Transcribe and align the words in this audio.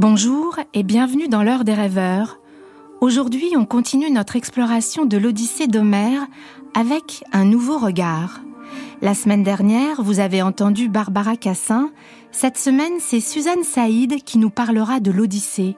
Bonjour 0.00 0.56
et 0.72 0.82
bienvenue 0.82 1.28
dans 1.28 1.42
l'heure 1.42 1.62
des 1.62 1.74
rêveurs. 1.74 2.38
Aujourd'hui, 3.02 3.52
on 3.54 3.66
continue 3.66 4.10
notre 4.10 4.34
exploration 4.34 5.04
de 5.04 5.18
l'Odyssée 5.18 5.66
d'Homère 5.66 6.26
avec 6.72 7.22
un 7.34 7.44
nouveau 7.44 7.76
regard. 7.76 8.40
La 9.02 9.12
semaine 9.12 9.42
dernière, 9.42 10.02
vous 10.02 10.18
avez 10.18 10.40
entendu 10.40 10.88
Barbara 10.88 11.36
Cassin. 11.36 11.90
Cette 12.32 12.56
semaine, 12.56 12.94
c'est 12.98 13.20
Suzanne 13.20 13.62
Saïd 13.62 14.24
qui 14.24 14.38
nous 14.38 14.48
parlera 14.48 15.00
de 15.00 15.10
l'Odyssée. 15.10 15.76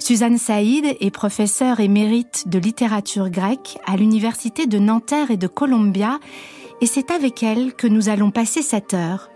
Suzanne 0.00 0.38
Saïd 0.38 0.96
est 0.98 1.12
professeure 1.12 1.78
émérite 1.78 2.48
de 2.48 2.58
littérature 2.58 3.30
grecque 3.30 3.78
à 3.86 3.96
l'université 3.96 4.66
de 4.66 4.80
Nanterre 4.80 5.30
et 5.30 5.36
de 5.36 5.46
Columbia 5.46 6.18
et 6.80 6.86
c'est 6.86 7.12
avec 7.12 7.44
elle 7.44 7.72
que 7.74 7.86
nous 7.86 8.08
allons 8.08 8.32
passer 8.32 8.62
cette 8.62 8.94
heure. 8.94 9.30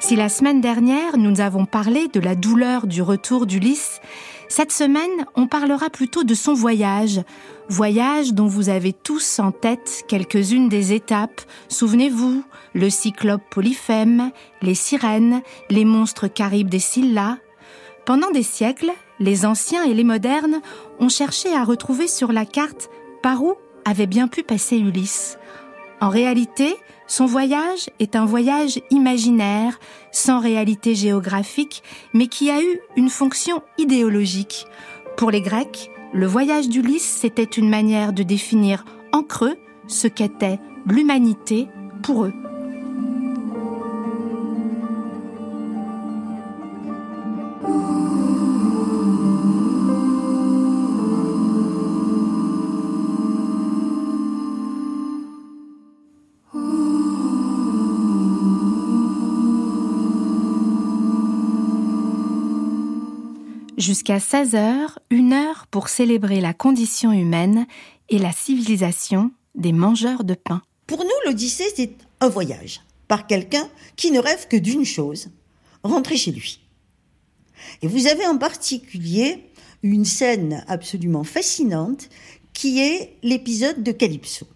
Si 0.00 0.14
la 0.14 0.28
semaine 0.28 0.60
dernière 0.60 1.18
nous 1.18 1.40
avons 1.40 1.66
parlé 1.66 2.06
de 2.08 2.20
la 2.20 2.36
douleur 2.36 2.86
du 2.86 3.02
retour 3.02 3.46
d'Ulysse, 3.46 4.00
cette 4.48 4.70
semaine 4.72 5.26
on 5.34 5.46
parlera 5.48 5.90
plutôt 5.90 6.22
de 6.22 6.34
son 6.34 6.54
voyage, 6.54 7.20
voyage 7.68 8.32
dont 8.32 8.46
vous 8.46 8.68
avez 8.68 8.92
tous 8.92 9.40
en 9.40 9.50
tête 9.50 10.04
quelques-unes 10.06 10.68
des 10.68 10.92
étapes, 10.92 11.40
souvenez-vous, 11.68 12.44
le 12.74 12.90
cyclope 12.90 13.42
Polyphème, 13.50 14.30
les 14.62 14.76
sirènes, 14.76 15.42
les 15.68 15.84
monstres 15.84 16.28
caribes 16.28 16.70
des 16.70 16.78
Scylla. 16.78 17.38
Pendant 18.06 18.30
des 18.30 18.44
siècles, 18.44 18.92
les 19.18 19.44
anciens 19.44 19.82
et 19.82 19.94
les 19.94 20.04
modernes 20.04 20.60
ont 21.00 21.10
cherché 21.10 21.52
à 21.52 21.64
retrouver 21.64 22.06
sur 22.06 22.32
la 22.32 22.46
carte 22.46 22.88
par 23.20 23.42
où 23.42 23.54
avait 23.84 24.06
bien 24.06 24.28
pu 24.28 24.44
passer 24.44 24.78
Ulysse. 24.78 25.38
En 26.00 26.08
réalité, 26.08 26.76
son 27.08 27.24
voyage 27.26 27.90
est 27.98 28.14
un 28.16 28.26
voyage 28.26 28.80
imaginaire, 28.90 29.80
sans 30.12 30.40
réalité 30.40 30.94
géographique, 30.94 31.82
mais 32.12 32.28
qui 32.28 32.50
a 32.50 32.60
eu 32.60 32.80
une 32.96 33.08
fonction 33.08 33.62
idéologique. 33.78 34.66
Pour 35.16 35.30
les 35.30 35.40
Grecs, 35.40 35.90
le 36.12 36.26
voyage 36.26 36.68
d'Ulysse, 36.68 37.16
c'était 37.20 37.42
une 37.42 37.68
manière 37.68 38.12
de 38.12 38.22
définir 38.22 38.84
en 39.12 39.22
creux 39.22 39.56
ce 39.86 40.06
qu'était 40.06 40.60
l'humanité 40.86 41.66
pour 42.02 42.26
eux. 42.26 42.32
Jusqu'à 63.78 64.18
16 64.18 64.56
heures, 64.56 64.98
une 65.08 65.32
heure 65.32 65.68
pour 65.68 65.88
célébrer 65.88 66.40
la 66.40 66.52
condition 66.52 67.12
humaine 67.12 67.64
et 68.08 68.18
la 68.18 68.32
civilisation 68.32 69.30
des 69.54 69.70
mangeurs 69.70 70.24
de 70.24 70.34
pain. 70.34 70.62
Pour 70.88 71.04
nous, 71.04 71.10
l'Odyssée, 71.24 71.72
c'est 71.76 71.92
un 72.18 72.28
voyage 72.28 72.80
par 73.06 73.28
quelqu'un 73.28 73.70
qui 73.94 74.10
ne 74.10 74.18
rêve 74.18 74.48
que 74.48 74.56
d'une 74.56 74.84
chose, 74.84 75.28
rentrer 75.84 76.16
chez 76.16 76.32
lui. 76.32 76.60
Et 77.80 77.86
vous 77.86 78.08
avez 78.08 78.26
en 78.26 78.36
particulier 78.36 79.44
une 79.84 80.04
scène 80.04 80.64
absolument 80.66 81.22
fascinante 81.22 82.08
qui 82.54 82.80
est 82.80 83.16
l'épisode 83.22 83.84
de 83.84 83.92
Calypso. 83.92 84.48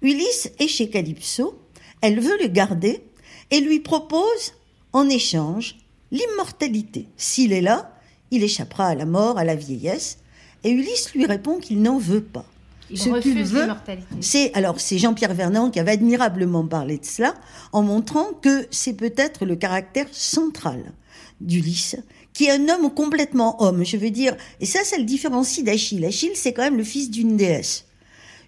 Ulysse 0.00 0.52
est 0.60 0.68
chez 0.68 0.88
Calypso, 0.88 1.60
elle 2.02 2.20
veut 2.20 2.38
le 2.40 2.46
garder 2.46 3.02
et 3.50 3.58
lui 3.58 3.80
propose 3.80 4.54
en 4.92 5.08
échange 5.08 5.76
l'immortalité. 6.12 7.08
S'il 7.16 7.52
est 7.52 7.62
là, 7.62 7.96
il 8.30 8.42
échappera 8.42 8.88
à 8.88 8.94
la 8.94 9.06
mort, 9.06 9.38
à 9.38 9.44
la 9.44 9.54
vieillesse. 9.54 10.18
Et 10.64 10.70
Ulysse 10.70 11.12
lui 11.14 11.26
répond 11.26 11.58
qu'il 11.58 11.82
n'en 11.82 11.98
veut 11.98 12.22
pas. 12.22 12.44
Il 12.90 12.98
Ce 12.98 13.08
refuse 13.08 13.54
l'immortalité. 13.54 14.06
C'est 14.20 14.52
alors 14.54 14.80
c'est 14.80 14.98
Jean-Pierre 14.98 15.34
Vernant 15.34 15.70
qui 15.70 15.78
avait 15.78 15.92
admirablement 15.92 16.66
parlé 16.66 16.98
de 16.98 17.04
cela 17.04 17.34
en 17.72 17.82
montrant 17.82 18.32
que 18.42 18.66
c'est 18.70 18.94
peut-être 18.94 19.46
le 19.46 19.54
caractère 19.56 20.08
central 20.10 20.92
d'Ulysse, 21.40 21.96
qui 22.32 22.46
est 22.46 22.50
un 22.50 22.68
homme 22.68 22.92
complètement 22.92 23.62
homme. 23.62 23.84
Je 23.84 23.96
veux 23.96 24.10
dire, 24.10 24.36
et 24.60 24.66
ça, 24.66 24.84
ça 24.84 24.98
le 24.98 25.04
différencie 25.04 25.64
d'Achille. 25.64 26.04
Achille, 26.04 26.32
c'est 26.34 26.52
quand 26.52 26.62
même 26.62 26.76
le 26.76 26.84
fils 26.84 27.10
d'une 27.10 27.36
déesse. 27.36 27.86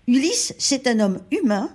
Ulysse, 0.08 0.54
c'est 0.58 0.86
un 0.88 0.98
homme 1.00 1.20
humain 1.30 1.70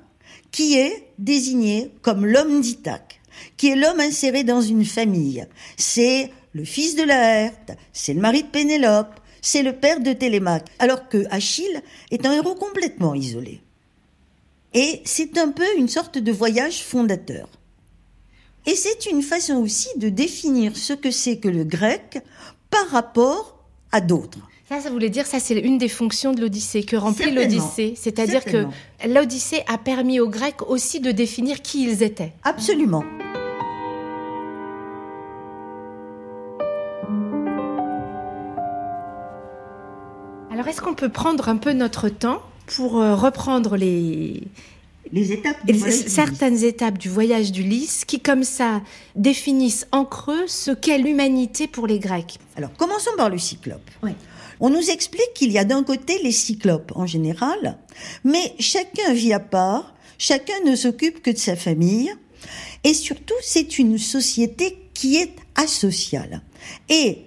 qui 0.51 0.78
est 0.78 1.07
désigné 1.18 1.91
comme 2.01 2.25
l'homme 2.25 2.62
d'Ithaque, 2.62 3.22
qui 3.56 3.69
est 3.69 3.75
l'homme 3.75 4.00
inséré 4.00 4.44
dans 4.44 4.62
une 4.62 4.85
famille. 4.85 5.45
C'est 5.78 6.31
le 6.57 6.66
fils 6.66 6.95
de 6.95 7.03
Laerte, 7.03 7.78
c'est 7.94 8.16
le 8.16 8.19
mari 8.19 8.41
de 8.41 8.47
Pénélope, 8.47 9.19
c'est 9.41 9.62
le 9.62 9.73
père 9.73 10.00
de 10.00 10.12
Télémaque, 10.12 10.68
alors 10.79 11.07
que 11.07 11.23
Achille 11.29 11.84
est 12.09 12.25
un 12.25 12.34
héros 12.34 12.56
complètement 12.56 13.13
isolé. 13.13 13.62
Et 14.73 15.01
c'est 15.06 15.38
un 15.38 15.50
peu 15.50 15.68
une 15.78 15.88
sorte 15.88 16.18
de 16.18 16.31
voyage 16.31 16.81
fondateur. 16.81 17.47
Et 18.66 18.75
c'est 18.75 19.06
une 19.06 19.22
façon 19.22 19.57
aussi 19.57 19.88
de 19.97 20.09
définir 20.09 20.75
ce 20.75 20.94
que 20.94 21.12
c'est 21.12 21.38
que 21.38 21.47
le 21.47 21.63
grec 21.63 22.23
par 22.72 22.89
rapport 22.89 23.63
à 23.91 24.01
d'autres. 24.01 24.39
Ça, 24.68 24.81
ça 24.81 24.89
voulait 24.89 25.12
dire, 25.12 25.28
ça 25.28 25.39
c'est 25.39 25.59
une 25.59 25.78
des 25.78 25.88
fonctions 25.89 26.34
de 26.34 26.41
l'Odyssée, 26.41 26.84
que 26.84 26.95
remplit 26.95 27.31
l'Odyssée. 27.31 27.94
C'est-à-dire 27.95 28.44
que 28.44 28.66
l'Odyssée 29.07 29.63
a 29.68 29.78
permis 29.78 30.19
aux 30.19 30.28
Grecs 30.28 30.68
aussi 30.68 31.01
de 31.01 31.12
définir 31.12 31.62
qui 31.62 31.84
ils 31.84 32.01
étaient. 32.01 32.34
Absolument. 32.44 33.03
Alors, 40.57 40.69
est-ce 40.69 40.81
qu'on 40.81 40.95
peut 40.95 41.09
prendre 41.09 41.50
un 41.50 41.57
peu 41.57 41.72
notre 41.72 42.09
temps 42.09 42.41
pour 42.66 43.00
euh, 43.00 43.13
reprendre 43.13 43.78
les, 43.78 44.41
les 45.12 45.31
étapes 45.31 45.57
certaines 46.07 46.63
étapes 46.63 46.97
du 46.97 47.09
voyage 47.09 47.51
d'Ulysse 47.51 48.06
qui, 48.06 48.19
comme 48.19 48.44
ça, 48.44 48.81
définissent 49.13 49.85
en 49.91 50.03
creux 50.03 50.47
ce 50.47 50.72
qu'est 50.72 50.97
l'humanité 50.97 51.68
pour 51.68 51.85
les 51.85 52.00
Grecs? 52.00 52.40
Alors, 52.56 52.73
commençons 52.75 53.12
par 53.18 53.29
le 53.29 53.38
cyclope. 53.38 53.88
On 54.59 54.72
nous 54.72 54.90
explique 54.90 55.31
qu'il 55.35 55.51
y 55.51 55.59
a 55.59 55.63
d'un 55.63 55.84
côté 55.84 56.19
les 56.23 56.31
cyclopes 56.31 56.91
en 56.95 57.06
général, 57.06 57.78
mais 58.24 58.56
chacun 58.57 59.13
vit 59.13 59.34
à 59.34 59.39
part, 59.39 59.94
chacun 60.18 60.59
ne 60.66 60.75
s'occupe 60.75 61.22
que 61.22 61.29
de 61.29 61.38
sa 61.38 61.56
famille, 61.56 62.12
et 62.84 62.95
surtout, 62.95 63.35
c'est 63.44 63.78
une 63.78 64.00
société 64.00 64.75
qui 64.95 65.18
est 65.18 65.35
asociale. 65.53 66.41
Et 66.89 67.25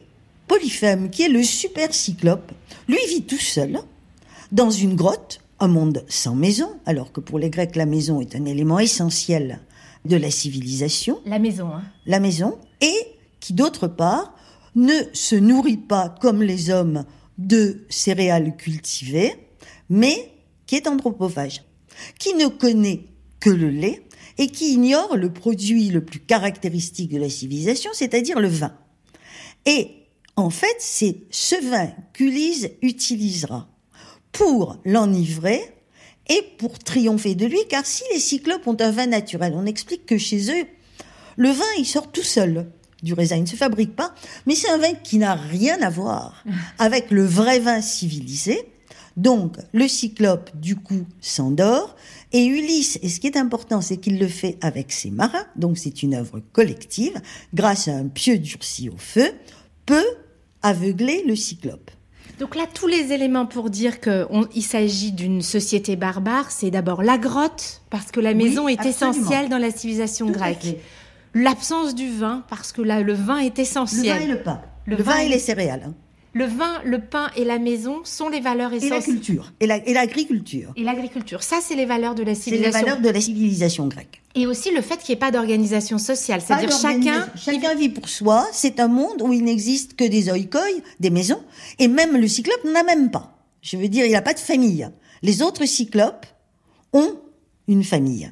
Polyphème, 0.50 1.11
qui 1.11 1.22
est 1.22 1.28
le 1.28 1.44
super 1.44 1.94
cyclope, 1.94 2.50
lui 2.88 2.99
vit 3.09 3.22
tout 3.22 3.38
seul 3.38 3.78
dans 4.50 4.69
une 4.69 4.97
grotte, 4.97 5.41
un 5.61 5.69
monde 5.69 6.05
sans 6.09 6.34
maison, 6.34 6.69
alors 6.87 7.12
que 7.12 7.21
pour 7.21 7.38
les 7.38 7.50
Grecs, 7.50 7.77
la 7.77 7.87
maison 7.87 8.21
est 8.21 8.34
un 8.34 8.44
élément 8.44 8.81
essentiel 8.81 9.61
de 10.05 10.16
la 10.16 10.28
civilisation. 10.33 11.21
La 11.25 11.38
maison, 11.38 11.69
hein. 11.69 11.84
La 12.05 12.19
maison, 12.19 12.59
et 12.81 12.97
qui 13.38 13.53
d'autre 13.53 13.87
part 13.87 14.34
ne 14.75 14.93
se 15.12 15.37
nourrit 15.37 15.77
pas 15.77 16.12
comme 16.21 16.43
les 16.43 16.69
hommes 16.71 17.05
de 17.38 17.87
céréales 17.88 18.56
cultivées, 18.56 19.32
mais 19.88 20.32
qui 20.67 20.75
est 20.75 20.88
anthropophage, 20.88 21.62
qui 22.19 22.34
ne 22.34 22.49
connaît 22.49 23.05
que 23.38 23.50
le 23.50 23.70
lait 23.70 24.02
et 24.37 24.49
qui 24.49 24.73
ignore 24.73 25.17
le 25.17 25.32
produit 25.32 25.91
le 25.91 26.05
plus 26.05 26.19
caractéristique 26.19 27.12
de 27.12 27.19
la 27.19 27.31
civilisation, 27.31 27.93
c'est-à-dire 27.94 28.41
le 28.41 28.49
vin. 28.49 28.75
Et 29.64 30.00
en 30.40 30.50
fait, 30.50 30.76
c'est 30.78 31.19
ce 31.31 31.54
vin 31.70 31.90
qu'Ulysse 32.12 32.69
utilisera 32.82 33.69
pour 34.32 34.78
l'enivrer 34.84 35.60
et 36.28 36.42
pour 36.58 36.78
triompher 36.78 37.34
de 37.34 37.46
lui, 37.46 37.58
car 37.69 37.84
si 37.84 38.02
les 38.12 38.20
cyclopes 38.20 38.66
ont 38.66 38.76
un 38.81 38.90
vin 38.90 39.06
naturel, 39.06 39.52
on 39.54 39.66
explique 39.66 40.06
que 40.06 40.19
chez 40.19 40.50
eux, 40.50 40.66
le 41.37 41.50
vin, 41.50 41.64
il 41.78 41.84
sort 41.84 42.10
tout 42.10 42.22
seul 42.22 42.70
du 43.02 43.14
raisin, 43.14 43.37
il 43.37 43.42
ne 43.42 43.46
se 43.46 43.56
fabrique 43.56 43.96
pas, 43.96 44.14
mais 44.46 44.54
c'est 44.54 44.70
un 44.70 44.78
vin 44.78 44.94
qui 44.94 45.19
n'a 45.19 45.34
rien 45.34 45.81
à 45.82 45.90
voir 45.90 46.44
avec 46.78 47.10
le 47.10 47.25
vrai 47.25 47.58
vin 47.58 47.81
civilisé. 47.81 48.60
Donc, 49.16 49.56
le 49.72 49.88
cyclope, 49.88 50.50
du 50.54 50.76
coup, 50.76 51.04
s'endort, 51.20 51.96
et 52.32 52.46
Ulysse, 52.46 52.98
et 53.02 53.08
ce 53.08 53.19
qui 53.20 53.26
est 53.26 53.37
important, 53.37 53.81
c'est 53.81 53.96
qu'il 53.96 54.19
le 54.19 54.28
fait 54.28 54.56
avec 54.60 54.92
ses 54.92 55.10
marins, 55.10 55.46
donc 55.56 55.76
c'est 55.78 56.02
une 56.02 56.14
œuvre 56.14 56.40
collective, 56.52 57.20
grâce 57.52 57.88
à 57.88 57.96
un 57.96 58.06
pieu 58.06 58.38
durci 58.38 58.88
au 58.88 58.96
feu, 58.96 59.32
peut 59.84 60.06
aveugler 60.62 61.25
le 61.27 61.37
cyclope. 61.37 61.91
Donc 62.39 62.57
là, 62.57 62.65
tous 62.73 62.87
les 62.87 63.12
éléments 63.12 63.45
pour 63.45 63.69
dire 63.69 64.01
qu'il 64.01 64.62
s'agit 64.62 65.12
d'une 65.12 65.43
société 65.43 65.97
barbare, 65.97 66.51
c'est 66.51 66.71
d'abord 66.71 67.03
la 67.03 67.19
grotte, 67.19 67.83
parce 67.91 68.11
que 68.11 68.21
la 68.21 68.33
maison 68.33 68.67
est 68.67 68.87
essentielle 68.87 69.51
dans 69.51 69.59
la 69.59 69.71
civilisation 69.71 70.31
grecque. 70.31 70.79
L'absence 71.35 71.95
du 71.95 72.11
vin, 72.11 72.43
parce 72.49 72.73
que 72.73 72.83
là, 72.83 73.03
le 73.03 73.12
vin 73.12 73.39
est 73.39 73.59
essentiel. 73.59 74.17
Le 74.17 74.21
vin 74.21 74.25
et 74.25 74.29
le 74.29 74.43
pain. 74.43 74.61
Le, 74.87 74.97
vin, 74.97 75.19
et 75.19 75.29
les 75.29 75.39
céréales. 75.39 75.93
Le 76.32 76.44
vin, 76.44 76.81
le 76.85 77.00
pain 77.00 77.31
et 77.37 77.44
la 77.44 77.59
maison 77.59 78.03
sont 78.05 78.29
les 78.29 78.41
valeurs 78.41 78.73
essentielles. 78.73 78.93
Et 78.93 78.97
la 78.97 79.03
culture. 79.03 79.53
Et 79.59 79.67
l'agriculture. 79.93 80.73
et 80.77 80.85
l'agriculture. 80.85 81.43
Ça, 81.43 81.59
c'est 81.61 81.75
les 81.75 81.87
valeurs 81.87 82.15
de 82.15 82.23
la 82.23 82.37
civilisation. 82.37 82.73
C'est 82.73 82.79
les 82.79 82.85
valeurs 82.85 83.03
de 83.03 83.09
la 83.09 83.21
civilisation 83.21 83.88
grecque. 83.88 84.23
Et 84.37 84.47
aussi 84.47 84.71
le 84.71 84.81
fait 84.81 84.99
qu'il 84.99 85.12
n'y 85.12 85.17
ait 85.17 85.21
pas 85.21 85.32
d'organisation 85.32 85.99
sociale, 85.99 86.41
c'est-à-dire 86.41 86.71
chacun... 86.71 87.29
Chacun 87.35 87.75
vit 87.75 87.88
pour 87.88 88.09
soi, 88.09 88.47
c'est 88.53 88.79
un 88.79 88.87
monde 88.87 89.23
où 89.23 89.32
il 89.32 89.43
n'existe 89.43 89.97
que 89.97 90.05
des 90.05 90.31
oikoi, 90.31 90.62
des 91.00 91.11
maisons, 91.11 91.43
et 91.81 91.88
même 91.88 92.17
le 92.17 92.29
cyclope 92.29 92.65
n'en 92.65 92.79
a 92.79 92.85
même 92.85 93.11
pas. 93.11 93.37
Je 93.61 93.76
veux 93.76 93.88
dire, 93.88 94.06
il 94.06 94.12
n'a 94.12 94.23
pas 94.23 94.35
de 94.35 94.38
famille. 94.38 94.88
Les 95.23 95.43
autres 95.43 95.67
cyclopes 95.67 96.26
ont 96.93 97.17
une 97.67 97.83
famille. 97.83 98.31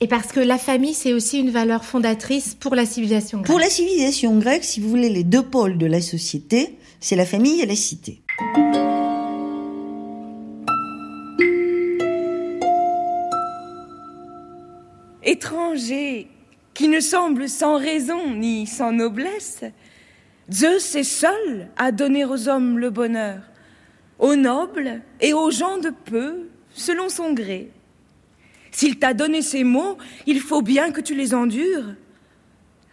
Et 0.00 0.06
parce 0.06 0.28
que 0.28 0.40
la 0.40 0.58
famille, 0.58 0.94
c'est 0.94 1.12
aussi 1.12 1.38
une 1.38 1.50
valeur 1.50 1.84
fondatrice 1.84 2.54
pour 2.54 2.74
la 2.74 2.86
civilisation 2.86 3.38
grecque. 3.38 3.48
Pour 3.48 3.58
la 3.58 3.68
civilisation 3.68 4.38
grecque, 4.38 4.62
si 4.62 4.80
vous 4.80 4.88
voulez, 4.88 5.08
les 5.08 5.24
deux 5.24 5.42
pôles 5.42 5.76
de 5.76 5.86
la 5.86 6.00
société, 6.00 6.77
c'est 7.00 7.16
la 7.16 7.26
famille 7.26 7.60
et 7.60 7.66
la 7.66 7.76
cité. 7.76 8.22
Étranger, 15.22 16.28
qui 16.74 16.88
ne 16.88 17.00
semble 17.00 17.48
sans 17.48 17.76
raison 17.76 18.34
ni 18.34 18.66
sans 18.66 18.92
noblesse, 18.92 19.62
Zeus 20.50 20.94
est 20.94 21.02
seul 21.02 21.68
à 21.76 21.92
donner 21.92 22.24
aux 22.24 22.48
hommes 22.48 22.78
le 22.78 22.90
bonheur, 22.90 23.42
aux 24.18 24.36
nobles 24.36 25.02
et 25.20 25.34
aux 25.34 25.50
gens 25.50 25.78
de 25.78 25.90
peu, 25.90 26.48
selon 26.72 27.08
son 27.08 27.32
gré. 27.34 27.70
S'il 28.70 28.98
t'a 28.98 29.12
donné 29.12 29.42
ces 29.42 29.64
mots, 29.64 29.98
il 30.26 30.40
faut 30.40 30.62
bien 30.62 30.90
que 30.90 31.00
tu 31.00 31.14
les 31.14 31.34
endures. 31.34 31.94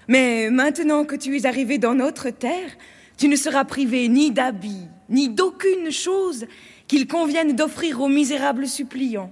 Mais 0.08 0.50
maintenant 0.50 1.06
que 1.06 1.16
tu 1.16 1.36
es 1.38 1.46
arrivé 1.46 1.78
dans 1.78 1.96
notre 1.96 2.30
terre, 2.30 2.72
tu 3.18 3.28
ne 3.28 3.36
seras 3.36 3.66
privé 3.66 4.08
ni 4.08 4.32
d'habits, 4.32 4.88
ni 5.10 5.30
d'aucune 5.30 5.92
chose 5.92 6.46
qu'il 6.88 7.08
convienne 7.08 7.56
d'offrir 7.56 8.02
aux 8.02 8.10
misérables 8.10 8.68
suppliants. 8.68 9.32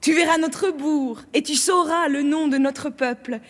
Tu 0.00 0.12
verras 0.12 0.38
notre 0.38 0.70
bourg 0.70 1.20
et 1.34 1.42
tu 1.42 1.54
sauras 1.54 2.08
le 2.08 2.22
nom 2.22 2.48
de 2.48 2.58
notre 2.58 2.90
peuple. 2.90 3.40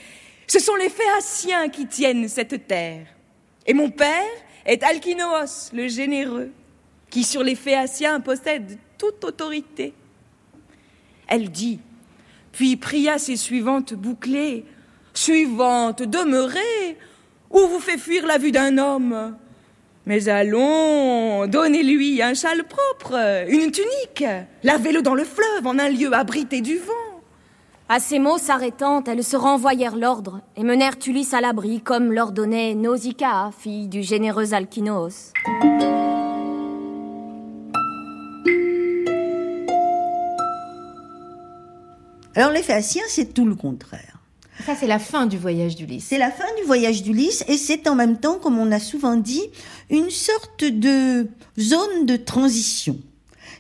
Ce 0.47 0.59
sont 0.59 0.77
les 0.77 0.89
Phéaciens 0.89 1.69
qui 1.69 1.87
tiennent 1.87 2.29
cette 2.29 2.67
terre. 2.67 3.07
Et 3.67 3.75
mon 3.75 3.91
père 3.91 4.25
est 4.65 4.83
Alkinoos, 4.83 5.73
le 5.73 5.89
généreux, 5.89 6.53
qui 7.11 7.25
sur 7.25 7.43
les 7.43 7.57
Phéaciens 7.57 8.21
possède 8.21 8.79
toute 8.97 9.25
autorité. 9.25 9.93
Elle 11.27 11.51
dit, 11.51 11.81
puis 12.53 12.77
pria 12.77 13.19
ses 13.19 13.37
suivantes 13.37 13.95
bouclées. 13.95 14.65
Suivante, 15.13 16.03
demeurez, 16.03 16.97
ou 17.51 17.59
vous 17.59 17.81
fait 17.81 17.99
fuir 17.99 18.27
la 18.27 18.39
vue 18.39 18.53
d'un 18.53 18.79
homme. 18.79 19.37
Mais 20.07 20.29
allons, 20.29 21.47
donnez-lui 21.47 22.23
un 22.23 22.35
châle 22.35 22.65
propre, 22.65 23.45
une 23.49 23.73
tunique, 23.73 24.25
lavez-le 24.63 25.03
dans 25.03 25.15
le 25.15 25.25
fleuve 25.25 25.67
en 25.67 25.79
un 25.79 25.89
lieu 25.89 26.13
abrité 26.13 26.61
du 26.61 26.79
vent. 26.79 26.93
À 27.89 28.01
ces 28.01 28.19
mots 28.19 28.39
s'arrêtant, 28.39 29.03
elles 29.05 29.23
se 29.23 29.37
renvoyèrent 29.37 29.97
l'ordre 29.97 30.41
et 30.57 30.65
menèrent 30.65 30.97
Ulysse 31.07 31.35
à 31.35 31.41
l'abri, 31.41 31.81
comme 31.81 32.13
l'ordonnait 32.13 32.75
Nausicaa, 32.75 33.51
fille 33.57 33.87
du 33.87 34.03
généreux 34.03 34.55
Alkinoos. 34.55 35.33
Alors 42.35 42.51
les 42.51 42.63
Phéaciens, 42.63 43.05
c'est 43.09 43.33
tout 43.33 43.47
le 43.47 43.55
contraire. 43.55 44.16
Ça, 44.67 44.75
c'est 44.75 44.89
la 44.89 44.99
fin 44.99 45.27
du 45.27 45.39
voyage 45.39 45.77
d'Ulysse. 45.77 46.07
C'est 46.09 46.19
la 46.19 46.33
fin 46.33 46.49
du 46.59 46.67
voyage 46.67 47.05
d'Ulysse 47.05 47.45
et 47.47 47.57
c'est 47.57 47.87
en 47.87 47.95
même 47.95 48.19
temps, 48.19 48.41
comme 48.41 48.59
on 48.59 48.73
a 48.73 48.81
souvent 48.81 49.15
dit, 49.15 49.45
une 49.91 50.11
sorte 50.11 50.65
de 50.65 51.29
zone 51.57 52.05
de 52.05 52.17
transition. 52.17 52.99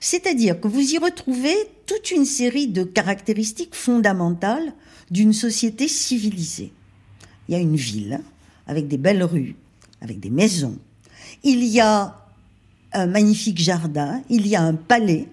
C'est-à-dire 0.00 0.60
que 0.60 0.66
vous 0.66 0.80
y 0.80 0.98
retrouvez 0.98 1.54
toute 1.86 2.10
une 2.10 2.24
série 2.24 2.66
de 2.66 2.82
caractéristiques 2.82 3.76
fondamentales 3.76 4.72
d'une 5.08 5.32
société 5.32 5.86
civilisée. 5.86 6.72
Il 7.48 7.52
y 7.52 7.56
a 7.56 7.60
une 7.60 7.76
ville 7.76 8.20
avec 8.66 8.88
des 8.88 8.98
belles 8.98 9.22
rues, 9.22 9.54
avec 10.00 10.18
des 10.18 10.30
maisons. 10.30 10.76
Il 11.44 11.62
y 11.62 11.78
a 11.78 12.16
un 12.92 13.06
magnifique 13.06 13.58
jardin, 13.58 14.24
il 14.28 14.48
y 14.48 14.56
a 14.56 14.62
un 14.62 14.74
palais. 14.74 15.28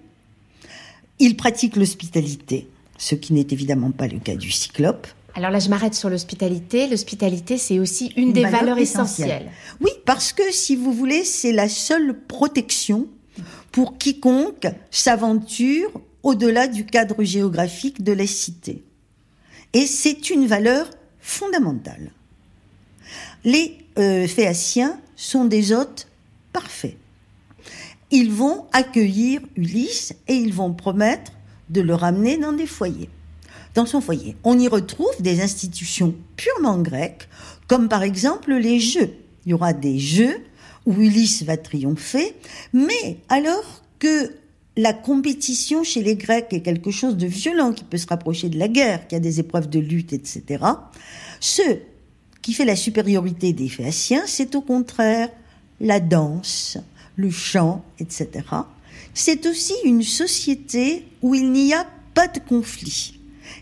Il 1.18 1.36
pratique 1.36 1.74
l'hospitalité 1.74 2.68
ce 2.96 3.14
qui 3.14 3.32
n'est 3.32 3.46
évidemment 3.50 3.90
pas 3.90 4.06
le 4.06 4.18
cas 4.18 4.36
du 4.36 4.50
cyclope. 4.50 5.06
Alors 5.34 5.50
là, 5.50 5.58
je 5.58 5.68
m'arrête 5.68 5.94
sur 5.94 6.10
l'hospitalité. 6.10 6.86
L'hospitalité, 6.86 7.58
c'est 7.58 7.78
aussi 7.80 8.12
une, 8.16 8.32
des 8.32 8.44
valeurs 8.44 8.78
essentielles. 8.78 9.50
Oui, 9.80 9.90
parce 10.04 10.32
que 10.32 10.42
si 10.52 10.76
vous 10.76 10.92
voulez, 10.92 11.24
c'est 11.24 11.52
la 11.52 11.68
seule 11.68 12.18
protection 12.26 13.08
pour 13.72 13.98
quiconque 13.98 14.68
s'aventure 14.90 15.90
au-delà 16.22 16.68
du 16.68 16.86
cadre 16.86 17.24
géographique 17.24 18.02
de 18.02 18.12
la 18.12 18.26
cité. 18.26 18.84
Et 19.72 19.86
c'est 19.86 20.30
une 20.30 20.46
valeur 20.46 20.88
fondamentale. 21.20 22.12
Les 23.44 23.76
euh, 23.98 24.28
Phéaciens 24.28 24.98
sont 25.16 25.44
des 25.44 25.72
hôtes 25.72 26.06
parfaits. 26.52 26.96
Ils 28.10 28.30
vont 28.30 28.66
accueillir 28.72 29.40
Ulysse 29.56 30.14
et 30.28 30.34
ils 30.34 30.54
vont 30.54 30.72
promettre 30.72 31.32
de 31.70 31.80
le 31.80 31.94
ramener 31.94 32.36
dans 32.38 32.52
des 32.52 32.66
foyers. 32.66 33.10
Dans 33.74 33.86
son 33.86 34.00
foyer, 34.00 34.36
on 34.44 34.58
y 34.58 34.68
retrouve 34.68 35.20
des 35.20 35.42
institutions 35.42 36.14
purement 36.36 36.78
grecques, 36.78 37.28
comme 37.66 37.88
par 37.88 38.02
exemple 38.02 38.54
les 38.54 38.78
jeux. 38.78 39.10
Il 39.44 39.50
y 39.50 39.54
aura 39.54 39.72
des 39.72 39.98
jeux 39.98 40.36
où 40.86 40.94
Ulysse 40.94 41.42
va 41.42 41.56
triompher, 41.56 42.34
mais 42.72 43.18
alors 43.28 43.82
que 43.98 44.32
la 44.76 44.92
compétition 44.92 45.82
chez 45.82 46.02
les 46.02 46.16
Grecs 46.16 46.52
est 46.52 46.60
quelque 46.60 46.90
chose 46.90 47.16
de 47.16 47.26
violent 47.26 47.72
qui 47.72 47.84
peut 47.84 47.96
se 47.96 48.06
rapprocher 48.06 48.48
de 48.48 48.58
la 48.58 48.68
guerre, 48.68 49.06
qui 49.06 49.14
a 49.14 49.20
des 49.20 49.40
épreuves 49.40 49.68
de 49.68 49.78
lutte, 49.78 50.12
etc., 50.12 50.64
ce 51.40 51.62
qui 52.42 52.52
fait 52.52 52.64
la 52.64 52.76
supériorité 52.76 53.52
des 53.52 53.68
Phéaciens, 53.68 54.24
c'est 54.26 54.54
au 54.54 54.60
contraire 54.60 55.30
la 55.80 56.00
danse, 56.00 56.76
le 57.16 57.30
chant, 57.30 57.84
etc 57.98 58.42
c'est 59.14 59.46
aussi 59.46 59.74
une 59.84 60.02
société 60.02 61.06
où 61.22 61.34
il 61.34 61.52
n'y 61.52 61.72
a 61.72 61.86
pas 62.12 62.26
de 62.26 62.40
conflit. 62.40 63.18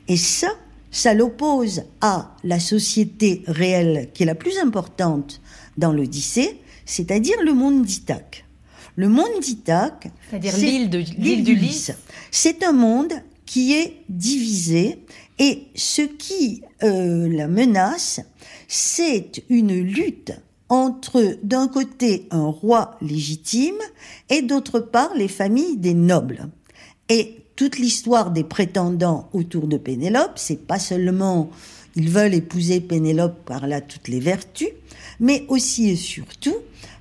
Et 0.09 0.17
ça, 0.17 0.49
ça 0.91 1.15
l'oppose 1.15 1.85
à 2.01 2.37
la 2.45 2.61
société 2.61 3.43
réelle 3.47 4.11
qui 4.13 4.23
est 4.23 4.27
la 4.27 4.35
plus 4.35 4.59
importante 4.59 5.41
dans 5.77 5.93
l'Odyssée, 5.93 6.61
c'est-à-dire 6.85 7.37
le 7.43 7.55
monde 7.55 7.85
d'Ithaque. 7.85 8.45
Le 8.97 9.09
monde 9.09 9.41
d'Ithaque, 9.41 10.11
c'est-à-dire 10.31 10.57
l'île 10.57 10.91
de 10.91 10.99
l'île 10.99 11.45
d'Ulysse, 11.45 11.93
c'est 12.31 12.63
un 12.63 12.73
monde 12.73 13.13
qui 13.47 13.73
est 13.73 13.97
divisé 14.09 14.99
et 15.39 15.65
ce 15.75 16.03
qui 16.03 16.63
euh, 16.83 17.29
la 17.29 17.49
menace, 17.49 18.21
c'est 18.69 19.43
une 19.49 19.81
lutte 19.81 20.33
entre 20.69 21.39
d'un 21.43 21.69
côté 21.69 22.27
un 22.31 22.47
roi 22.47 22.97
légitime 23.01 23.79
et 24.31 24.43
d'autre 24.43 24.81
part 24.81 25.15
les 25.15 25.29
familles 25.29 25.77
des 25.77 25.95
nobles. 25.95 26.49
Et 27.09 27.42
toute 27.57 27.79
l'histoire 27.79 28.31
des 28.31 28.45
prétendants 28.45 29.29
autour 29.33 29.67
de 29.67 29.77
Pénélope, 29.77 30.33
c'est 30.37 30.67
pas 30.67 30.79
seulement 30.79 31.51
ils 31.95 32.09
veulent 32.09 32.35
épouser 32.35 32.81
Pénélope 32.81 33.45
par 33.45 33.67
là 33.67 33.81
toutes 33.81 34.09
les 34.09 34.21
vertus, 34.21 34.71
mais 35.21 35.45
aussi 35.49 35.91
et 35.91 35.97
surtout 35.97 36.57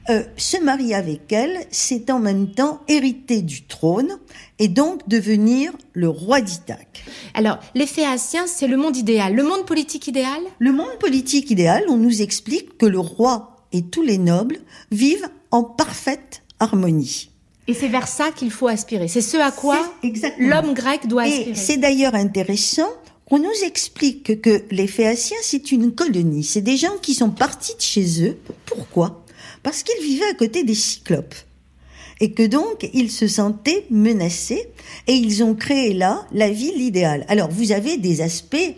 euh, 0.09 0.23
se 0.35 0.61
marier 0.61 0.95
avec 0.95 1.31
elle, 1.31 1.65
c'est 1.69 2.09
en 2.09 2.19
même 2.19 2.51
temps 2.51 2.81
hériter 2.87 3.41
du 3.41 3.63
trône 3.63 4.17
et 4.59 4.67
donc 4.67 5.07
devenir 5.07 5.71
le 5.93 6.09
roi 6.09 6.41
d'Ithaque. 6.41 7.05
Alors, 7.33 7.59
les 7.75 7.87
Phéaciens, 7.87 8.47
c'est 8.47 8.67
le 8.67 8.77
monde 8.77 8.97
idéal. 8.97 9.35
Le 9.35 9.43
monde 9.43 9.65
politique 9.65 10.07
idéal? 10.07 10.41
Le 10.59 10.71
monde 10.71 10.97
politique 10.99 11.51
idéal, 11.51 11.83
on 11.87 11.97
nous 11.97 12.21
explique 12.21 12.77
que 12.77 12.85
le 12.85 12.99
roi 12.99 13.55
et 13.71 13.83
tous 13.83 14.01
les 14.01 14.17
nobles 14.17 14.59
vivent 14.91 15.29
en 15.51 15.63
parfaite 15.63 16.43
harmonie. 16.59 17.30
Et 17.67 17.73
c'est 17.73 17.87
vers 17.87 18.07
ça 18.07 18.31
qu'il 18.31 18.51
faut 18.51 18.67
aspirer. 18.67 19.07
C'est 19.07 19.21
ce 19.21 19.37
à 19.37 19.51
quoi 19.51 19.79
l'homme 20.39 20.73
grec 20.73 21.07
doit 21.07 21.23
aspirer. 21.23 21.51
Et 21.51 21.55
c'est 21.55 21.77
d'ailleurs 21.77 22.15
intéressant 22.15 22.89
qu'on 23.25 23.39
nous 23.39 23.63
explique 23.63 24.41
que 24.41 24.63
les 24.71 24.87
Phéaciens, 24.87 25.37
c'est 25.41 25.71
une 25.71 25.93
colonie. 25.93 26.43
C'est 26.43 26.61
des 26.61 26.75
gens 26.77 26.97
qui 27.01 27.13
sont 27.13 27.29
partis 27.29 27.75
de 27.75 27.81
chez 27.81 28.25
eux. 28.25 28.37
Pourquoi? 28.65 29.23
Parce 29.63 29.83
qu'ils 29.83 30.03
vivaient 30.03 30.29
à 30.29 30.33
côté 30.33 30.63
des 30.63 30.75
Cyclopes. 30.75 31.35
Et 32.19 32.33
que 32.33 32.45
donc, 32.45 32.89
ils 32.93 33.09
se 33.09 33.27
sentaient 33.27 33.85
menacés 33.89 34.67
et 35.07 35.13
ils 35.13 35.43
ont 35.43 35.55
créé 35.55 35.93
là 35.93 36.27
la 36.31 36.49
ville 36.49 36.79
idéale. 36.81 37.25
Alors, 37.29 37.49
vous 37.49 37.71
avez 37.71 37.97
des 37.97 38.21
aspects 38.21 38.75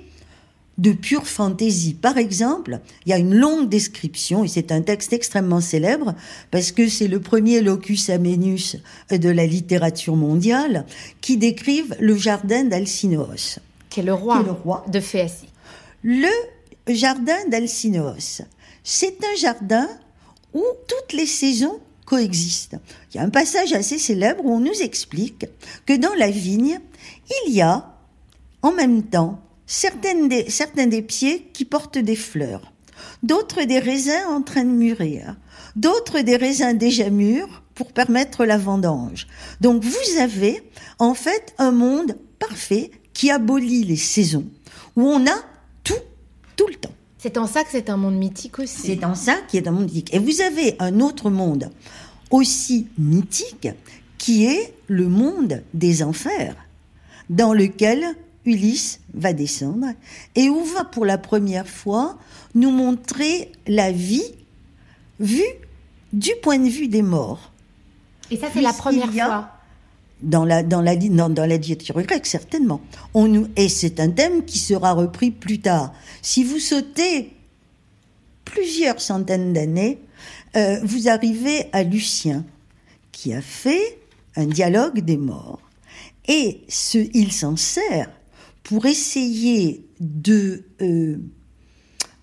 de 0.78 0.92
pure 0.92 1.28
fantaisie. 1.28 1.94
Par 1.94 2.18
exemple, 2.18 2.80
il 3.06 3.10
y 3.10 3.14
a 3.14 3.18
une 3.18 3.36
longue 3.36 3.70
description, 3.70 4.44
et 4.44 4.48
c'est 4.48 4.72
un 4.72 4.82
texte 4.82 5.14
extrêmement 5.14 5.62
célèbre, 5.62 6.16
parce 6.52 6.72
que 6.72 6.90
c'est 6.90 7.08
le 7.08 7.20
premier 7.20 7.62
locus 7.62 8.10
amenus 8.10 8.78
de 9.12 9.30
la 9.30 9.46
littérature 9.46 10.16
mondiale, 10.16 10.86
qui 11.22 11.38
décrive 11.38 11.96
le 12.00 12.16
jardin 12.16 12.64
d'Alcinoos. 12.64 13.60
Qui 13.90 14.00
est 14.00 14.04
le 14.04 14.14
roi, 14.14 14.86
de 14.88 15.00
Phéacie. 15.00 15.50
Le 16.04 16.32
jardin 16.88 17.38
d'Alcinoos, 17.50 18.42
c'est 18.84 19.18
un 19.24 19.36
jardin 19.40 19.88
où 20.54 20.64
toutes 20.88 21.14
les 21.14 21.28
saisons 21.28 21.80
coexistent. 22.06 22.78
Il 23.12 23.18
y 23.18 23.20
a 23.20 23.24
un 23.24 23.30
passage 23.30 23.74
assez 23.74 23.98
célèbre 23.98 24.44
où 24.44 24.52
on 24.52 24.60
nous 24.60 24.82
explique 24.82 25.46
que 25.86 25.96
dans 25.96 26.14
la 26.16 26.30
vigne, 26.30 26.80
il 27.46 27.54
y 27.54 27.62
a 27.62 27.96
en 28.62 28.72
même 28.72 29.04
temps 29.04 29.40
certaines 29.74 30.30
des, 30.30 30.52
certains 30.52 30.86
des 30.86 31.02
pieds 31.02 31.50
qui 31.52 31.66
portent 31.66 31.98
des 31.98 32.16
fleurs, 32.16 32.72
d'autres 33.24 33.64
des 33.64 33.80
raisins 33.80 34.26
en 34.30 34.44
train 34.44 34.64
de 34.64 34.70
mûrir, 34.70 35.36
d'autres 35.76 36.20
des 36.20 36.36
raisins 36.36 36.78
déjà 36.78 37.10
mûrs 37.10 37.64
pour 37.74 37.92
permettre 37.92 38.46
la 38.46 38.60
vendange. 38.60 39.26
Donc 39.62 39.84
vous 39.84 40.22
avez 40.22 40.62
en 41.00 41.16
fait 41.16 41.56
un 41.58 41.72
monde 41.72 42.16
parfait 42.38 42.92
qui 43.14 43.32
abolit 43.32 43.84
les 43.84 43.96
saisons, 43.96 44.46
où 44.96 45.08
on 45.08 45.26
a 45.26 45.36
tout, 45.84 45.94
tout 46.56 46.68
le 46.68 46.76
temps. 46.76 46.94
C'est 47.18 47.38
en 47.40 47.48
ça 47.48 47.64
que 47.64 47.70
c'est 47.72 47.90
un 47.90 47.98
monde 47.98 48.18
mythique 48.18 48.60
aussi. 48.60 48.82
C'est 48.86 49.04
en 49.04 49.16
ça 49.16 49.38
qui 49.48 49.58
est 49.58 49.68
un 49.68 49.72
monde 49.72 49.86
mythique. 49.86 50.14
Et 50.14 50.20
vous 50.20 50.42
avez 50.42 50.76
un 50.78 51.00
autre 51.00 51.32
monde 51.32 51.72
aussi 52.30 52.90
mythique 53.00 53.70
qui 54.20 54.46
est 54.46 54.76
le 54.88 55.08
monde 55.08 55.64
des 55.74 56.04
enfers, 56.04 56.56
dans 57.30 57.54
lequel 57.54 58.16
Ulysse 58.46 59.00
va 59.14 59.34
descendre 59.34 59.88
et 60.36 60.50
où 60.50 60.64
va 60.64 60.84
pour 60.84 61.06
la 61.06 61.18
première 61.18 61.68
fois 61.68 62.18
nous 62.56 62.72
montrer 62.72 63.52
la 63.68 63.92
vie 63.92 64.36
vue 65.20 65.42
du 66.12 66.32
point 66.42 66.60
de 66.60 66.70
vue 66.70 66.88
des 66.88 67.02
morts. 67.02 67.52
Et 68.32 68.38
ça, 68.38 68.48
c'est 68.54 68.62
la 68.62 68.74
première 68.74 69.12
fois 69.12 69.50
dans 70.22 70.46
la 70.46 70.64
dans 70.64 70.82
la 70.82 70.96
dans, 70.96 71.30
dans 71.30 71.46
la 71.46 71.58
grecque 71.58 72.26
certainement. 72.26 72.82
On 73.14 73.28
nous 73.28 73.48
et 73.56 73.70
c'est 73.70 74.00
un 74.00 74.10
thème 74.10 74.46
qui 74.46 74.60
sera 74.60 74.94
repris 74.94 75.32
plus 75.32 75.60
tard. 75.60 75.94
Si 76.22 76.44
vous 76.44 76.60
sautez 76.60 77.34
plusieurs 78.46 79.02
centaines 79.02 79.54
d'années, 79.54 80.00
euh, 80.56 80.80
vous 80.84 81.10
arrivez 81.10 81.68
à 81.74 81.84
Lucien 81.84 82.46
qui 83.12 83.34
a 83.34 83.42
fait 83.42 84.00
un 84.36 84.46
dialogue 84.46 85.02
des 85.02 85.18
morts 85.18 85.60
et 86.28 86.62
ce 86.68 86.98
il 87.14 87.32
s'en 87.32 87.56
sert 87.56 88.10
pour 88.64 88.86
essayer 88.86 89.86
de 90.00 90.64
euh, 90.82 91.18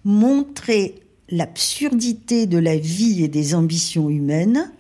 montrer 0.04 1.02
l'absurdité 1.28 2.46
de 2.46 2.58
la 2.58 2.76
vie 2.76 3.22
et 3.22 3.28
des 3.28 3.54
ambitions 3.54 4.10
humaines 4.10 4.72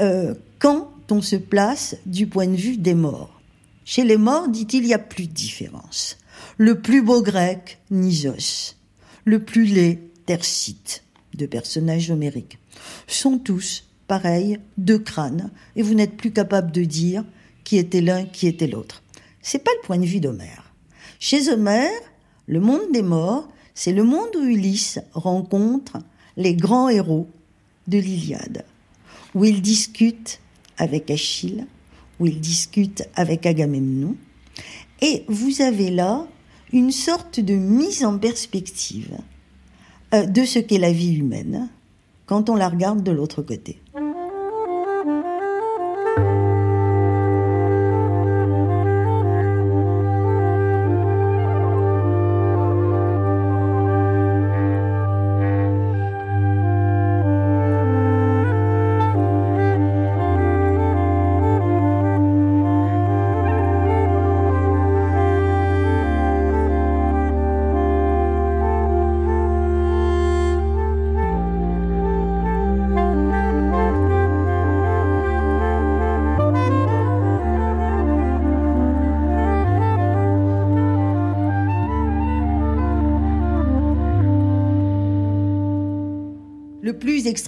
euh, 0.00 0.34
quand 0.58 0.90
on 1.10 1.22
se 1.22 1.36
place 1.36 1.96
du 2.06 2.26
point 2.26 2.46
de 2.46 2.56
vue 2.56 2.76
des 2.76 2.94
morts. 2.94 3.40
Chez 3.84 4.04
les 4.04 4.16
morts, 4.16 4.48
dit-il, 4.48 4.84
il 4.84 4.88
n'y 4.88 4.94
a 4.94 4.98
plus 4.98 5.26
de 5.26 5.32
différence. 5.32 6.18
Le 6.56 6.80
plus 6.80 7.02
beau 7.02 7.22
grec, 7.22 7.78
Nisos. 7.90 8.76
Le 9.24 9.44
plus 9.44 9.66
laid, 9.66 9.98
Tercite, 10.26 11.04
de 11.34 11.46
personnages 11.46 12.10
homériques. 12.10 12.58
Sont 13.06 13.38
tous, 13.38 13.84
pareils, 14.06 14.58
deux 14.78 14.98
crânes, 14.98 15.50
et 15.76 15.82
vous 15.82 15.94
n'êtes 15.94 16.16
plus 16.16 16.32
capable 16.32 16.70
de 16.72 16.84
dire 16.84 17.24
qui 17.64 17.76
était 17.76 18.00
l'un, 18.00 18.24
qui 18.24 18.46
était 18.46 18.66
l'autre. 18.66 19.02
C'est 19.42 19.62
pas 19.62 19.70
le 19.80 19.86
point 19.86 19.98
de 19.98 20.06
vue 20.06 20.20
d'Homère. 20.20 20.71
Chez 21.24 21.50
Homère, 21.50 22.00
le 22.48 22.58
monde 22.58 22.90
des 22.92 23.00
morts, 23.00 23.46
c'est 23.74 23.92
le 23.92 24.02
monde 24.02 24.34
où 24.34 24.42
Ulysse 24.42 24.98
rencontre 25.12 25.98
les 26.36 26.56
grands 26.56 26.88
héros 26.88 27.28
de 27.86 27.98
l'Iliade, 27.98 28.64
où 29.32 29.44
il 29.44 29.62
discute 29.62 30.40
avec 30.78 31.12
Achille, 31.12 31.64
où 32.18 32.26
il 32.26 32.40
discute 32.40 33.04
avec 33.14 33.46
Agamemnon. 33.46 34.16
Et 35.00 35.22
vous 35.28 35.62
avez 35.62 35.92
là 35.92 36.26
une 36.72 36.90
sorte 36.90 37.38
de 37.38 37.54
mise 37.54 38.04
en 38.04 38.18
perspective 38.18 39.16
euh, 40.14 40.26
de 40.26 40.44
ce 40.44 40.58
qu'est 40.58 40.80
la 40.80 40.90
vie 40.90 41.14
humaine 41.14 41.68
quand 42.26 42.50
on 42.50 42.56
la 42.56 42.68
regarde 42.68 43.04
de 43.04 43.12
l'autre 43.12 43.42
côté. 43.42 43.78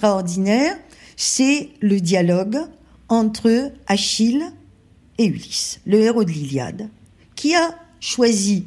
Extraordinaire, 0.05 0.77
c'est 1.17 1.69
le 1.81 1.99
dialogue 1.99 2.59
entre 3.09 3.71
Achille 3.87 4.45
et 5.17 5.25
Ulysse, 5.25 5.79
le 5.87 5.99
héros 5.99 6.23
de 6.23 6.29
l'Iliade, 6.29 6.91
qui 7.35 7.55
a 7.55 7.75
choisi 7.99 8.65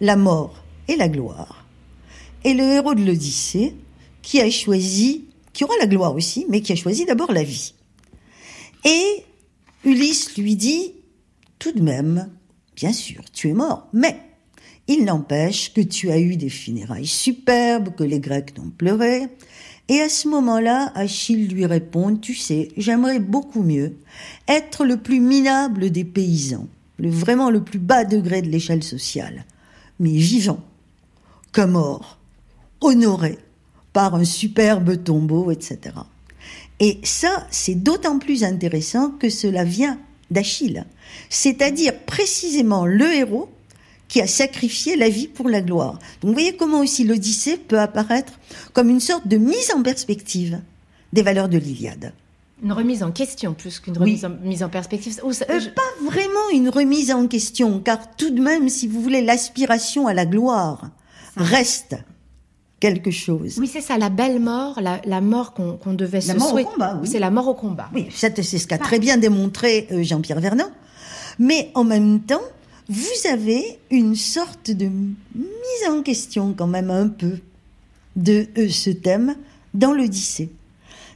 la 0.00 0.16
mort 0.16 0.64
et 0.88 0.96
la 0.96 1.10
gloire, 1.10 1.66
et 2.42 2.54
le 2.54 2.62
héros 2.62 2.94
de 2.94 3.04
l'Odyssée, 3.04 3.74
qui 4.22 4.40
a 4.40 4.48
choisi, 4.50 5.26
qui 5.52 5.64
aura 5.64 5.74
la 5.78 5.86
gloire 5.86 6.14
aussi, 6.14 6.46
mais 6.48 6.62
qui 6.62 6.72
a 6.72 6.76
choisi 6.76 7.04
d'abord 7.04 7.32
la 7.32 7.42
vie. 7.42 7.74
Et 8.86 9.24
Ulysse 9.84 10.38
lui 10.38 10.56
dit, 10.56 10.94
tout 11.58 11.72
de 11.72 11.82
même, 11.82 12.30
bien 12.76 12.94
sûr, 12.94 13.24
tu 13.34 13.50
es 13.50 13.52
mort, 13.52 13.88
mais 13.92 14.18
il 14.86 15.04
n'empêche 15.04 15.74
que 15.74 15.82
tu 15.82 16.10
as 16.10 16.18
eu 16.18 16.38
des 16.38 16.48
funérailles 16.48 17.06
superbes, 17.06 17.94
que 17.94 18.04
les 18.04 18.20
Grecs 18.20 18.54
t'ont 18.54 18.70
pleuré, 18.70 19.28
et 19.88 20.00
à 20.00 20.08
ce 20.08 20.28
moment-là, 20.28 20.92
Achille 20.94 21.48
lui 21.48 21.64
répond, 21.64 22.14
tu 22.16 22.34
sais, 22.34 22.68
j'aimerais 22.76 23.20
beaucoup 23.20 23.62
mieux 23.62 23.96
être 24.46 24.84
le 24.84 24.98
plus 24.98 25.20
minable 25.20 25.90
des 25.90 26.04
paysans, 26.04 26.68
le, 26.98 27.08
vraiment 27.08 27.50
le 27.50 27.62
plus 27.62 27.78
bas 27.78 28.04
degré 28.04 28.42
de 28.42 28.48
l'échelle 28.48 28.82
sociale, 28.82 29.44
mais 29.98 30.12
vivant, 30.12 30.60
comme 31.52 31.72
mort, 31.72 32.18
honoré 32.82 33.38
par 33.94 34.14
un 34.14 34.24
superbe 34.24 35.02
tombeau, 35.02 35.50
etc. 35.50 35.78
Et 36.80 37.00
ça, 37.02 37.46
c'est 37.50 37.74
d'autant 37.74 38.18
plus 38.18 38.44
intéressant 38.44 39.10
que 39.10 39.30
cela 39.30 39.64
vient 39.64 39.98
d'Achille, 40.30 40.84
c'est-à-dire 41.30 41.98
précisément 42.04 42.84
le 42.84 43.06
héros 43.14 43.48
qui 44.08 44.20
a 44.20 44.26
sacrifié 44.26 44.96
la 44.96 45.08
vie 45.08 45.28
pour 45.28 45.48
la 45.48 45.60
gloire. 45.60 45.98
Donc 46.20 46.30
vous 46.30 46.32
voyez 46.32 46.56
comment 46.56 46.80
aussi 46.80 47.04
l'Odyssée 47.04 47.58
peut 47.58 47.78
apparaître 47.78 48.32
comme 48.72 48.88
une 48.88 49.00
sorte 49.00 49.28
de 49.28 49.36
mise 49.36 49.70
en 49.74 49.82
perspective 49.82 50.60
des 51.12 51.22
valeurs 51.22 51.48
de 51.48 51.58
l'Iliade. 51.58 52.12
Une 52.62 52.72
remise 52.72 53.02
en 53.04 53.12
question 53.12 53.54
plus 53.54 53.78
qu'une 53.78 53.96
remise 53.96 54.24
en, 54.24 54.30
mise 54.30 54.64
en 54.64 54.68
perspective. 54.68 55.20
Euh, 55.22 55.60
pas 55.74 56.04
vraiment 56.04 56.50
une 56.52 56.68
remise 56.70 57.12
en 57.12 57.28
question, 57.28 57.78
car 57.78 58.16
tout 58.16 58.30
de 58.30 58.40
même, 58.40 58.68
si 58.68 58.88
vous 58.88 59.00
voulez, 59.00 59.20
l'aspiration 59.20 60.08
à 60.08 60.14
la 60.14 60.26
gloire 60.26 60.90
reste 61.36 61.96
quelque 62.80 63.12
chose. 63.12 63.58
Oui, 63.58 63.68
c'est 63.68 63.80
ça, 63.80 63.96
la 63.96 64.08
belle 64.08 64.40
mort, 64.40 64.80
la, 64.80 65.20
mort 65.20 65.52
qu'on 65.54 65.94
devait 65.94 66.20
la 66.20 66.34
mort 66.34 66.54
au 66.54 66.64
combat, 66.64 66.98
oui. 67.00 67.08
C'est 67.08 67.18
la 67.20 67.30
mort 67.30 67.48
au 67.48 67.54
combat. 67.54 67.90
Oui, 67.94 68.08
c'est 68.12 68.42
ce 68.42 68.66
qu'a 68.66 68.78
très 68.78 68.98
bien 68.98 69.18
démontré 69.18 69.86
euh, 69.92 70.02
Jean-Pierre 70.02 70.40
Vernant. 70.40 70.70
Mais 71.38 71.70
en 71.74 71.84
même 71.84 72.20
temps, 72.20 72.42
vous 72.88 73.28
avez 73.30 73.78
une 73.90 74.16
sorte 74.16 74.70
de 74.70 74.86
mise 74.86 75.90
en 75.90 76.02
question 76.02 76.54
quand 76.56 76.66
même 76.66 76.90
un 76.90 77.08
peu 77.08 77.38
de 78.16 78.46
euh, 78.56 78.68
ce 78.68 78.90
thème 78.90 79.36
dans 79.74 79.92
l'Odyssée. 79.92 80.50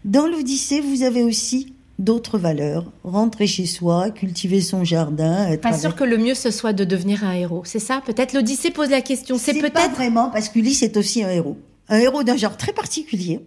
Dans 0.04 0.26
l'Odyssée, 0.26 0.80
vous 0.80 1.02
avez 1.02 1.22
aussi 1.22 1.72
d'autres 1.98 2.38
valeurs. 2.38 2.90
Rentrer 3.04 3.46
chez 3.46 3.66
soi, 3.66 4.10
cultiver 4.10 4.60
son 4.60 4.84
jardin. 4.84 5.48
Être 5.48 5.62
pas 5.62 5.78
sûr 5.78 5.96
que 5.96 6.04
le 6.04 6.18
mieux 6.18 6.34
ce 6.34 6.50
soit 6.50 6.72
de 6.72 6.84
devenir 6.84 7.24
un 7.24 7.32
héros, 7.32 7.62
c'est 7.64 7.78
ça 7.78 8.02
Peut-être? 8.04 8.34
l'Odyssée 8.34 8.70
pose 8.70 8.90
la 8.90 9.00
question. 9.00 9.38
C'est 9.38 9.54
peut-être 9.54 9.72
pas 9.72 9.88
vraiment 9.88 10.30
parce 10.30 10.48
qu'Ulysse 10.48 10.82
est 10.82 10.96
aussi 10.96 11.22
un 11.22 11.30
héros, 11.30 11.56
un 11.88 11.98
héros 11.98 12.22
d'un 12.22 12.36
genre 12.36 12.56
très 12.56 12.72
particulier, 12.72 13.40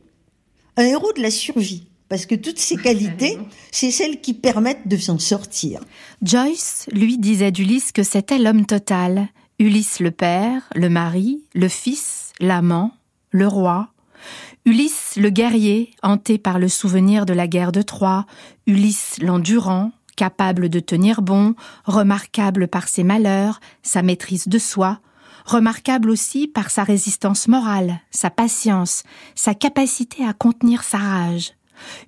un 0.77 0.83
héros 0.85 1.11
de 1.13 1.21
la 1.21 1.31
survie 1.31 1.83
parce 2.09 2.25
que 2.25 2.35
toutes 2.35 2.59
ces 2.59 2.77
qualités, 2.81 3.37
c'est 3.71 3.91
celles 3.91 4.21
qui 4.21 4.33
permettent 4.33 4.87
de 4.87 4.97
s'en 4.97 5.19
sortir. 5.19 5.81
Joyce, 6.21 6.87
lui, 6.91 7.17
disait 7.17 7.51
d'Ulysse 7.51 7.91
que 7.91 8.03
c'était 8.03 8.39
l'homme 8.39 8.65
total. 8.65 9.29
Ulysse 9.59 9.99
le 9.99 10.11
père, 10.11 10.63
le 10.75 10.89
mari, 10.89 11.43
le 11.53 11.69
fils, 11.69 12.33
l'amant, 12.39 12.91
le 13.31 13.47
roi. 13.47 13.89
Ulysse 14.65 15.13
le 15.17 15.29
guerrier, 15.29 15.91
hanté 16.01 16.37
par 16.37 16.59
le 16.59 16.67
souvenir 16.67 17.25
de 17.25 17.33
la 17.33 17.47
guerre 17.47 17.71
de 17.71 17.81
Troie. 17.81 18.25
Ulysse 18.67 19.17
l'endurant, 19.21 19.91
capable 20.15 20.69
de 20.69 20.79
tenir 20.79 21.21
bon, 21.21 21.55
remarquable 21.85 22.67
par 22.67 22.87
ses 22.87 23.03
malheurs, 23.03 23.59
sa 23.83 24.01
maîtrise 24.01 24.47
de 24.47 24.57
soi, 24.57 24.99
remarquable 25.45 26.09
aussi 26.09 26.47
par 26.47 26.69
sa 26.69 26.83
résistance 26.83 27.47
morale, 27.47 27.99
sa 28.11 28.29
patience, 28.29 29.03
sa 29.35 29.53
capacité 29.53 30.25
à 30.25 30.33
contenir 30.33 30.83
sa 30.83 30.97
rage. 30.97 31.53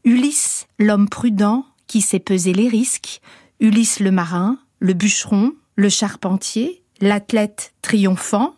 Ulysse, 0.04 0.68
l'homme 0.80 1.10
prudent, 1.10 1.66
qui 1.88 2.02
sait 2.02 2.20
peser 2.20 2.54
les 2.54 2.68
risques, 2.68 3.22
Ulysse 3.60 4.00
le 4.00 4.12
marin, 4.12 4.60
le 4.80 4.94
bûcheron, 4.94 5.54
le 5.76 5.90
charpentier, 5.90 6.84
l'athlète 7.02 7.74
triomphant, 7.82 8.56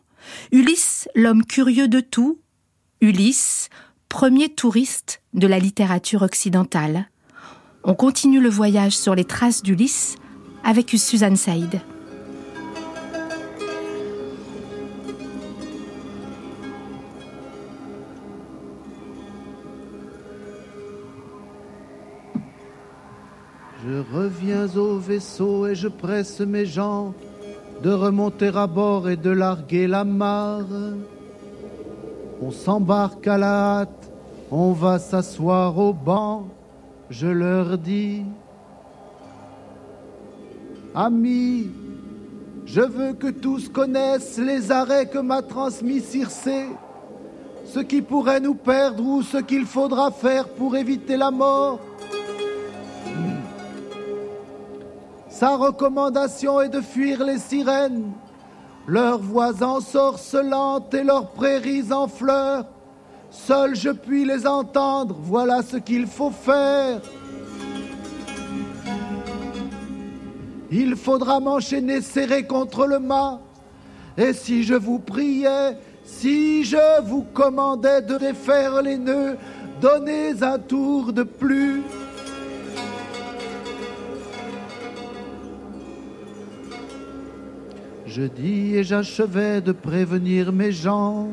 Ulysse, 0.52 1.08
l'homme 1.16 1.46
curieux 1.46 1.88
de 1.88 2.00
tout, 2.00 2.40
Ulysse, 3.02 3.70
premier 4.10 4.50
touriste 4.50 5.22
de 5.34 5.48
la 5.48 5.60
littérature 5.60 6.22
occidentale. 6.22 7.10
On 7.84 7.94
continue 7.94 8.42
le 8.42 8.50
voyage 8.50 8.98
sur 8.98 9.16
les 9.16 9.26
traces 9.26 9.64
d'Ulysse 9.64 10.16
avec 10.64 10.94
Suzanne 10.98 11.38
Saïd. 11.38 11.82
Je 23.86 24.04
reviens 24.14 24.68
au 24.76 24.98
vaisseau 24.98 25.66
et 25.68 25.74
je 25.74 25.88
presse 25.88 26.42
mes 26.42 26.66
gens 26.66 27.14
de 27.82 27.90
remonter 27.92 28.52
à 28.54 28.68
bord 28.68 29.08
et 29.08 29.16
de 29.16 29.30
larguer 29.30 29.88
la 29.88 30.04
mare. 30.04 30.66
On 32.42 32.52
s'embarque 32.52 33.26
à 33.28 33.38
la 33.38 33.80
hâte, 33.80 34.12
on 34.52 34.74
va 34.74 35.00
s'asseoir 35.00 35.78
au 35.78 35.94
banc, 35.94 36.48
je 37.10 37.28
leur 37.28 37.78
dis, 37.78 38.24
Amis, 40.94 41.70
je 42.66 42.82
veux 42.82 43.14
que 43.14 43.30
tous 43.30 43.70
connaissent 43.70 44.38
les 44.40 44.74
arrêts 44.74 45.08
que 45.08 45.20
m'a 45.20 45.42
transmis 45.42 46.02
Circé, 46.02 46.66
ce 47.64 47.80
qui 47.80 48.02
pourrait 48.02 48.42
nous 48.42 48.56
perdre 48.56 49.06
ou 49.06 49.22
ce 49.22 49.38
qu'il 49.38 49.66
faudra 49.66 50.12
faire 50.12 50.50
pour 50.50 50.76
éviter 50.76 51.16
la 51.16 51.32
mort. 51.32 51.80
Sa 55.40 55.56
recommandation 55.56 56.60
est 56.60 56.68
de 56.68 56.82
fuir 56.82 57.24
les 57.24 57.38
sirènes, 57.38 58.12
leurs 58.86 59.20
voix 59.20 59.64
ensorcelantes 59.64 60.94
et 60.94 61.02
leurs 61.02 61.30
prairies 61.30 61.94
en 61.94 62.10
fleurs. 62.10 62.66
Seul 63.32 63.74
je 63.74 63.92
puis 63.92 64.26
les 64.26 64.46
entendre, 64.46 65.16
voilà 65.18 65.62
ce 65.62 65.78
qu'il 65.78 66.08
faut 66.08 66.32
faire. 66.32 67.00
Il 70.72 70.98
faudra 70.98 71.40
m'enchaîner 71.40 72.02
serré 72.02 72.44
contre 72.44 72.86
le 72.86 73.00
mât. 73.00 73.40
Et 74.18 74.34
si 74.34 74.64
je 74.64 74.76
vous 74.76 75.00
priais, 75.00 75.78
si 76.04 76.66
je 76.66 77.02
vous 77.04 77.24
commandais 77.34 78.02
de 78.02 78.18
défaire 78.18 78.82
les 78.82 78.98
nœuds, 78.98 79.38
donnez 79.80 80.44
un 80.44 80.60
tour 80.60 81.14
de 81.14 81.24
plus. 81.24 81.82
Je 88.10 88.24
dis 88.24 88.76
et 88.76 88.84
j'achevais 88.84 89.62
de 89.62 89.72
prévenir 89.72 90.52
mes 90.52 90.72
gens, 90.72 91.28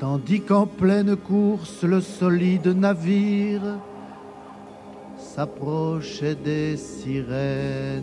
tandis 0.00 0.40
qu'en 0.40 0.66
pleine 0.66 1.14
course 1.14 1.84
le 1.84 2.00
solide 2.00 2.66
navire 2.66 3.78
s'approchait 5.16 6.34
des 6.34 6.76
sirènes. 6.76 8.02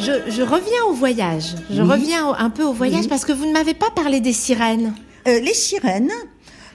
Je, 0.00 0.42
reviens 0.42 0.84
au 0.88 0.94
voyage. 0.94 1.54
Je 1.70 1.82
reviens 1.82 2.32
un 2.32 2.50
peu 2.50 2.64
au 2.64 2.72
voyage 2.72 3.08
parce 3.08 3.24
que 3.24 3.32
vous 3.32 3.46
ne 3.46 3.52
m'avez 3.52 3.74
pas 3.74 3.90
parlé 3.94 4.20
des 4.20 4.32
sirènes. 4.32 4.94
Euh, 5.28 5.38
les 5.40 5.54
sirènes, 5.54 6.10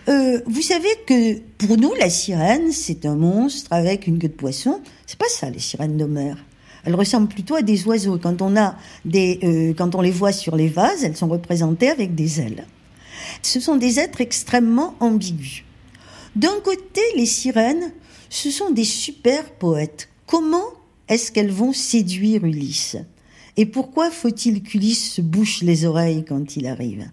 euh, 0.10 0.42
vous 0.46 0.62
savez 0.62 0.90
que 1.08 1.40
pour 1.58 1.78
nous, 1.78 1.94
la 1.96 2.10
sirène, 2.10 2.72
c'est 2.72 3.06
un 3.06 3.16
monstre 3.16 3.72
avec 3.72 4.08
une 4.08 4.20
queue 4.20 4.28
de 4.28 4.34
poisson. 4.34 4.82
C'est 5.06 5.18
pas 5.18 5.30
ça, 5.30 5.50
les 5.50 5.60
sirènes 5.60 5.98
d'Homère. 5.98 6.38
Elles 6.86 6.96
ressemblent 6.96 7.30
plutôt 7.30 7.56
à 7.56 7.62
des 7.62 7.86
oiseaux. 7.88 8.18
Quand 8.18 8.42
on 8.42 8.58
a 8.58 8.76
des, 9.06 9.40
euh, 9.44 9.74
quand 9.74 9.96
on 9.96 10.02
les 10.02 10.12
voit 10.12 10.34
sur 10.34 10.56
les 10.58 10.68
vases, 10.68 11.04
elles 11.04 11.16
sont 11.16 11.30
représentées 11.30 11.90
avec 11.90 12.16
des 12.16 12.42
ailes. 12.42 12.66
Ce 13.42 13.62
sont 13.62 13.78
des 13.78 14.00
êtres 14.00 14.20
extrêmement 14.20 14.96
ambigus. 15.00 15.64
D'un 16.36 16.60
côté, 16.64 17.02
les 17.16 17.26
sirènes, 17.26 17.94
ce 18.30 18.52
sont 18.52 18.72
des 18.72 18.84
super 18.84 19.52
poètes. 19.52 20.10
Comment 20.26 20.66
est-ce 21.08 21.32
qu'elles 21.32 21.52
vont 21.52 21.72
séduire 21.72 22.44
Ulysse? 22.44 22.98
Et 23.56 23.66
pourquoi 23.66 24.10
faut-il 24.10 24.64
qu'Ulysse 24.64 25.14
se 25.14 25.22
bouche 25.22 25.62
les 25.62 25.86
oreilles 25.86 26.26
quand 26.28 26.58
il 26.58 26.68
arrive? 26.68 27.08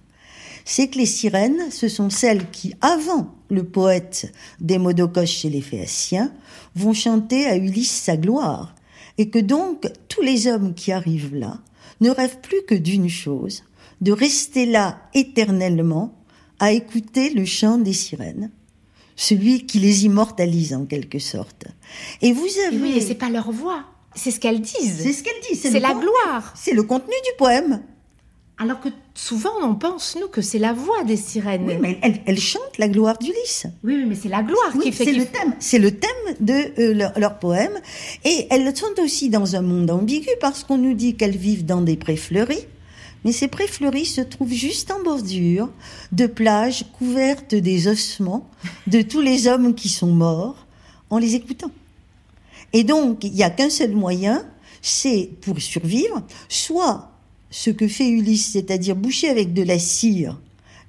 C'est 0.64 0.88
que 0.88 0.98
les 0.98 1.06
sirènes, 1.06 1.70
ce 1.70 1.88
sont 1.88 2.10
celles 2.10 2.50
qui, 2.50 2.74
avant 2.80 3.34
le 3.50 3.64
poète 3.64 4.32
Démodocoche 4.60 5.30
chez 5.30 5.50
les 5.50 5.60
Phéaciens, 5.60 6.32
vont 6.74 6.92
chanter 6.92 7.46
à 7.46 7.56
Ulysse 7.56 7.90
sa 7.90 8.16
gloire, 8.16 8.74
et 9.18 9.28
que 9.28 9.38
donc 9.38 9.86
tous 10.08 10.22
les 10.22 10.46
hommes 10.46 10.74
qui 10.74 10.92
arrivent 10.92 11.34
là 11.34 11.58
ne 12.00 12.10
rêvent 12.10 12.40
plus 12.40 12.62
que 12.66 12.74
d'une 12.74 13.08
chose, 13.08 13.64
de 14.00 14.12
rester 14.12 14.66
là 14.66 15.00
éternellement 15.14 16.14
à 16.58 16.72
écouter 16.72 17.30
le 17.30 17.44
chant 17.44 17.78
des 17.78 17.92
sirènes, 17.92 18.50
celui 19.16 19.66
qui 19.66 19.78
les 19.78 20.04
immortalise 20.06 20.72
en 20.72 20.86
quelque 20.86 21.18
sorte. 21.18 21.66
Et 22.22 22.32
vous 22.32 22.48
avez... 22.66 22.78
Oui, 22.78 22.92
et 22.96 23.00
c'est 23.00 23.14
pas 23.14 23.28
leur 23.28 23.50
voix, 23.50 23.84
c'est 24.14 24.30
ce 24.30 24.40
qu'elles 24.40 24.60
disent. 24.60 25.00
C'est 25.02 25.12
ce 25.12 25.22
qu'elles 25.22 25.42
disent. 25.50 25.60
C'est 25.60 25.80
la 25.80 25.94
gloire. 25.94 26.54
C'est 26.56 26.72
le 26.72 26.82
contenu 26.82 27.14
du 27.24 27.36
poème. 27.38 27.82
Alors 28.62 28.78
que 28.78 28.90
souvent 29.14 29.54
on 29.62 29.74
pense, 29.74 30.18
nous, 30.20 30.28
que 30.28 30.42
c'est 30.42 30.58
la 30.58 30.74
voix 30.74 31.02
des 31.04 31.16
sirènes. 31.16 31.64
Oui, 31.66 31.78
mais 31.80 31.98
elles, 32.26 32.38
chantent 32.38 32.76
la 32.76 32.88
gloire 32.88 33.16
d'Ulysse. 33.16 33.66
Oui, 33.82 34.04
mais 34.06 34.14
c'est 34.14 34.28
la 34.28 34.42
gloire 34.42 34.72
qui 34.82 34.92
fait... 34.92 35.04
C'est 35.04 35.12
le 35.14 35.24
thème, 35.24 35.54
c'est 35.58 35.78
le 35.78 35.90
thème 35.92 36.10
de 36.40 36.52
euh, 36.78 36.92
leur, 36.92 37.18
leur, 37.18 37.38
poème. 37.38 37.72
Et 38.22 38.46
elles 38.50 38.76
sont 38.76 39.00
aussi 39.02 39.30
dans 39.30 39.56
un 39.56 39.62
monde 39.62 39.90
ambigu 39.90 40.28
parce 40.42 40.62
qu'on 40.62 40.76
nous 40.76 40.92
dit 40.92 41.14
qu'elles 41.14 41.38
vivent 41.38 41.64
dans 41.64 41.80
des 41.80 41.96
prés 41.96 42.18
fleuris. 42.18 42.66
Mais 43.24 43.32
ces 43.32 43.48
prés 43.48 43.66
fleuris 43.66 44.04
se 44.04 44.20
trouvent 44.20 44.52
juste 44.52 44.90
en 44.90 45.02
bordure 45.02 45.70
de 46.12 46.26
plages 46.26 46.84
couvertes 46.98 47.54
des 47.54 47.88
ossements 47.88 48.46
de 48.86 49.00
tous 49.00 49.22
les 49.22 49.46
hommes 49.46 49.74
qui 49.74 49.88
sont 49.88 50.12
morts 50.12 50.66
en 51.08 51.16
les 51.16 51.34
écoutant. 51.34 51.70
Et 52.74 52.84
donc, 52.84 53.24
il 53.24 53.32
n'y 53.32 53.42
a 53.42 53.48
qu'un 53.48 53.70
seul 53.70 53.92
moyen, 53.92 54.44
c'est 54.82 55.30
pour 55.40 55.60
survivre, 55.62 56.22
soit 56.50 57.09
ce 57.50 57.70
que 57.70 57.88
fait 57.88 58.08
Ulysse, 58.08 58.52
c'est-à-dire 58.52 58.96
boucher 58.96 59.28
avec 59.28 59.52
de 59.52 59.62
la 59.62 59.78
cire 59.78 60.40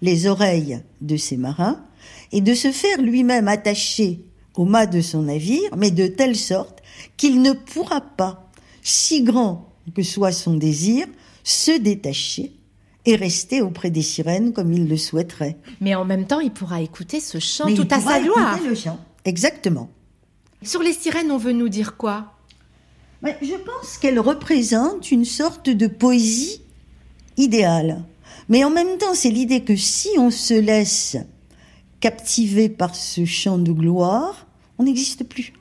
les 0.02 0.28
oreilles 0.28 0.82
de 1.02 1.18
ses 1.18 1.38
marins, 1.38 1.84
et 2.32 2.42
de 2.42 2.54
se 2.54 2.72
faire 2.72 3.02
lui-même 3.02 3.48
attacher 3.48 4.22
au 4.56 4.66
mât 4.66 4.86
de 4.86 5.02
son 5.02 5.24
navire, 5.24 5.76
mais 5.78 5.92
de 5.92 6.08
telle 6.08 6.36
sorte 6.36 6.82
qu'il 7.18 7.42
ne 7.42 7.54
pourra 7.54 8.02
pas, 8.02 8.50
si 8.82 9.24
grand 9.24 9.70
que 9.96 10.04
soit 10.04 10.32
son 10.32 10.56
désir, 10.56 11.08
se 11.44 11.78
détacher 11.78 12.52
et 13.06 13.16
rester 13.16 13.62
auprès 13.62 13.90
des 13.90 14.02
sirènes 14.02 14.54
comme 14.54 14.72
il 14.72 14.88
le 14.88 14.98
souhaiterait. 14.98 15.58
Mais 15.82 15.96
en 15.96 16.06
même 16.06 16.26
temps, 16.26 16.40
il 16.40 16.52
pourra 16.52 16.82
écouter 16.82 17.20
ce 17.20 17.40
chant 17.40 17.74
tout 17.74 17.88
à 17.90 18.00
sa 18.00 18.22
gloire. 18.22 18.60
Le 18.64 18.76
chant. 18.76 19.00
Exactement. 19.26 19.90
Sur 20.64 20.82
les 20.82 20.94
sirènes, 20.94 21.32
on 21.32 21.38
veut 21.38 21.54
nous 21.54 21.70
dire 21.70 21.98
quoi? 21.98 22.34
Je 23.24 23.56
pense 23.56 23.98
qu'elle 23.98 24.20
représente 24.20 25.12
une 25.12 25.26
sorte 25.26 25.70
de 25.70 25.88
poésie 25.88 26.62
idéale. 27.38 28.04
Mais 28.50 28.64
en 28.64 28.70
même 28.70 28.98
temps, 28.98 29.14
c'est 29.14 29.30
l'idée 29.30 29.62
que 29.62 29.76
si 29.76 30.10
on 30.18 30.32
se 30.32 30.54
laisse 30.54 31.18
captiver 32.00 32.68
par 32.68 32.96
ce 32.96 33.26
chant 33.26 33.58
de 33.58 33.72
gloire, 33.72 34.48
on 34.78 34.84
n'existe 34.84 35.24
plus. 35.24 35.54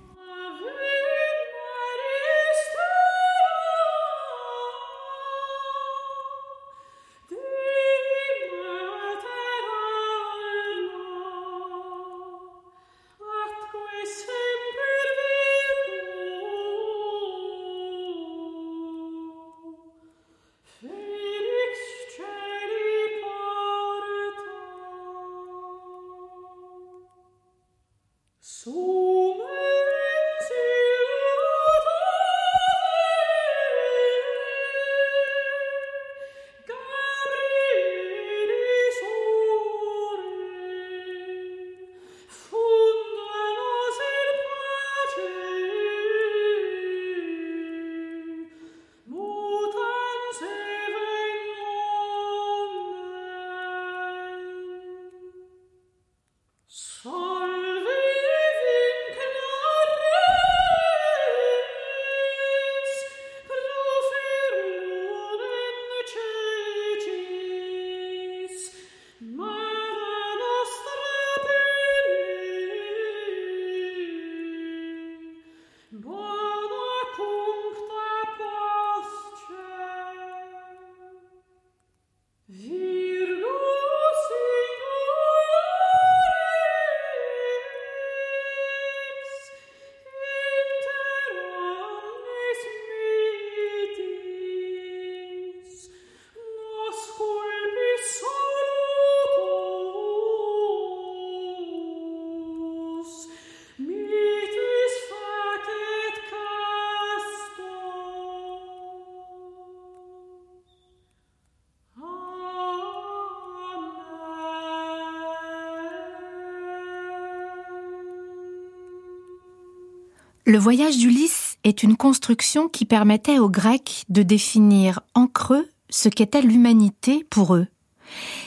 Le 120.50 120.58
voyage 120.58 120.98
d'Ulysse 120.98 121.58
est 121.62 121.84
une 121.84 121.96
construction 121.96 122.68
qui 122.68 122.84
permettait 122.84 123.38
aux 123.38 123.48
Grecs 123.48 124.02
de 124.08 124.24
définir 124.24 124.98
en 125.14 125.28
creux 125.28 125.68
ce 125.90 126.08
qu'était 126.08 126.42
l'humanité 126.42 127.24
pour 127.30 127.54
eux. 127.54 127.68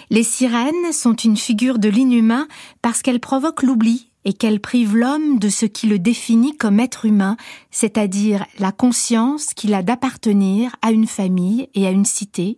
Les 0.09 0.23
sirènes 0.23 0.91
sont 0.91 1.13
une 1.13 1.37
figure 1.37 1.79
de 1.79 1.87
l'inhumain 1.87 2.49
parce 2.81 3.01
qu'elles 3.01 3.21
provoquent 3.21 3.63
l'oubli 3.63 4.11
et 4.25 4.33
qu'elles 4.33 4.59
privent 4.59 4.97
l'homme 4.97 5.39
de 5.39 5.47
ce 5.47 5.65
qui 5.65 5.87
le 5.87 5.97
définit 5.97 6.57
comme 6.57 6.81
être 6.81 7.05
humain, 7.05 7.37
c'est-à-dire 7.71 8.45
la 8.59 8.73
conscience 8.73 9.53
qu'il 9.53 9.73
a 9.73 9.81
d'appartenir 9.81 10.75
à 10.81 10.91
une 10.91 11.07
famille 11.07 11.69
et 11.73 11.87
à 11.87 11.91
une 11.91 12.03
cité. 12.03 12.57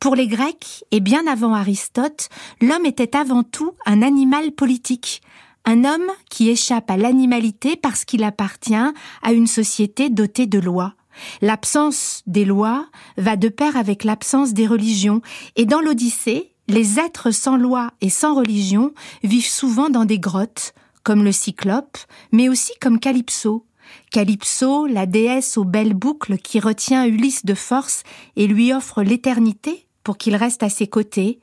Pour 0.00 0.16
les 0.16 0.26
Grecs, 0.26 0.82
et 0.90 0.98
bien 0.98 1.28
avant 1.28 1.54
Aristote, 1.54 2.28
l'homme 2.60 2.86
était 2.86 3.16
avant 3.16 3.44
tout 3.44 3.74
un 3.86 4.02
animal 4.02 4.50
politique, 4.50 5.22
un 5.64 5.84
homme 5.84 6.10
qui 6.30 6.48
échappe 6.48 6.90
à 6.90 6.96
l'animalité 6.96 7.76
parce 7.76 8.04
qu'il 8.04 8.24
appartient 8.24 8.74
à 8.74 9.32
une 9.32 9.46
société 9.46 10.10
dotée 10.10 10.46
de 10.46 10.58
lois. 10.58 10.94
L'absence 11.42 12.22
des 12.26 12.44
lois 12.44 12.86
va 13.16 13.36
de 13.36 13.48
pair 13.48 13.76
avec 13.76 14.04
l'absence 14.04 14.52
des 14.54 14.66
religions, 14.66 15.20
et 15.56 15.66
dans 15.66 15.80
l'Odyssée, 15.80 16.54
les 16.68 16.98
êtres 16.98 17.30
sans 17.30 17.56
loi 17.56 17.92
et 18.00 18.10
sans 18.10 18.34
religion 18.34 18.92
vivent 19.22 19.48
souvent 19.48 19.88
dans 19.88 20.04
des 20.04 20.18
grottes, 20.18 20.74
comme 21.02 21.24
le 21.24 21.32
Cyclope, 21.32 21.98
mais 22.32 22.48
aussi 22.48 22.72
comme 22.80 23.00
Calypso. 23.00 23.64
Calypso, 24.10 24.86
la 24.86 25.06
déesse 25.06 25.56
aux 25.56 25.64
belles 25.64 25.94
boucles 25.94 26.36
qui 26.36 26.60
retient 26.60 27.06
Ulysse 27.06 27.46
de 27.46 27.54
force 27.54 28.02
et 28.36 28.46
lui 28.46 28.72
offre 28.72 29.02
l'éternité 29.02 29.86
pour 30.04 30.18
qu'il 30.18 30.36
reste 30.36 30.62
à 30.62 30.68
ses 30.68 30.86
côtés. 30.86 31.40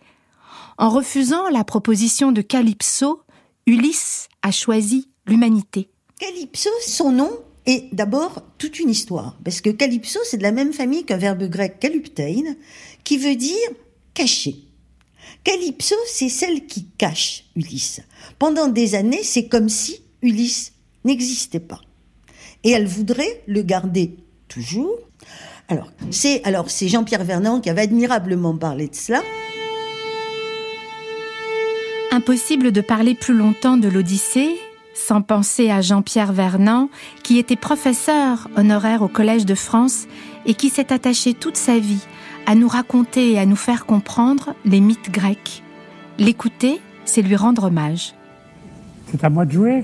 En 0.78 0.89
refusant 0.89 1.49
la 1.49 1.63
proposition 1.63 2.32
de 2.32 2.41
Calypso, 2.41 3.21
Ulysse 3.67 4.30
a 4.43 4.51
choisi 4.51 5.10
l'humanité. 5.25 5.89
Calypso, 6.19 6.69
son 6.86 7.12
nom 7.12 7.32
est 7.65 7.93
d'abord 7.93 8.43
toute 8.60 8.80
une 8.80 8.91
histoire, 8.91 9.39
parce 9.43 9.60
que 9.60 9.71
Calypso, 9.71 10.19
c'est 10.23 10.38
de 10.38 10.43
la 10.43 10.51
même 10.51 10.71
famille 10.71 11.04
qu'un 11.04 11.17
verbe 11.17 11.49
grec 11.49 11.80
kalyptein, 11.80 12.56
qui 13.04 13.17
veut 13.17 13.36
dire 13.36 13.58
cacher. 14.13 14.56
Calypso, 15.43 15.95
c'est 16.06 16.30
celle 16.30 16.67
qui 16.67 16.86
cache 16.97 17.45
Ulysse. 17.56 18.01
Pendant 18.38 18.67
des 18.67 18.93
années, 18.93 19.23
c'est 19.23 19.47
comme 19.47 19.69
si 19.69 19.99
Ulysse 20.21 20.73
n'existait 21.04 21.60
pas. 21.60 21.82
Et 22.63 22.69
elle 22.69 22.88
voudrait 22.88 23.43
le 23.47 23.63
garder 23.63 24.15
toujours. 24.47 24.99
Alors, 25.69 25.91
c'est 26.12 26.43
alors 26.43 26.69
c'est 26.69 26.88
Jean-Pierre 26.88 27.23
Vernant 27.23 27.62
qui 27.62 27.71
avait 27.71 27.82
admirablement 27.82 28.56
parlé 28.56 28.88
de 28.88 28.95
cela. 28.95 29.23
Impossible 32.15 32.71
de 32.71 32.80
parler 32.80 33.13
plus 33.13 33.34
longtemps 33.34 33.75
de 33.75 33.89
l'Odyssée 33.89 34.56
sans 34.93 35.21
penser 35.21 35.69
à 35.69 35.82
Jean-Pierre 35.82 36.32
Vernant, 36.32 36.88
qui 37.23 37.39
était 37.39 37.58
professeur 37.58 38.47
honoraire 38.56 39.01
au 39.01 39.10
Collège 39.10 39.45
de 39.45 39.54
France 39.54 40.08
et 40.45 40.54
qui 40.54 40.69
s'est 40.69 40.93
attaché 40.93 41.34
toute 41.34 41.58
sa 41.58 41.78
vie 41.78 42.08
à 42.45 42.56
nous 42.56 42.69
raconter 42.69 43.34
et 43.34 43.38
à 43.38 43.45
nous 43.45 43.58
faire 43.58 43.86
comprendre 43.86 44.56
les 44.63 44.80
mythes 44.80 45.12
grecs. 45.12 45.62
L'écouter, 46.17 46.80
c'est 47.04 47.21
lui 47.21 47.36
rendre 47.36 47.65
hommage. 47.65 48.15
C'est 49.12 49.21
à 49.21 49.30
moi 49.30 49.43
de 49.43 49.51
jouer. 49.51 49.84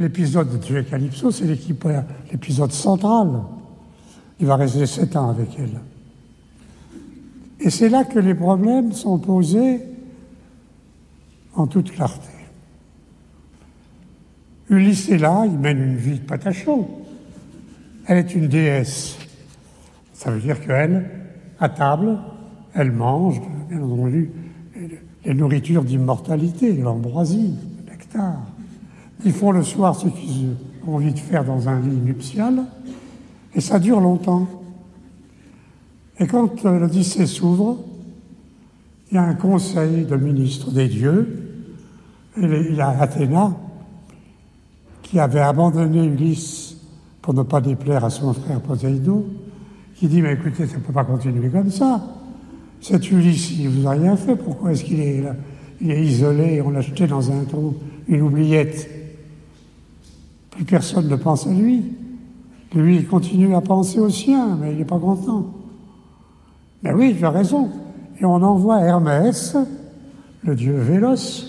L'épisode 0.00 0.54
de 0.54 0.56
Tuer 0.56 0.84
Calypso, 0.84 1.30
c'est 1.30 1.44
l'épisode 1.44 2.72
central. 2.72 3.42
Il 4.40 4.46
va 4.46 4.56
rester 4.56 4.86
sept 4.86 5.14
ans 5.14 5.30
avec 5.30 5.50
elle. 5.56 5.78
Et 7.60 7.70
c'est 7.70 7.88
là 7.88 8.04
que 8.04 8.18
les 8.18 8.34
problèmes 8.34 8.92
sont 8.92 9.18
posés 9.18 9.80
en 11.54 11.66
toute 11.66 11.90
clarté. 11.92 12.28
Ulysse 14.68 15.08
est 15.08 15.18
là, 15.18 15.44
il 15.46 15.58
mène 15.58 15.78
une 15.78 15.96
vie 15.96 16.18
de 16.18 16.24
patachon. 16.24 16.88
Elle 18.06 18.18
est 18.18 18.34
une 18.34 18.48
déesse. 18.48 19.16
Ça 20.12 20.30
veut 20.30 20.40
dire 20.40 20.60
qu'elle, 20.60 21.08
à 21.60 21.68
table, 21.68 22.18
elle 22.74 22.92
mange, 22.92 23.40
bien 23.68 23.82
entendu, 23.82 24.30
les 25.24 25.34
nourritures 25.34 25.82
d'immortalité, 25.82 26.72
l'ambroisie, 26.74 27.54
le 27.86 27.92
nectar. 27.92 28.36
Ils 29.24 29.32
font 29.32 29.50
le 29.50 29.62
soir 29.62 29.96
ce 29.96 30.08
qu'ils 30.08 30.54
ont 30.86 30.96
envie 30.96 31.12
de 31.12 31.18
faire 31.18 31.44
dans 31.44 31.68
un 31.68 31.80
lit 31.80 31.96
nuptial, 31.96 32.64
et 33.54 33.60
ça 33.60 33.78
dure 33.78 34.00
longtemps. 34.00 34.46
Et 36.18 36.26
quand 36.26 36.62
l'Odyssée 36.64 37.26
s'ouvre, 37.26 37.78
il 39.10 39.14
y 39.14 39.18
a 39.18 39.22
un 39.22 39.34
conseil 39.34 40.04
de 40.04 40.16
ministres 40.16 40.70
des 40.70 40.88
dieux, 40.88 41.42
et 42.36 42.44
il 42.70 42.74
y 42.74 42.80
a 42.80 42.88
Athéna, 42.88 43.56
qui 45.02 45.18
avait 45.20 45.40
abandonné 45.40 46.04
Ulysse 46.04 46.76
pour 47.22 47.34
ne 47.34 47.42
pas 47.42 47.60
déplaire 47.60 48.04
à 48.04 48.10
son 48.10 48.32
frère 48.32 48.60
Poséidon, 48.60 49.24
qui 49.94 50.08
dit, 50.08 50.22
mais 50.22 50.34
écoutez, 50.34 50.66
ça 50.66 50.76
ne 50.76 50.82
peut 50.82 50.92
pas 50.92 51.04
continuer 51.04 51.48
comme 51.48 51.70
ça. 51.70 52.02
Cet 52.80 53.10
Ulysse, 53.10 53.52
il 53.58 53.68
vous 53.68 53.86
a 53.86 53.90
rien 53.90 54.16
fait, 54.16 54.36
pourquoi 54.36 54.72
est-ce 54.72 54.84
qu'il 54.84 55.00
est 55.00 55.22
là? 55.22 55.34
Il 55.80 55.90
est 55.90 56.04
isolé, 56.04 56.62
on 56.62 56.70
l'a 56.70 56.80
jeté 56.80 57.06
dans 57.06 57.30
un 57.30 57.44
trou, 57.44 57.74
une 58.08 58.22
oubliette. 58.22 58.88
Plus 60.50 60.64
personne 60.64 61.08
ne 61.08 61.16
pense 61.16 61.46
à 61.46 61.50
lui. 61.50 61.82
Lui, 62.74 62.96
il 62.96 63.06
continue 63.06 63.54
à 63.54 63.60
penser 63.60 64.00
au 64.00 64.10
sien, 64.10 64.56
mais 64.60 64.72
il 64.72 64.78
n'est 64.78 64.84
pas 64.84 64.98
content. 64.98 65.52
Mais 66.86 66.92
oui, 66.92 67.16
tu 67.18 67.24
as 67.24 67.30
raison. 67.30 67.68
Et 68.20 68.24
on 68.24 68.34
envoie 68.34 68.80
Hermès, 68.80 69.56
le 70.44 70.54
dieu 70.54 70.76
Vélos, 70.76 71.44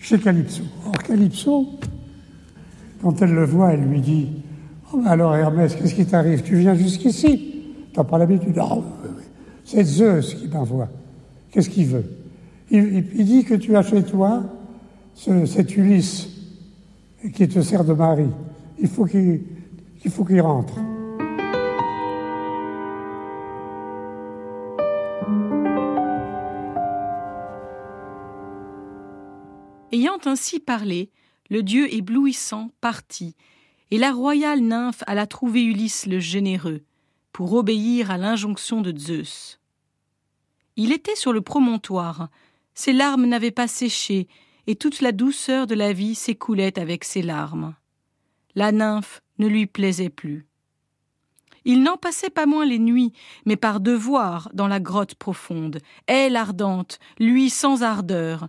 chez 0.00 0.18
Calypso. 0.18 0.64
Or, 0.86 0.98
Calypso, 1.04 1.68
quand 3.00 3.22
elle 3.22 3.32
le 3.32 3.44
voit, 3.44 3.74
elle 3.74 3.84
lui 3.84 4.00
dit 4.00 4.28
oh, 4.92 5.02
Alors 5.06 5.36
Hermès, 5.36 5.76
qu'est-ce 5.76 5.94
qui 5.94 6.04
t'arrive? 6.04 6.42
Tu 6.42 6.56
viens 6.56 6.74
jusqu'ici 6.74 7.46
T'as 7.94 8.02
pas 8.02 8.18
l'habitude. 8.18 8.60
Oh, 8.60 8.82
c'est 9.64 9.84
Zeus 9.84 10.34
qui 10.34 10.48
m'envoie. 10.48 10.88
Qu'est-ce 11.52 11.70
qu'il 11.70 11.86
veut? 11.86 12.04
Il, 12.72 13.24
dit 13.24 13.44
que 13.44 13.54
tu 13.54 13.76
as 13.76 13.82
chez 13.82 14.02
toi 14.02 14.42
cet 15.14 15.76
Ulysse 15.76 16.28
qui 17.34 17.46
te 17.46 17.60
sert 17.60 17.84
de 17.84 17.92
mari. 17.92 18.26
Il 18.80 18.88
faut 18.88 19.04
qu'il 19.04 20.40
rentre. 20.40 20.74
Ainsi 30.30 30.60
parlé, 30.60 31.10
le 31.50 31.62
dieu 31.62 31.92
éblouissant 31.92 32.70
partit, 32.80 33.34
et 33.90 33.98
la 33.98 34.12
royale 34.12 34.60
nymphe 34.60 35.02
alla 35.06 35.26
trouver 35.26 35.62
Ulysse 35.64 36.06
le 36.06 36.20
généreux 36.20 36.82
pour 37.32 37.52
obéir 37.52 38.10
à 38.10 38.18
l'injonction 38.18 38.80
de 38.80 38.96
Zeus. 38.96 39.60
Il 40.76 40.92
était 40.92 41.16
sur 41.16 41.32
le 41.32 41.40
promontoire, 41.40 42.28
ses 42.74 42.92
larmes 42.92 43.26
n'avaient 43.26 43.50
pas 43.50 43.68
séché, 43.68 44.28
et 44.66 44.76
toute 44.76 45.00
la 45.00 45.12
douceur 45.12 45.66
de 45.66 45.74
la 45.74 45.92
vie 45.92 46.14
s'écoulait 46.14 46.78
avec 46.78 47.04
ses 47.04 47.22
larmes. 47.22 47.74
La 48.54 48.72
nymphe 48.72 49.22
ne 49.38 49.46
lui 49.46 49.66
plaisait 49.66 50.10
plus. 50.10 50.46
Il 51.64 51.82
n'en 51.82 51.96
passait 51.96 52.30
pas 52.30 52.46
moins 52.46 52.64
les 52.64 52.78
nuits, 52.78 53.12
mais 53.44 53.56
par 53.56 53.80
devoir 53.80 54.48
dans 54.54 54.68
la 54.68 54.80
grotte 54.80 55.14
profonde, 55.14 55.80
elle 56.06 56.36
ardente, 56.36 56.98
lui 57.18 57.50
sans 57.50 57.82
ardeur. 57.82 58.48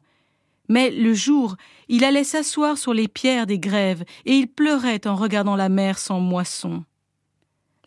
Mais 0.72 0.90
le 0.90 1.14
jour, 1.14 1.58
il 1.90 2.06
allait 2.06 2.24
s'asseoir 2.24 2.78
sur 2.78 2.94
les 2.94 3.10
pierres 3.10 3.46
des 3.46 3.60
grèves, 3.60 4.06
et 4.24 4.38
il 4.38 4.48
pleurait 4.48 5.06
en 5.06 5.18
regardant 5.18 5.58
la 5.58 5.68
mer 5.68 5.98
sans 5.98 6.22
moisson. 6.22 6.86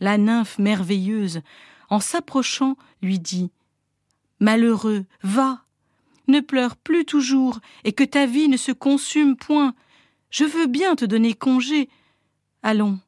La 0.01 0.19
nymphe 0.19 0.59
merveilleuse, 0.59 1.41
en 1.89 1.99
s'approchant, 1.99 2.77
lui 3.01 3.19
dit 3.19 3.51
Malheureux, 4.39 5.07
va, 5.23 5.63
ne 6.29 6.41
pleure 6.41 6.77
plus 6.77 7.07
toujours, 7.07 7.59
et 7.85 7.93
que 7.95 8.05
ta 8.05 8.27
vie 8.27 8.49
ne 8.49 8.59
se 8.59 8.71
consume 8.71 9.35
point. 9.35 9.75
Je 10.29 10.45
veux 10.45 10.67
bien 10.67 10.95
te 10.95 11.07
donner 11.07 11.33
congé. 11.33 11.89
Allons, 12.63 12.99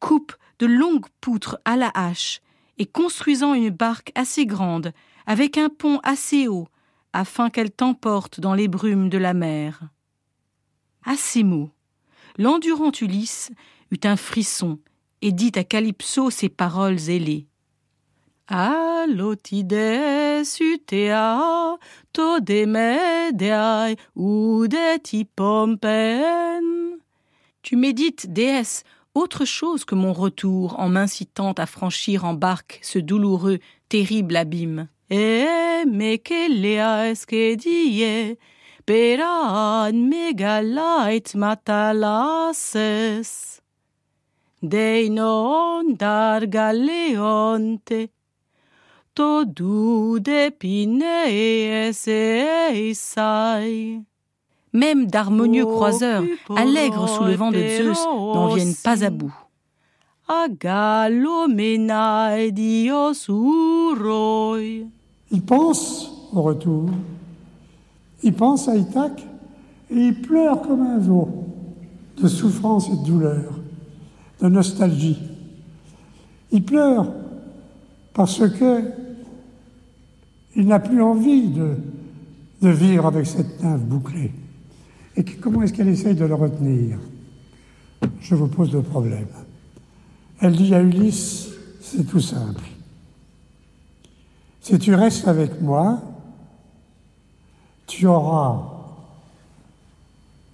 coupe 0.00 0.36
de 0.58 0.66
longues 0.66 1.08
poutres 1.22 1.56
à 1.64 1.78
la 1.78 1.90
hache, 1.94 2.42
et 2.76 2.84
construisant 2.84 3.54
une 3.54 3.70
barque 3.70 4.12
assez 4.14 4.44
grande, 4.44 4.92
avec 5.24 5.56
un 5.56 5.70
pont 5.70 5.98
assez 6.02 6.46
haut, 6.46 6.68
afin 7.18 7.50
qu'elle 7.50 7.72
t'emporte 7.72 8.38
dans 8.38 8.54
les 8.54 8.68
brumes 8.68 9.08
de 9.08 9.18
la 9.18 9.34
mer. 9.34 9.80
À 11.04 11.16
ces 11.16 11.42
mots, 11.42 11.70
l'endurant 12.38 12.92
Ulysse 13.00 13.50
eut 13.90 13.98
un 14.04 14.14
frisson 14.14 14.78
et 15.20 15.32
dit 15.32 15.50
à 15.56 15.64
Calypso 15.64 16.30
ces 16.30 16.48
paroles 16.48 17.10
ailées. 17.10 17.48
Allotides 18.46 19.74
utea 20.60 21.76
todemediae 22.12 23.96
udeti 24.16 25.24
pompen. 25.24 26.62
Tu 27.62 27.74
médites, 27.74 28.32
déesse, 28.32 28.84
autre 29.14 29.44
chose 29.44 29.84
que 29.84 29.96
mon 29.96 30.12
retour 30.12 30.78
en 30.78 30.88
m'incitant 30.88 31.52
à 31.54 31.66
franchir 31.66 32.24
en 32.24 32.34
barque 32.34 32.78
ce 32.82 33.00
douloureux, 33.00 33.58
terrible 33.88 34.36
abîme. 34.36 34.86
Eh, 35.10 35.84
me 35.86 36.18
que 36.18 36.48
lea 36.50 37.08
esque 37.10 37.56
die, 37.56 38.36
peran 38.84 39.92
megalait 40.10 41.34
matalases. 41.34 43.30
Deinon 44.60 45.96
dar 45.96 46.46
galeonte, 46.46 48.10
todu 49.14 50.20
de 50.20 50.50
pinees 50.50 52.06
eisai. 52.06 54.02
Même 54.74 55.06
d'harmonieux 55.06 55.64
croiseurs, 55.64 56.24
allègres 56.54 57.08
sous 57.08 57.24
le 57.24 57.32
vent 57.32 57.50
de 57.50 57.66
Zeus, 57.66 58.04
n'en 58.06 58.48
viennent 58.54 58.76
pas 58.84 59.02
à 59.04 59.10
bout. 59.10 59.34
Il 65.30 65.42
pense 65.42 66.10
au 66.32 66.42
retour. 66.42 66.90
Il 68.22 68.32
pense 68.32 68.68
à 68.68 68.76
Ithaque 68.76 69.24
et 69.90 69.96
il 69.96 70.20
pleure 70.20 70.62
comme 70.62 70.82
un 70.82 70.98
veau 70.98 71.28
de 72.20 72.26
souffrance 72.26 72.88
et 72.88 72.96
de 72.96 73.04
douleur, 73.04 73.52
de 74.40 74.48
nostalgie. 74.48 75.18
Il 76.50 76.64
pleure 76.64 77.12
parce 78.12 78.48
que 78.48 78.82
il 80.56 80.66
n'a 80.66 80.80
plus 80.80 81.00
envie 81.00 81.48
de, 81.48 81.76
de 82.62 82.68
vivre 82.68 83.06
avec 83.06 83.26
cette 83.26 83.62
nymphe 83.62 83.82
bouclée. 83.82 84.32
Et 85.16 85.24
comment 85.24 85.62
est-ce 85.62 85.72
qu'elle 85.72 85.88
essaye 85.88 86.14
de 86.14 86.24
le 86.24 86.34
retenir? 86.34 86.98
Je 88.20 88.34
vous 88.34 88.48
pose 88.48 88.72
le 88.72 88.82
problème. 88.82 89.28
Elle 90.40 90.56
dit 90.56 90.74
à 90.74 90.80
Ulysse, 90.80 91.48
c'est 91.80 92.04
tout 92.04 92.20
simple. 92.20 92.62
Si 94.68 94.78
tu 94.78 94.94
restes 94.94 95.26
avec 95.26 95.62
moi, 95.62 95.98
tu 97.86 98.06
auras 98.06 98.66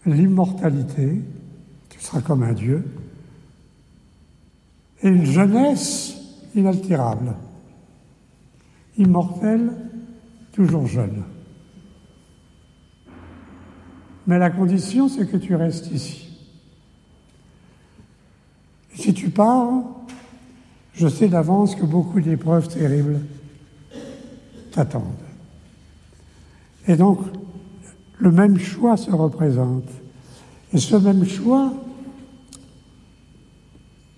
l'immortalité, 0.07 1.21
tu 1.89 2.01
seras 2.01 2.21
comme 2.21 2.45
un 2.45 2.53
dieu, 2.53 2.85
et 5.03 5.09
une 5.09 5.25
jeunesse 5.25 6.15
inaltérable, 6.55 7.35
immortelle, 8.99 9.73
toujours 10.53 10.87
jeune. 10.87 11.25
Mais 14.29 14.39
la 14.39 14.51
condition, 14.51 15.09
c'est 15.09 15.29
que 15.29 15.39
tu 15.39 15.57
restes 15.57 15.91
ici. 15.91 16.29
Si 18.95 19.13
tu 19.13 19.31
pars, 19.31 19.83
je 20.93 21.09
sais 21.09 21.27
d'avance 21.27 21.75
que 21.75 21.85
beaucoup 21.85 22.21
d'épreuves 22.21 22.69
terribles 22.69 23.19
t'attendent. 24.75 25.05
Et 26.87 26.97
donc, 26.97 27.21
le 28.19 28.31
même 28.31 28.59
choix 28.59 28.97
se 28.97 29.11
représente. 29.11 29.89
Et 30.73 30.79
ce 30.79 30.97
même 30.97 31.25
choix, 31.27 31.73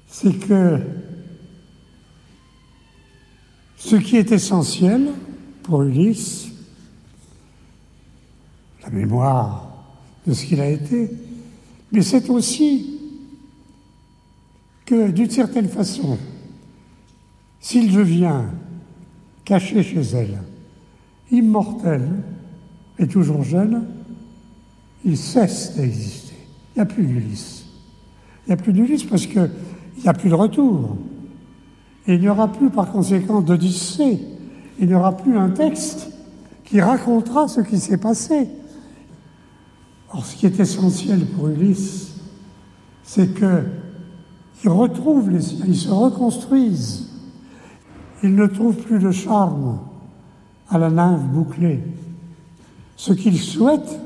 c'est 0.08 0.32
que 0.32 0.80
ce 3.76 3.96
qui 3.96 4.16
est 4.16 4.32
essentiel 4.32 5.10
pour 5.62 5.82
Ulysse, 5.82 6.48
la 8.82 8.90
mémoire 8.90 9.68
de 10.26 10.32
ce 10.32 10.44
qu'il 10.44 10.60
a 10.60 10.68
été, 10.68 11.10
mais 11.92 12.02
c'est 12.02 12.30
aussi 12.30 12.98
que 14.86 15.10
d'une 15.10 15.30
certaine 15.30 15.68
façon, 15.68 16.18
s'il 17.60 17.92
devient 17.92 18.42
caché 19.46 19.82
chez 19.82 20.02
elle, 20.14 20.42
immortel 21.30 22.02
et 22.98 23.06
toujours 23.06 23.42
jeune, 23.42 23.86
il 25.04 25.16
cesse 25.16 25.74
d'exister. 25.76 26.34
Il 26.74 26.80
n'y 26.80 26.82
a 26.82 26.86
plus 26.86 27.06
d'Ulysse. 27.06 27.64
Il 28.44 28.48
n'y 28.48 28.52
a 28.54 28.56
plus 28.56 28.72
d'Ulysse 28.74 29.04
parce 29.04 29.26
qu'il 29.26 29.48
n'y 30.02 30.08
a 30.08 30.12
plus 30.12 30.28
de 30.28 30.34
retour. 30.34 30.96
Et 32.06 32.14
il 32.14 32.20
n'y 32.20 32.28
aura 32.28 32.52
plus 32.52 32.70
par 32.70 32.90
conséquent 32.90 33.40
d'Odyssée. 33.40 34.20
Il 34.78 34.88
n'y 34.88 34.94
aura 34.94 35.16
plus 35.16 35.38
un 35.38 35.50
texte 35.50 36.10
qui 36.64 36.80
racontera 36.80 37.48
ce 37.48 37.60
qui 37.60 37.78
s'est 37.78 37.96
passé. 37.96 38.48
Or, 40.12 40.26
ce 40.26 40.36
qui 40.36 40.46
est 40.46 40.58
essentiel 40.58 41.24
pour 41.24 41.48
Ulysse, 41.48 42.14
c'est 43.04 43.32
que 43.32 43.62
ils 44.64 44.70
retrouvent 44.70 45.30
les 45.30 45.40
se 45.40 45.88
reconstruisent. 45.88 47.05
Ils 48.22 48.34
ne 48.34 48.46
trouvent 48.46 48.76
plus 48.76 48.98
de 48.98 49.10
charme 49.10 49.78
à 50.68 50.78
la 50.78 50.90
nymphe 50.90 51.22
bouclée. 51.22 51.80
Ce 52.96 53.12
qu'ils 53.12 53.38
souhaitent, 53.38 54.00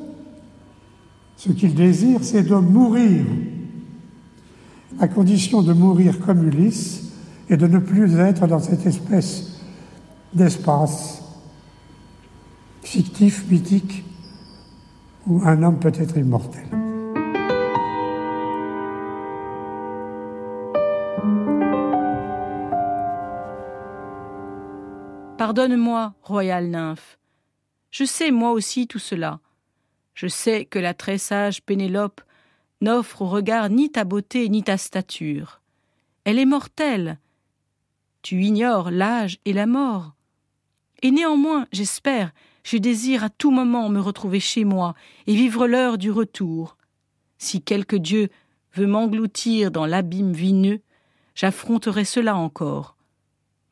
ce 1.37 1.53
qu'ils 1.53 1.75
désirent, 1.75 2.23
c'est 2.25 2.43
de 2.43 2.55
mourir, 2.55 3.25
à 4.99 5.09
condition 5.09 5.63
de 5.63 5.73
mourir 5.73 6.21
comme 6.21 6.47
Ulysse 6.47 7.11
et 7.49 7.57
de 7.57 7.67
ne 7.67 7.79
plus 7.79 8.17
être 8.17 8.47
dans 8.47 8.59
cette 8.59 8.85
espèce 8.87 9.61
d'espace 10.35 11.23
fictif, 12.83 13.47
mythique, 13.51 14.05
où 15.27 15.41
un 15.45 15.63
homme 15.63 15.79
peut 15.79 15.93
être 15.95 16.17
immortel. 16.17 16.80
Pardonne-moi, 25.61 26.15
royale 26.23 26.69
nymphe. 26.69 27.19
Je 27.91 28.05
sais 28.05 28.31
moi 28.31 28.53
aussi 28.53 28.87
tout 28.87 28.99
cela. 28.99 29.41
Je 30.15 30.27
sais 30.27 30.65
que 30.65 30.79
la 30.79 30.95
très 30.95 31.19
sage 31.19 31.61
Pénélope 31.61 32.23
n'offre 32.81 33.21
au 33.21 33.29
regard 33.29 33.69
ni 33.69 33.93
ta 33.93 34.05
beauté 34.05 34.49
ni 34.49 34.63
ta 34.63 34.79
stature. 34.79 35.61
Elle 36.25 36.39
est 36.39 36.47
mortelle. 36.47 37.19
Tu 38.23 38.43
ignores 38.43 38.91
l'âge 38.91 39.39
et 39.45 39.53
la 39.53 39.67
mort. 39.67 40.15
Et 41.03 41.11
néanmoins, 41.11 41.67
j'espère, 41.73 42.33
je 42.65 42.79
désire 42.79 43.23
à 43.23 43.29
tout 43.29 43.51
moment 43.51 43.91
me 43.91 44.01
retrouver 44.01 44.41
chez 44.41 44.65
moi 44.65 44.95
et 45.27 45.35
vivre 45.35 45.67
l'heure 45.67 45.99
du 45.99 46.11
retour. 46.11 46.79
Si 47.37 47.61
quelque 47.61 47.97
Dieu 47.97 48.31
veut 48.73 48.87
m'engloutir 48.87 49.71
dans 49.71 49.85
l'abîme 49.85 50.33
vineux, 50.33 50.81
j'affronterai 51.35 52.07
cela 52.07 52.35
encore. 52.35 52.97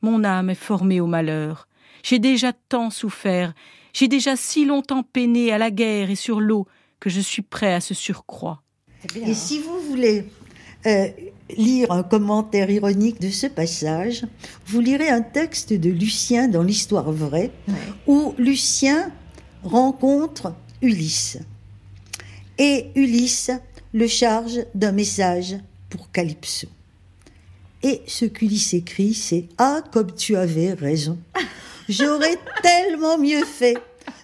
Mon 0.03 0.23
âme 0.23 0.51
est 0.51 0.53
formée 0.53 1.01
au 1.01 1.07
malheur. 1.07 1.65
J'ai 2.03 2.19
déjà 2.19 2.53
tant 2.53 2.89
souffert, 2.89 3.53
j'ai 3.93 4.07
déjà 4.07 4.35
si 4.35 4.65
longtemps 4.65 5.03
peiné 5.03 5.51
à 5.51 5.57
la 5.57 5.71
guerre 5.71 6.09
et 6.09 6.15
sur 6.15 6.39
l'eau 6.39 6.67
que 6.99 7.09
je 7.09 7.19
suis 7.19 7.41
prêt 7.41 7.73
à 7.73 7.81
ce 7.81 7.93
surcroît. 7.93 8.61
Et 9.15 9.33
si 9.33 9.59
vous 9.59 9.79
voulez 9.81 10.25
euh, 10.85 11.07
lire 11.57 11.91
un 11.91 12.03
commentaire 12.03 12.69
ironique 12.69 13.19
de 13.21 13.29
ce 13.29 13.47
passage, 13.47 14.25
vous 14.65 14.81
lirez 14.81 15.09
un 15.09 15.21
texte 15.21 15.73
de 15.73 15.89
Lucien 15.89 16.47
dans 16.47 16.63
l'Histoire 16.63 17.11
vraie, 17.11 17.51
où 18.07 18.33
Lucien 18.37 19.11
rencontre 19.63 20.53
Ulysse. 20.81 21.39
Et 22.57 22.87
Ulysse 22.95 23.51
le 23.93 24.07
charge 24.07 24.59
d'un 24.75 24.91
message 24.91 25.55
pour 25.89 26.11
Calypso. 26.11 26.67
Et 27.81 28.01
ce 28.07 28.25
qu'Ulysse 28.25 28.73
écrit, 28.73 29.13
c'est 29.13 29.47
Ah, 29.57 29.81
comme 29.91 30.13
tu 30.13 30.35
avais 30.35 30.73
raison. 30.73 31.17
J'aurais 31.89 32.37
tellement 32.61 33.17
mieux 33.17 33.43
fait 33.43 33.75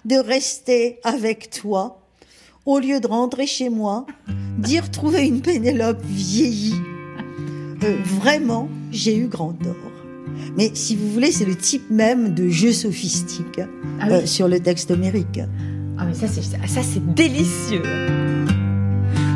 de 0.04 0.14
rester 0.14 1.00
avec 1.02 1.50
toi 1.50 2.00
au 2.64 2.78
lieu 2.78 3.00
de 3.00 3.08
rentrer 3.08 3.48
chez 3.48 3.70
moi, 3.70 4.06
d'y 4.58 4.78
retrouver 4.78 5.26
une 5.26 5.40
Pénélope 5.40 6.00
vieillie. 6.04 6.80
Euh, 7.82 7.96
vraiment, 8.20 8.68
j'ai 8.92 9.16
eu 9.16 9.26
grand 9.26 9.52
tort. 9.52 9.74
Mais 10.56 10.70
si 10.74 10.94
vous 10.94 11.10
voulez, 11.10 11.32
c'est 11.32 11.44
le 11.44 11.56
type 11.56 11.90
même 11.90 12.34
de 12.34 12.48
jeu 12.48 12.72
sophistique 12.72 13.60
Ah 14.00 14.10
euh, 14.10 14.26
sur 14.26 14.46
le 14.46 14.60
texte 14.60 14.92
homérique. 14.92 15.40
Ah 15.98 16.04
mais 16.04 16.14
ça 16.14 16.28
c'est 16.28 16.42
ça 16.42 16.82
c'est 16.82 17.14
délicieux. 17.14 17.82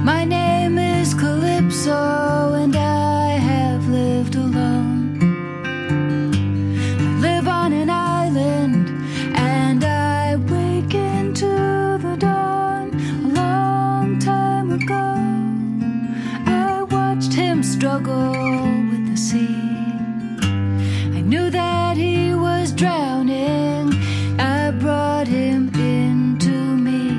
My 0.04 0.24
name 0.24 0.78
is 0.78 1.14
Calypso 1.14 1.90
and 1.90 2.74
I 2.76 3.38
have 3.38 3.88
lived 3.88 4.36
alone. 4.36 4.69
Struggle 17.90 18.31
with 18.90 19.05
the 19.11 19.16
sea. 19.16 19.66
I 21.18 21.22
knew 21.22 21.50
that 21.50 21.96
he 21.96 22.33
was 22.35 22.70
drowning. 22.70 23.92
I 24.38 24.70
brought 24.70 25.26
him 25.26 25.74
into 25.74 26.53
me. 26.87 27.11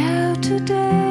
Now 0.00 0.32
today, 0.40 1.03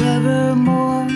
forevermore. 0.00 1.06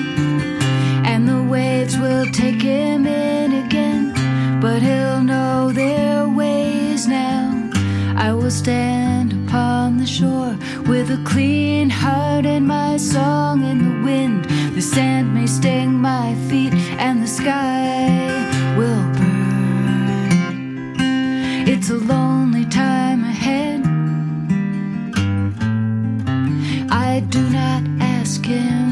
And 1.10 1.28
the 1.28 1.42
waves 1.42 1.96
will 1.98 2.26
take 2.26 2.60
him 2.60 3.06
in 3.06 3.52
again, 3.64 4.12
but 4.60 4.82
he'll 4.82 5.22
know 5.22 5.72
their 5.72 6.28
ways 6.28 7.06
now. 7.06 7.70
I 8.16 8.32
will 8.32 8.50
stand 8.50 9.32
upon 9.32 9.98
the 9.98 10.06
shore 10.06 10.56
with 10.86 11.10
a 11.10 11.22
clean 11.24 11.88
heart 11.90 12.46
and 12.46 12.66
my 12.66 12.96
song 12.98 13.64
in 13.64 13.78
the 13.88 13.96
wind. 14.04 14.44
The 14.74 14.82
sand 14.82 15.34
may 15.34 15.46
sting 15.46 15.92
my 15.94 16.34
feet 16.48 16.74
and 16.98 17.22
the 17.22 17.28
sky 17.40 17.96
will 18.78 19.04
burn. 19.18 19.34
It's 21.66 21.88
a 21.90 21.96
lonely 21.96 22.43
skin 28.44 28.83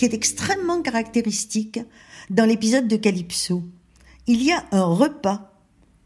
qui 0.00 0.06
est 0.06 0.14
extrêmement 0.14 0.80
caractéristique 0.80 1.78
dans 2.30 2.46
l'épisode 2.46 2.88
de 2.88 2.96
Calypso. 2.96 3.62
Il 4.26 4.42
y 4.42 4.50
a 4.50 4.64
un 4.72 4.84
repas 4.84 5.52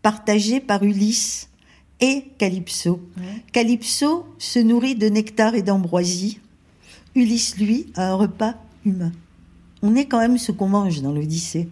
partagé 0.02 0.58
par 0.58 0.82
Ulysse 0.82 1.48
et 2.00 2.24
Calypso. 2.36 3.00
Calypso 3.52 4.26
se 4.36 4.58
nourrit 4.58 4.96
de 4.96 5.08
nectar 5.08 5.54
et 5.54 5.62
d'ambroisie. 5.62 6.40
Ulysse, 7.14 7.56
lui, 7.56 7.86
a 7.94 8.10
un 8.10 8.14
repas 8.14 8.56
humain. 8.84 9.12
On 9.80 9.94
est 9.94 10.06
quand 10.06 10.18
même 10.18 10.38
ce 10.38 10.50
qu'on 10.50 10.66
mange 10.66 11.00
dans 11.00 11.12
l'Odyssée. 11.12 11.68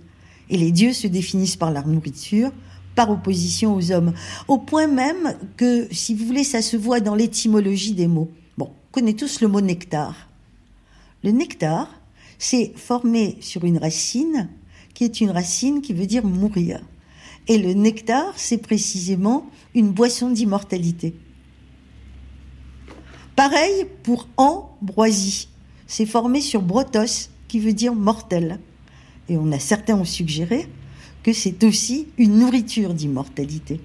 Et 0.48 0.56
les 0.56 0.70
dieux 0.70 0.92
se 0.92 1.08
définissent 1.08 1.56
par 1.56 1.72
leur 1.72 1.88
nourriture, 1.88 2.52
par 2.94 3.10
opposition 3.10 3.74
aux 3.74 3.90
hommes. 3.90 4.12
Au 4.46 4.58
point 4.58 4.86
même 4.86 5.36
que, 5.56 5.92
si 5.92 6.14
vous 6.14 6.24
voulez, 6.24 6.44
ça 6.44 6.62
se 6.62 6.76
voit 6.76 7.00
dans 7.00 7.16
l'étymologie 7.16 7.94
des 7.94 8.06
mots. 8.06 8.30
Bon, 8.58 8.66
on 8.66 8.92
connaît 8.92 9.14
tous 9.14 9.40
le 9.40 9.48
mot 9.48 9.60
nectar. 9.60 10.28
Le 11.24 11.32
nectar, 11.32 11.88
c'est 12.42 12.72
formé 12.76 13.36
sur 13.38 13.64
une 13.64 13.78
racine 13.78 14.48
qui 14.94 15.04
est 15.04 15.20
une 15.20 15.30
racine 15.30 15.80
qui 15.80 15.92
veut 15.92 16.06
dire 16.06 16.24
mourir. 16.24 16.80
Et 17.46 17.56
le 17.56 17.72
nectar, 17.72 18.34
c'est 18.36 18.58
précisément 18.58 19.46
une 19.76 19.92
boisson 19.92 20.28
d'immortalité. 20.28 21.14
Pareil 23.36 23.86
pour 24.02 24.26
ambroisie. 24.36 25.50
C'est 25.86 26.04
formé 26.04 26.40
sur 26.40 26.62
brotos, 26.62 27.30
qui 27.46 27.60
veut 27.60 27.74
dire 27.74 27.94
mortel. 27.94 28.58
Et 29.28 29.36
on 29.36 29.52
a 29.52 29.60
certains 29.60 29.94
ont 29.94 30.04
suggéré 30.04 30.66
que 31.22 31.32
c'est 31.32 31.62
aussi 31.62 32.08
une 32.18 32.40
nourriture 32.40 32.92
d'immortalité. 32.92 33.80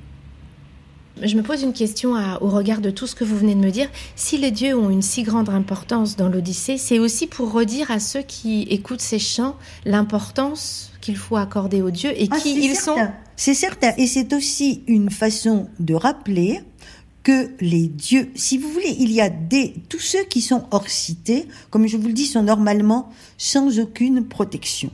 Je 1.22 1.36
me 1.36 1.42
pose 1.42 1.64
une 1.64 1.74
question 1.74 2.16
à- 2.16 2.38
au 2.44 2.50
regard 2.50 2.80
de 2.80 2.92
tout 2.92 3.08
ce 3.08 3.16
que 3.16 3.24
vous 3.24 3.38
venez 3.38 3.56
de 3.56 3.60
me 3.60 3.72
dire. 3.72 3.90
Si 4.16 4.38
les 4.38 4.52
dieux 4.52 4.78
ont 4.78 4.90
une 4.92 5.02
si 5.02 5.24
grande 5.24 5.50
importance 5.50 6.16
dans 6.16 6.30
l'Odyssée, 6.30 6.78
c'est 6.78 7.00
aussi 7.00 7.26
pour 7.26 7.52
redire 7.52 7.90
à 7.90 8.00
ceux 8.00 8.22
qui 8.22 8.64
écoutent 8.64 9.02
ces 9.02 9.18
chants 9.20 9.56
l'importance 9.84 10.92
qu'il 11.02 11.18
faut 11.18 11.36
accorder 11.38 11.82
aux 11.82 11.90
dieux 11.92 12.12
et 12.16 12.28
Ah, 12.32 12.38
qui 12.38 12.56
ils 12.56 12.76
certain. 12.76 13.06
sont. 13.08 13.12
C'est 13.36 13.54
certain. 13.56 13.94
Et 13.98 14.06
c'est 14.08 14.32
aussi 14.34 14.84
une 14.88 15.10
façon 15.10 15.68
de 15.80 15.96
rappeler 15.96 16.62
que 17.24 17.50
les 17.60 17.88
dieux, 17.88 18.30
si 18.36 18.58
vous 18.58 18.70
voulez, 18.70 18.96
il 19.00 19.12
y 19.12 19.20
a 19.20 19.30
des, 19.30 19.74
tous 19.90 20.00
ceux 20.00 20.24
qui 20.24 20.42
sont 20.42 20.66
hors 20.72 20.88
cité, 20.88 21.46
comme 21.72 21.88
je 21.88 21.98
vous 21.98 22.08
le 22.08 22.14
dis, 22.14 22.26
sont 22.26 22.44
normalement 22.44 23.10
sans 23.38 23.80
aucune 23.80 24.26
protection. 24.26 24.92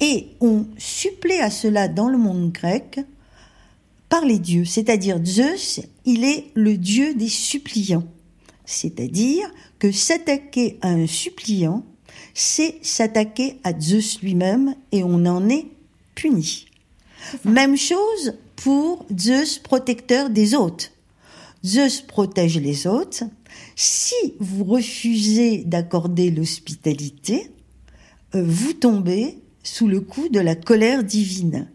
Et 0.00 0.28
on 0.40 0.66
supplée 0.78 1.38
à 1.38 1.50
cela 1.50 1.86
dans 1.86 2.08
le 2.08 2.18
monde 2.18 2.50
grec 2.50 3.00
par 4.08 4.24
les 4.24 4.38
dieux. 4.38 4.64
C'est-à-dire 4.64 5.18
Zeus, 5.24 5.80
il 6.04 6.24
est 6.24 6.46
le 6.54 6.76
dieu 6.76 7.14
des 7.14 7.28
suppliants. 7.28 8.06
C'est-à-dire 8.64 9.50
que 9.78 9.92
s'attaquer 9.92 10.78
à 10.80 10.88
un 10.88 11.06
suppliant, 11.06 11.84
c'est 12.32 12.76
s'attaquer 12.82 13.58
à 13.64 13.78
Zeus 13.78 14.20
lui-même 14.22 14.74
et 14.92 15.04
on 15.04 15.26
en 15.26 15.48
est 15.48 15.66
puni. 16.14 16.66
Même 17.44 17.76
chose 17.76 18.34
pour 18.56 19.06
Zeus 19.16 19.58
protecteur 19.58 20.30
des 20.30 20.54
hôtes. 20.54 20.92
Zeus 21.64 22.02
protège 22.02 22.58
les 22.58 22.86
hôtes. 22.86 23.24
Si 23.76 24.14
vous 24.38 24.64
refusez 24.64 25.64
d'accorder 25.64 26.30
l'hospitalité, 26.30 27.50
euh, 28.34 28.44
vous 28.46 28.74
tombez 28.74 29.38
sous 29.62 29.88
le 29.88 30.00
coup 30.00 30.28
de 30.28 30.40
la 30.40 30.54
colère 30.54 31.02
divine. 31.02 31.68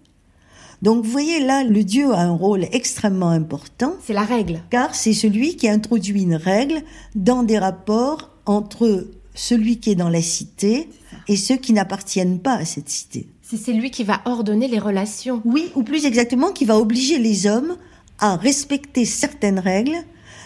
Donc 0.82 1.04
vous 1.04 1.12
voyez 1.12 1.40
là, 1.44 1.64
le 1.64 1.84
dieu 1.84 2.12
a 2.14 2.22
un 2.22 2.32
rôle 2.32 2.66
extrêmement 2.72 3.30
important 3.30 3.94
C'est 4.06 4.14
la 4.14 4.24
règle. 4.24 4.62
car 4.70 4.96
c'est 4.96 5.14
celui 5.14 5.56
qui 5.56 5.68
introduit 5.68 6.22
une 6.24 6.36
règle 6.36 6.82
dans 7.16 7.44
des 7.44 7.58
rapports 7.60 8.30
entre 8.46 9.08
celui 9.36 9.80
qui 9.80 9.92
est 9.92 9.96
dans 9.96 10.10
la 10.10 10.22
cité 10.22 10.90
et 11.28 11.36
ceux 11.36 11.58
qui 11.58 11.74
n'appartiennent 11.74 12.40
pas 12.40 12.54
à 12.54 12.66
cette 12.66 12.90
cité. 12.90 13.28
C'est 13.42 13.74
lui 13.74 13.90
qui 13.92 14.04
va 14.04 14.22
ordonner 14.26 14.68
les 14.68 14.80
relations. 14.80 15.42
Oui, 15.44 15.72
ou 15.76 15.84
plus 15.84 16.06
exactement, 16.06 16.52
qui 16.52 16.66
va 16.66 16.78
obliger 16.78 17.18
les 17.18 17.48
hommes 17.48 17.78
à 18.20 18.36
respecter 18.36 19.06
certaines 19.06 19.60
règles 19.60 19.98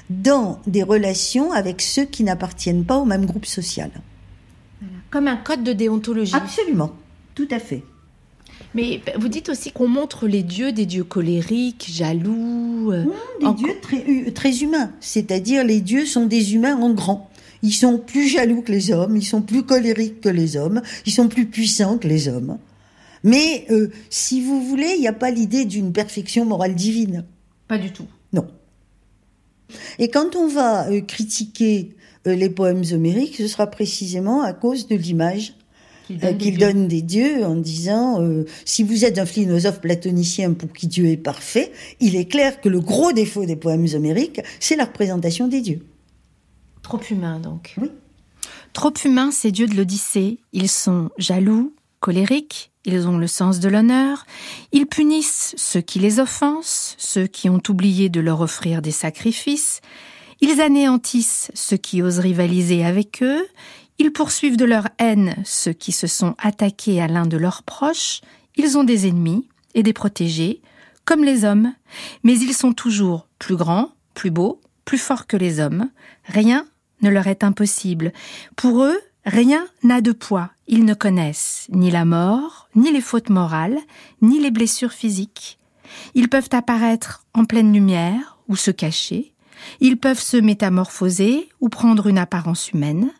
dans 0.10 0.60
des 0.68 0.84
relations 0.84 1.52
avec 1.52 1.82
ceux 1.82 2.06
qui 2.06 2.24
n'appartiennent 2.24 2.86
pas 2.86 2.98
au 2.98 3.06
même 3.06 3.26
groupe 3.26 3.46
social. 3.46 3.92
Comme 5.10 5.28
un 5.28 5.36
code 5.38 5.64
de 5.64 5.74
déontologie. 5.74 6.36
Absolument, 6.36 6.92
tout 7.36 7.48
à 7.52 7.60
fait. 7.60 7.84
Mais 8.76 9.02
vous 9.20 9.28
dites 9.28 9.50
aussi 9.50 9.72
qu'on 9.72 9.88
montre 9.88 10.28
les 10.28 10.42
dieux 10.44 10.72
des 10.72 10.86
dieux 10.86 11.04
colériques, 11.04 11.88
jaloux. 11.92 12.92
euh, 12.92 13.06
Des 13.40 13.54
dieux 13.54 13.76
très, 13.82 14.04
hu- 14.08 14.34
très 14.34 14.60
humains, 14.64 14.92
c'est-à-dire 15.00 15.64
les 15.64 15.80
dieux 15.82 16.06
sont 16.06 16.26
des 16.26 16.56
humains 16.56 16.76
en 16.78 16.92
grand. 16.94 17.30
Ils 17.62 17.72
sont 17.74 17.98
plus 18.00 18.28
jaloux 18.28 18.62
que 18.62 18.72
les 18.72 18.92
hommes, 18.92 19.16
ils 19.16 19.26
sont 19.26 19.42
plus 19.42 19.64
colériques 19.64 20.22
que 20.22 20.30
les 20.30 20.58
hommes, 20.58 20.82
ils 21.06 21.12
sont 21.14 21.28
plus 21.28 21.46
puissants 21.46 21.98
que 21.98 22.08
les 22.08 22.28
hommes. 22.28 22.58
Mais 23.24 23.66
euh, 23.70 23.90
si 24.10 24.42
vous 24.42 24.62
voulez, 24.62 24.94
il 24.96 25.02
n'y 25.02 25.08
a 25.08 25.14
pas 25.14 25.32
l'idée 25.32 25.64
d'une 25.66 25.94
perfection 25.94 26.44
morale 26.46 26.76
divine. 26.76 27.24
Pas 27.68 27.78
du 27.78 27.92
tout. 27.94 28.06
Non. 28.34 28.48
Et 30.00 30.10
quand 30.10 30.36
on 30.36 30.48
va 30.48 30.90
euh, 30.90 31.00
critiquer 31.02 31.96
les 32.26 32.50
poèmes 32.50 32.84
homériques, 32.92 33.36
ce 33.38 33.48
sera 33.48 33.68
précisément 33.68 34.42
à 34.42 34.52
cause 34.54 34.88
de 34.88 34.96
l'image 34.96 35.54
Qu'il 36.08 36.24
euh, 36.24 36.32
donne 36.58 36.88
des 36.88 37.02
donne 37.02 37.08
dieux 37.08 37.46
en 37.46 37.56
disant 37.56 38.22
euh, 38.22 38.46
si 38.66 38.84
vous 38.84 39.06
êtes 39.06 39.20
un 39.20 39.26
philosophe 39.26 39.82
platonicien 39.82 40.54
pour 40.54 40.72
qui 40.74 40.88
Dieu 40.88 41.08
est 41.08 41.18
parfait, 41.18 41.72
il 42.00 42.16
est 42.16 42.26
clair 42.26 42.60
que 42.62 42.70
le 42.70 42.80
gros 42.80 43.14
défaut 43.14 43.46
des 43.46 43.56
poèmes 43.56 43.88
homériques, 43.94 44.42
c'est 44.60 44.76
la 44.76 44.86
représentation 44.86 45.48
des 45.48 45.62
dieux. 45.62 45.86
Trop 46.82 47.00
humain, 47.10 47.40
donc. 47.40 47.74
Oui. 47.82 47.90
Trop 48.74 48.94
humains, 49.06 49.32
ces 49.32 49.52
dieux 49.52 49.68
de 49.68 49.76
l'Odyssée. 49.76 50.40
Ils 50.52 50.70
sont 50.70 51.10
jaloux, 51.18 51.74
colériques, 52.00 52.72
ils 52.86 53.08
ont 53.08 53.18
le 53.18 53.28
sens 53.28 53.60
de 53.60 53.70
l'honneur, 53.70 54.26
ils 54.74 54.88
punissent 54.88 55.54
ceux 55.58 55.80
qui 55.80 56.00
les 56.00 56.20
offensent, 56.20 56.96
ceux 56.98 57.28
qui 57.28 57.50
ont 57.50 57.62
oublié 57.70 58.10
de 58.10 58.20
leur 58.20 58.42
offrir 58.42 58.82
des 58.82 58.92
sacrifices, 58.92 59.80
ils 60.42 60.60
anéantissent 60.60 61.50
ceux 61.54 61.78
qui 61.78 62.02
osent 62.02 62.20
rivaliser 62.20 62.84
avec 62.84 63.24
eux, 63.24 63.46
ils 64.00 64.12
poursuivent 64.12 64.58
de 64.58 64.66
leur 64.66 64.88
haine 64.98 65.36
ceux 65.46 65.74
qui 65.74 65.92
se 65.92 66.08
sont 66.08 66.36
attaqués 66.40 67.02
à 67.02 67.08
l'un 67.08 67.26
de 67.26 67.38
leurs 67.38 67.64
proches, 67.64 68.22
ils 68.56 68.78
ont 68.78 68.84
des 68.84 69.08
ennemis 69.08 69.48
et 69.74 69.84
des 69.84 69.94
protégés, 69.94 70.62
comme 71.06 71.24
les 71.24 71.46
hommes, 71.46 71.74
mais 72.24 72.38
ils 72.38 72.54
sont 72.54 72.74
toujours 72.74 73.28
plus 73.40 73.56
grands, 73.56 73.92
plus 74.14 74.32
beaux, 74.32 74.62
plus 74.86 74.98
forts 74.98 75.28
que 75.28 75.38
les 75.38 75.60
hommes. 75.60 75.90
Rien 76.26 76.66
ne 77.02 77.10
leur 77.10 77.28
est 77.28 77.44
impossible. 77.44 78.14
Pour 78.56 78.84
eux, 78.84 79.00
rien 79.26 79.66
n'a 79.84 80.02
de 80.02 80.12
poids. 80.12 80.52
Ils 80.68 80.86
ne 80.86 80.94
connaissent 80.94 81.68
ni 81.70 81.92
la 81.92 82.06
mort, 82.06 82.70
ni 82.76 82.92
les 82.92 83.02
fautes 83.02 83.30
morales, 83.30 83.80
ni 84.22 84.40
les 84.40 84.52
blessures 84.52 84.94
physiques. 84.94 85.60
Ils 86.16 86.30
peuvent 86.30 86.50
apparaître 86.52 87.26
en 87.34 87.46
pleine 87.46 87.74
lumière 87.74 88.38
ou 88.48 88.56
se 88.56 88.72
cacher. 88.72 89.34
Ils 89.80 89.98
peuvent 89.98 90.22
se 90.22 90.38
métamorphoser 90.38 91.50
ou 91.60 91.70
prendre 91.70 92.08
une 92.08 92.18
apparence 92.18 92.72
humaine. 92.72 93.12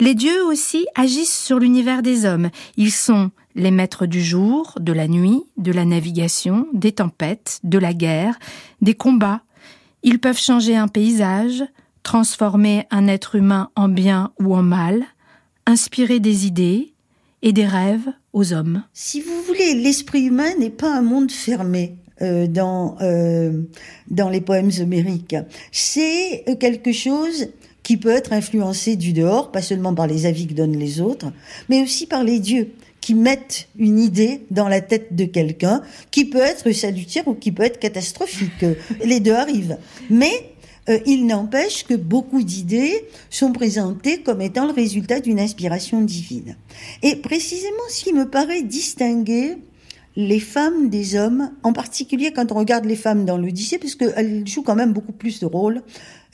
Les 0.00 0.14
dieux 0.14 0.44
aussi 0.44 0.86
agissent 0.94 1.38
sur 1.38 1.58
l'univers 1.58 2.02
des 2.02 2.24
hommes. 2.24 2.50
Ils 2.76 2.92
sont 2.92 3.30
les 3.54 3.70
maîtres 3.70 4.06
du 4.06 4.22
jour, 4.22 4.74
de 4.80 4.92
la 4.92 5.08
nuit, 5.08 5.42
de 5.56 5.72
la 5.72 5.84
navigation, 5.84 6.66
des 6.72 6.92
tempêtes, 6.92 7.60
de 7.64 7.78
la 7.78 7.94
guerre, 7.94 8.38
des 8.80 8.94
combats. 8.94 9.42
Ils 10.02 10.18
peuvent 10.18 10.38
changer 10.38 10.76
un 10.76 10.88
paysage, 10.88 11.64
transformer 12.02 12.86
un 12.90 13.06
être 13.06 13.34
humain 13.34 13.70
en 13.76 13.88
bien 13.88 14.32
ou 14.40 14.54
en 14.54 14.62
mal, 14.62 15.04
inspirer 15.66 16.18
des 16.18 16.46
idées 16.46 16.92
et 17.42 17.52
des 17.52 17.66
rêves 17.66 18.08
aux 18.32 18.52
hommes. 18.52 18.82
Si 18.94 19.20
vous 19.20 19.42
voulez, 19.46 19.74
l'esprit 19.74 20.24
humain 20.24 20.54
n'est 20.58 20.70
pas 20.70 20.94
un 20.94 21.02
monde 21.02 21.30
fermé. 21.30 21.96
euh, 22.22 22.46
dans 22.46 22.96
euh, 23.00 23.62
dans 24.10 24.28
les 24.28 24.40
poèmes 24.40 24.70
homériques, 24.80 25.36
c'est 25.72 26.44
quelque 26.60 26.92
chose 26.92 27.48
qui 27.82 27.96
peut 27.96 28.10
être 28.10 28.32
influencé 28.32 28.96
du 28.96 29.12
dehors, 29.12 29.50
pas 29.50 29.62
seulement 29.62 29.94
par 29.94 30.06
les 30.06 30.26
avis 30.26 30.46
que 30.46 30.54
donnent 30.54 30.78
les 30.78 31.00
autres, 31.00 31.32
mais 31.68 31.82
aussi 31.82 32.06
par 32.06 32.24
les 32.24 32.38
dieux 32.38 32.72
qui 33.00 33.14
mettent 33.14 33.68
une 33.76 33.98
idée 33.98 34.42
dans 34.50 34.68
la 34.68 34.80
tête 34.80 35.14
de 35.14 35.24
quelqu'un, 35.24 35.82
qui 36.10 36.24
peut 36.24 36.38
être 36.38 36.70
salutaire 36.70 37.26
ou 37.26 37.34
qui 37.34 37.50
peut 37.50 37.64
être 37.64 37.80
catastrophique. 37.80 38.64
Les 39.04 39.18
deux 39.18 39.34
arrivent. 39.34 39.76
Mais 40.08 40.52
euh, 40.88 40.98
il 41.04 41.26
n'empêche 41.26 41.84
que 41.84 41.94
beaucoup 41.94 42.42
d'idées 42.42 43.04
sont 43.28 43.52
présentées 43.52 44.22
comme 44.22 44.40
étant 44.40 44.66
le 44.66 44.72
résultat 44.72 45.18
d'une 45.18 45.40
inspiration 45.40 46.00
divine. 46.00 46.56
Et 47.02 47.16
précisément, 47.16 47.88
ce 47.88 48.04
qui 48.04 48.12
me 48.12 48.30
paraît 48.30 48.62
distinguer 48.62 49.56
les 50.14 50.40
femmes 50.40 50.90
des 50.90 51.16
hommes, 51.16 51.52
en 51.62 51.72
particulier 51.72 52.32
quand 52.32 52.52
on 52.52 52.56
regarde 52.56 52.84
les 52.84 52.96
femmes 52.96 53.24
dans 53.24 53.38
l'Odyssée, 53.38 53.78
parce 53.78 53.94
qu'elles 53.94 54.46
jouent 54.46 54.62
quand 54.62 54.74
même 54.74 54.92
beaucoup 54.92 55.12
plus 55.12 55.40
de 55.40 55.46
rôles 55.46 55.82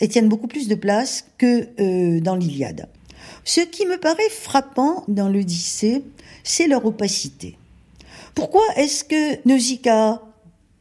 et 0.00 0.08
tiennent 0.08 0.28
beaucoup 0.28 0.48
plus 0.48 0.68
de 0.68 0.74
place 0.74 1.26
que 1.38 1.68
euh, 1.80 2.20
dans 2.20 2.36
l'Iliade. 2.36 2.88
Ce 3.44 3.60
qui 3.60 3.86
me 3.86 3.96
paraît 3.98 4.30
frappant 4.30 5.04
dans 5.08 5.28
l'Odyssée, 5.28 6.02
c'est 6.44 6.66
leur 6.66 6.84
opacité. 6.86 7.56
Pourquoi 8.34 8.62
est-ce 8.76 9.04
que 9.04 9.46
Nausicaa 9.48 10.22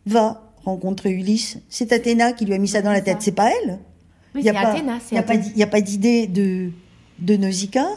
va 0.05 0.53
rencontrer 0.63 1.11
Ulysse? 1.11 1.57
C'est 1.69 1.91
Athéna 1.93 2.33
qui 2.33 2.45
lui 2.45 2.53
a 2.53 2.57
mis 2.57 2.67
ça 2.67 2.81
dans 2.81 2.91
la 2.91 3.01
tête, 3.01 3.17
c'est 3.21 3.31
pas 3.31 3.51
elle? 3.51 3.79
Il 4.35 4.41
n'y 4.43 4.49
a, 4.49 4.59
a 4.59 5.67
pas 5.67 5.81
d'idée 5.81 6.27
de, 6.27 6.69
de 7.19 7.37
Nausicaa? 7.37 7.87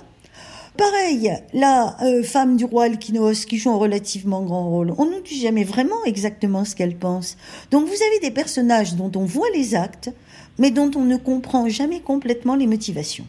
Pareil, 0.81 1.31
la 1.53 1.95
euh, 2.03 2.22
femme 2.22 2.57
du 2.57 2.64
roi 2.64 2.85
Alkinos 2.85 3.45
qui 3.45 3.59
joue 3.59 3.70
un 3.70 3.76
relativement 3.76 4.41
grand 4.43 4.66
rôle, 4.66 4.95
on 4.97 5.05
ne 5.05 5.20
dit 5.20 5.39
jamais 5.39 5.62
vraiment 5.62 6.03
exactement 6.07 6.64
ce 6.64 6.74
qu'elle 6.74 6.97
pense. 6.97 7.37
Donc 7.70 7.87
vous 7.87 7.93
avez 7.93 8.18
des 8.22 8.31
personnages 8.31 8.95
dont 8.95 9.12
on 9.14 9.26
voit 9.26 9.51
les 9.55 9.74
actes, 9.74 10.11
mais 10.59 10.70
dont 10.70 10.91
on 10.97 11.05
ne 11.05 11.16
comprend 11.18 11.68
jamais 11.68 12.01
complètement 12.01 12.57
les 12.57 12.66
motivations. 12.66 13.26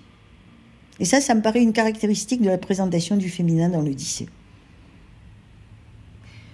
Et 1.01 1.05
ça, 1.05 1.19
ça 1.19 1.35
me 1.35 1.41
paraît 1.41 1.61
une 1.61 1.73
caractéristique 1.73 2.41
de 2.41 2.47
la 2.47 2.57
présentation 2.57 3.17
du 3.17 3.29
féminin 3.29 3.67
dans 3.67 3.81
l'Odyssée. 3.81 4.29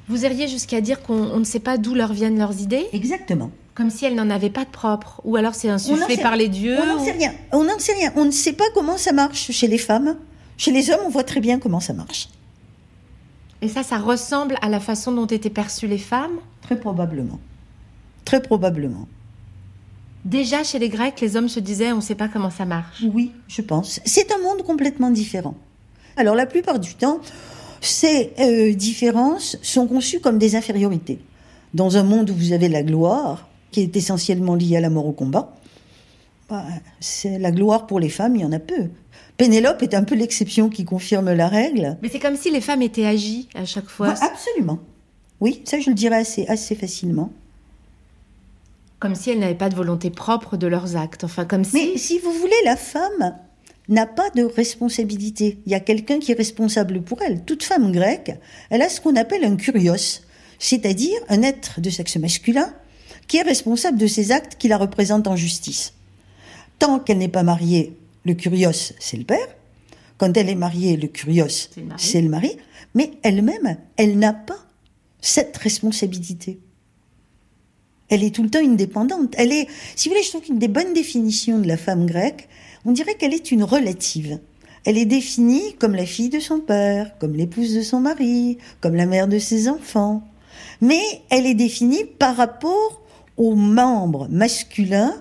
Vous 0.10 0.26
iriez 0.26 0.48
jusqu'à 0.48 0.82
dire 0.82 1.04
qu'on 1.04 1.14
on 1.32 1.38
ne 1.40 1.44
sait 1.44 1.60
pas 1.60 1.78
d'où 1.78 1.94
leur 1.94 2.12
viennent 2.12 2.40
leurs 2.40 2.60
idées, 2.60 2.88
Exactement. 2.92 3.52
comme 3.76 3.92
si 3.92 4.06
elles 4.06 4.16
n'en 4.16 4.32
avaient 4.32 4.50
pas 4.50 4.66
de 4.66 4.72
propre, 4.72 5.22
ou 5.26 5.36
alors 5.36 5.54
c'est 5.54 5.70
insufflé 5.70 6.18
par 6.18 6.36
les 6.38 6.48
dieux. 6.48 6.78
On 6.82 6.86
n'en 6.88 7.02
ou- 7.02 7.06
sait 7.06 7.12
rien. 7.12 7.34
On 7.52 7.64
n'en 7.66 7.78
sait 7.78 7.94
rien. 7.94 8.12
On 8.16 8.26
ne 8.26 8.32
sait 8.32 8.54
pas 8.54 8.66
comment 8.74 8.98
ça 8.98 9.12
marche 9.12 9.52
chez 9.52 9.68
les 9.68 9.78
femmes. 9.78 10.18
Chez 10.58 10.72
les 10.72 10.90
hommes, 10.90 11.02
on 11.06 11.10
voit 11.10 11.24
très 11.24 11.40
bien 11.40 11.60
comment 11.60 11.80
ça 11.80 11.94
marche. 11.94 12.30
Et 13.62 13.68
ça, 13.68 13.84
ça 13.84 13.98
ressemble 13.98 14.56
à 14.62 14.70
la 14.70 14.80
façon 14.80 15.12
dont 15.12 15.26
étaient 15.26 15.50
perçues 15.50 15.88
les 15.88 15.98
femmes? 15.98 16.38
Très 16.62 16.80
probablement. 16.80 17.40
Très 18.26 18.42
probablement. 18.42 19.08
Déjà 20.26 20.64
chez 20.64 20.80
les 20.80 20.90
Grecs, 20.90 21.22
les 21.22 21.38
hommes 21.38 21.48
se 21.48 21.60
disaient 21.60 21.92
on 21.92 21.98
ne 21.98 22.02
sait 22.02 22.16
pas 22.16 22.28
comment 22.28 22.50
ça 22.50 22.66
marche. 22.66 23.04
Oui, 23.14 23.32
je 23.48 23.62
pense. 23.62 24.02
C'est 24.04 24.32
un 24.32 24.40
monde 24.40 24.64
complètement 24.64 25.10
différent. 25.10 25.56
Alors 26.18 26.36
la 26.36 26.46
plupart 26.46 26.80
du 26.80 26.96
temps, 26.96 27.20
ces 27.80 28.34
euh, 28.40 28.74
différences 28.74 29.58
sont 29.62 29.88
conçues 29.88 30.20
comme 30.20 30.38
des 30.38 30.56
infériorités. 30.56 31.20
Dans 31.74 31.98
un 31.98 32.04
monde 32.04 32.30
où 32.30 32.34
vous 32.34 32.52
avez 32.52 32.68
la 32.68 32.84
gloire, 32.84 33.48
qui 33.72 33.82
est 33.82 33.96
essentiellement 33.96 34.56
liée 34.56 34.78
à 34.78 34.82
la 34.82 34.90
mort 34.90 35.06
au 35.06 35.12
combat, 35.12 35.56
c'est 37.00 37.40
la 37.40 37.52
gloire 37.52 37.88
pour 37.88 38.00
les 38.00 38.10
femmes, 38.10 38.36
il 38.36 38.42
y 38.42 38.46
en 38.46 38.52
a 38.52 38.60
peu. 38.60 38.90
Pénélope 39.38 39.84
est 39.84 39.94
un 39.94 40.04
peu 40.04 40.16
l'exception 40.16 40.70
qui 40.70 40.84
confirme 40.86 41.32
la 41.32 41.48
règle. 41.48 41.98
Mais 42.02 42.10
c'est 42.10 42.20
comme 42.20 42.36
si 42.36 42.50
les 42.50 42.62
femmes 42.62 42.82
étaient 42.82 43.06
agies 43.06 43.48
à 43.54 43.66
chaque 43.66 43.88
fois. 43.88 44.10
Ouais, 44.10 44.16
absolument. 44.22 44.80
Oui, 45.40 45.62
ça 45.66 45.80
je 45.80 45.90
le 45.90 45.96
dirais 45.96 46.18
assez, 46.18 46.48
assez 46.48 46.76
facilement. 46.76 47.32
Comme 49.00 49.14
si 49.14 49.30
elles 49.30 49.40
n'avaient 49.40 49.54
pas 49.54 49.70
de 49.70 49.76
volonté 49.76 50.10
propre 50.10 50.58
de 50.58 50.66
leurs 50.66 50.98
actes. 50.98 51.24
Enfin, 51.24 51.46
comme 51.46 51.64
si. 51.64 51.74
Mais 51.76 51.98
si 51.98 52.18
vous 52.18 52.32
voulez, 52.32 52.56
la 52.66 52.76
femme 52.76 53.38
n'a 53.90 54.08
pas 54.08 54.30
de 54.32 54.44
responsabilité. 54.44 55.60
Il 55.66 55.72
y 55.72 55.76
a 55.76 55.80
quelqu'un 55.80 56.18
qui 56.20 56.32
est 56.32 56.38
responsable 56.38 57.02
pour 57.04 57.22
elle. 57.22 57.44
Toute 57.44 57.64
femme 57.64 57.92
grecque, 57.92 58.32
elle 58.72 58.82
a 58.82 58.90
ce 58.90 59.00
qu'on 59.00 59.16
appelle 59.16 59.46
un 59.46 59.56
kurios, 59.56 60.22
c'est-à-dire 60.58 61.20
un 61.30 61.44
être 61.44 61.80
de 61.80 61.92
sexe 61.92 62.18
masculin 62.18 62.74
qui 63.28 63.38
est 63.38 63.44
responsable 63.44 63.98
de 63.98 64.08
ses 64.08 64.32
actes 64.32 64.56
qui 64.58 64.68
la 64.68 64.78
représentent 64.78 65.28
en 65.28 65.36
justice. 65.36 65.94
Tant 66.80 67.00
qu'elle 67.00 67.18
n'est 67.18 67.28
pas 67.28 67.44
mariée, 67.44 67.98
le 68.26 68.34
kurios, 68.34 68.94
c'est 69.00 69.18
le 69.18 69.24
père. 69.24 69.48
Quand 70.18 70.36
elle 70.36 70.50
est 70.50 70.56
mariée, 70.56 70.98
le 70.98 71.08
kurios, 71.08 71.48
C'est 71.48 71.78
le 71.82 71.86
mari. 71.88 72.04
c'est 72.04 72.22
le 72.22 72.30
mari. 72.30 72.52
Mais 72.96 73.12
elle-même, 73.24 73.78
elle 73.98 74.18
n'a 74.18 74.34
pas 74.34 74.58
cette 75.22 75.56
responsabilité. 75.58 76.60
Elle 78.10 78.24
est 78.24 78.34
tout 78.34 78.44
le 78.44 78.50
temps 78.50 78.60
indépendante. 78.64 79.34
Elle 79.38 79.52
est, 79.52 79.68
si 79.96 80.08
vous 80.08 80.14
voulez, 80.14 80.24
je 80.24 80.30
trouve 80.30 80.42
qu'une 80.42 80.60
des 80.60 80.68
bonnes 80.70 80.94
définitions 80.94 81.60
de 81.60 81.68
la 81.68 81.78
femme 81.78 82.06
grecque, 82.06 82.48
on 82.86 82.92
dirait 82.92 83.16
qu'elle 83.16 83.34
est 83.34 83.52
une 83.52 83.64
relative. 83.64 84.40
Elle 84.86 84.98
est 84.98 85.06
définie 85.06 85.76
comme 85.80 85.94
la 85.96 86.06
fille 86.06 86.30
de 86.30 86.40
son 86.40 86.60
père, 86.62 87.18
comme 87.20 87.36
l'épouse 87.36 87.76
de 87.76 87.82
son 87.82 88.00
mari, 88.00 88.58
comme 88.80 88.96
la 88.96 89.06
mère 89.06 89.28
de 89.28 89.38
ses 89.40 89.68
enfants. 89.68 90.24
Mais 90.80 91.02
elle 91.30 91.46
est 91.46 91.54
définie 91.56 92.06
par 92.06 92.38
rapport 92.38 93.02
aux 93.36 93.56
membres 93.56 94.28
masculins 94.30 95.14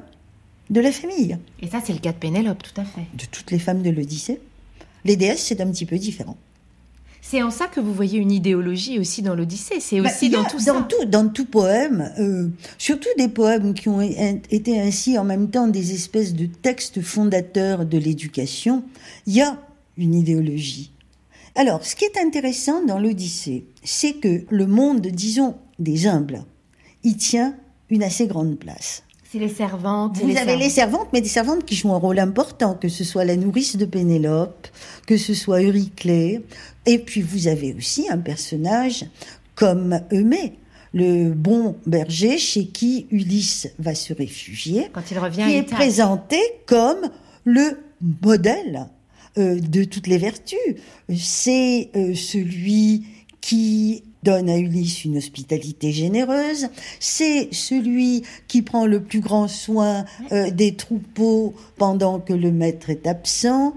de 0.71 0.81
la 0.81 0.93
famille, 0.93 1.39
Et 1.63 1.69
ça, 1.69 1.81
c'est 1.85 1.93
le 1.93 2.01
cas 2.01 2.13
de 2.13 2.19
Pénélope, 2.19 2.63
tout 2.63 2.81
à 2.81 2.85
fait. 2.85 3.07
de 3.15 3.25
toutes 3.31 3.51
les 3.51 3.59
femmes 3.59 3.83
de 3.83 3.91
l'Odyssée. 3.91 4.41
Les 5.05 5.17
déesses, 5.17 5.45
c'est 5.45 5.61
un 5.61 5.71
petit 5.71 5.87
peu 5.87 5.97
différent. 5.97 6.37
C'est 7.23 7.43
en 7.43 7.51
ça 7.51 7.67
que 7.67 7.81
vous 7.81 7.93
voyez 7.93 8.19
une 8.19 8.31
idéologie 8.31 9.01
aussi 9.01 9.21
dans 9.21 9.35
l'Odyssée. 9.35 9.81
C'est 9.81 10.01
Bah, 10.01 10.11
aussi 10.11 10.27
a 10.27 10.31
dans 10.31 10.45
tout 10.45 10.59
dans 10.59 10.65
ça. 10.65 10.89
Tout, 10.89 11.05
dans 11.07 11.29
tout 11.29 11.47
poème, 11.47 12.13
euh, 12.19 12.49
surtout 12.79 13.09
des 13.19 13.29
poèmes 13.29 13.75
qui 13.75 13.89
ont 13.89 14.01
été 14.01 14.81
ainsi 14.81 15.19
en 15.19 15.25
même 15.25 15.51
temps 15.51 15.67
des 15.67 15.93
espèces 15.93 16.35
de 16.35 16.47
textes 16.47 17.03
fondateurs 17.03 17.85
de 17.85 17.99
l'éducation, 17.99 18.85
il 19.27 19.35
y 19.35 19.43
a 19.43 19.59
une 19.97 20.15
idéologie. 20.15 20.93
Alors, 21.57 21.85
ce 21.85 21.97
qui 21.97 22.05
est 22.05 22.19
intéressant 22.19 22.85
dans 22.85 22.99
l'Odyssée, 22.99 23.65
c'est 23.83 24.15
que 24.15 24.45
le 24.51 24.67
monde, 24.67 25.07
disons, 25.07 25.57
des 25.79 26.07
humbles, 26.07 26.45
y 27.03 27.17
tient 27.17 27.57
une 27.91 28.03
assez 28.03 28.27
grande 28.27 28.59
place. 28.59 29.03
C'est 29.31 29.39
les 29.39 29.49
servantes. 29.49 30.19
Vous 30.19 30.29
les 30.29 30.37
avez 30.37 30.57
les 30.57 30.71
servantes, 30.71 31.09
mais 31.13 31.21
des 31.21 31.29
servantes 31.29 31.65
qui 31.65 31.75
jouent 31.75 31.93
un 31.93 31.99
rôle 31.99 32.19
important, 32.19 32.75
que 32.75 32.89
ce 32.89 33.03
soit 33.03 33.25
la 33.25 33.37
nourrice 33.37 33.77
de 33.77 33.85
Pénélope, 33.85 34.69
que 35.07 35.17
ce 35.17 35.35
soit 35.35 35.63
Euryclée. 35.63 36.45
Et 36.87 36.99
puis 36.99 37.23
vous 37.23 37.49
avez 37.49 37.75
aussi 37.75 38.09
un 38.09 38.19
personnage 38.19 39.05
comme 39.57 40.01
Eumée, 40.13 40.55
le 40.95 41.31
bon 41.31 41.77
berger 41.87 42.39
chez 42.39 42.67
qui 42.67 43.07
Ulysse 43.11 43.69
va 43.79 43.95
se 43.95 44.13
réfugier, 44.13 44.89
Quand 44.93 45.11
il 45.11 45.19
revient, 45.19 45.45
qui 45.45 45.57
est 45.57 45.63
présenté 45.63 46.39
comme 46.67 47.11
le 47.45 47.79
modèle 48.23 48.89
euh, 49.39 49.59
de 49.61 49.85
toutes 49.85 50.07
les 50.07 50.19
vertus. 50.19 50.59
C'est 51.15 51.91
euh, 51.97 52.15
celui 52.15 53.05
qui 53.41 54.05
donne 54.27 54.51
à 54.51 54.59
Ulysse 54.59 55.05
une 55.05 55.19
hospitalité 55.19 55.93
généreuse, 55.93 56.69
c'est 56.99 57.49
celui 57.53 58.25
qui 58.49 58.63
prend 58.63 58.85
le 58.85 59.01
plus 59.01 59.21
grand 59.21 59.47
soin 59.47 60.05
euh, 60.33 60.51
des 60.51 60.75
troupeaux 60.75 61.55
pendant 61.77 62.19
que 62.19 62.33
le 62.33 62.51
maître 62.51 62.91
est 62.91 63.07
absent, 63.07 63.75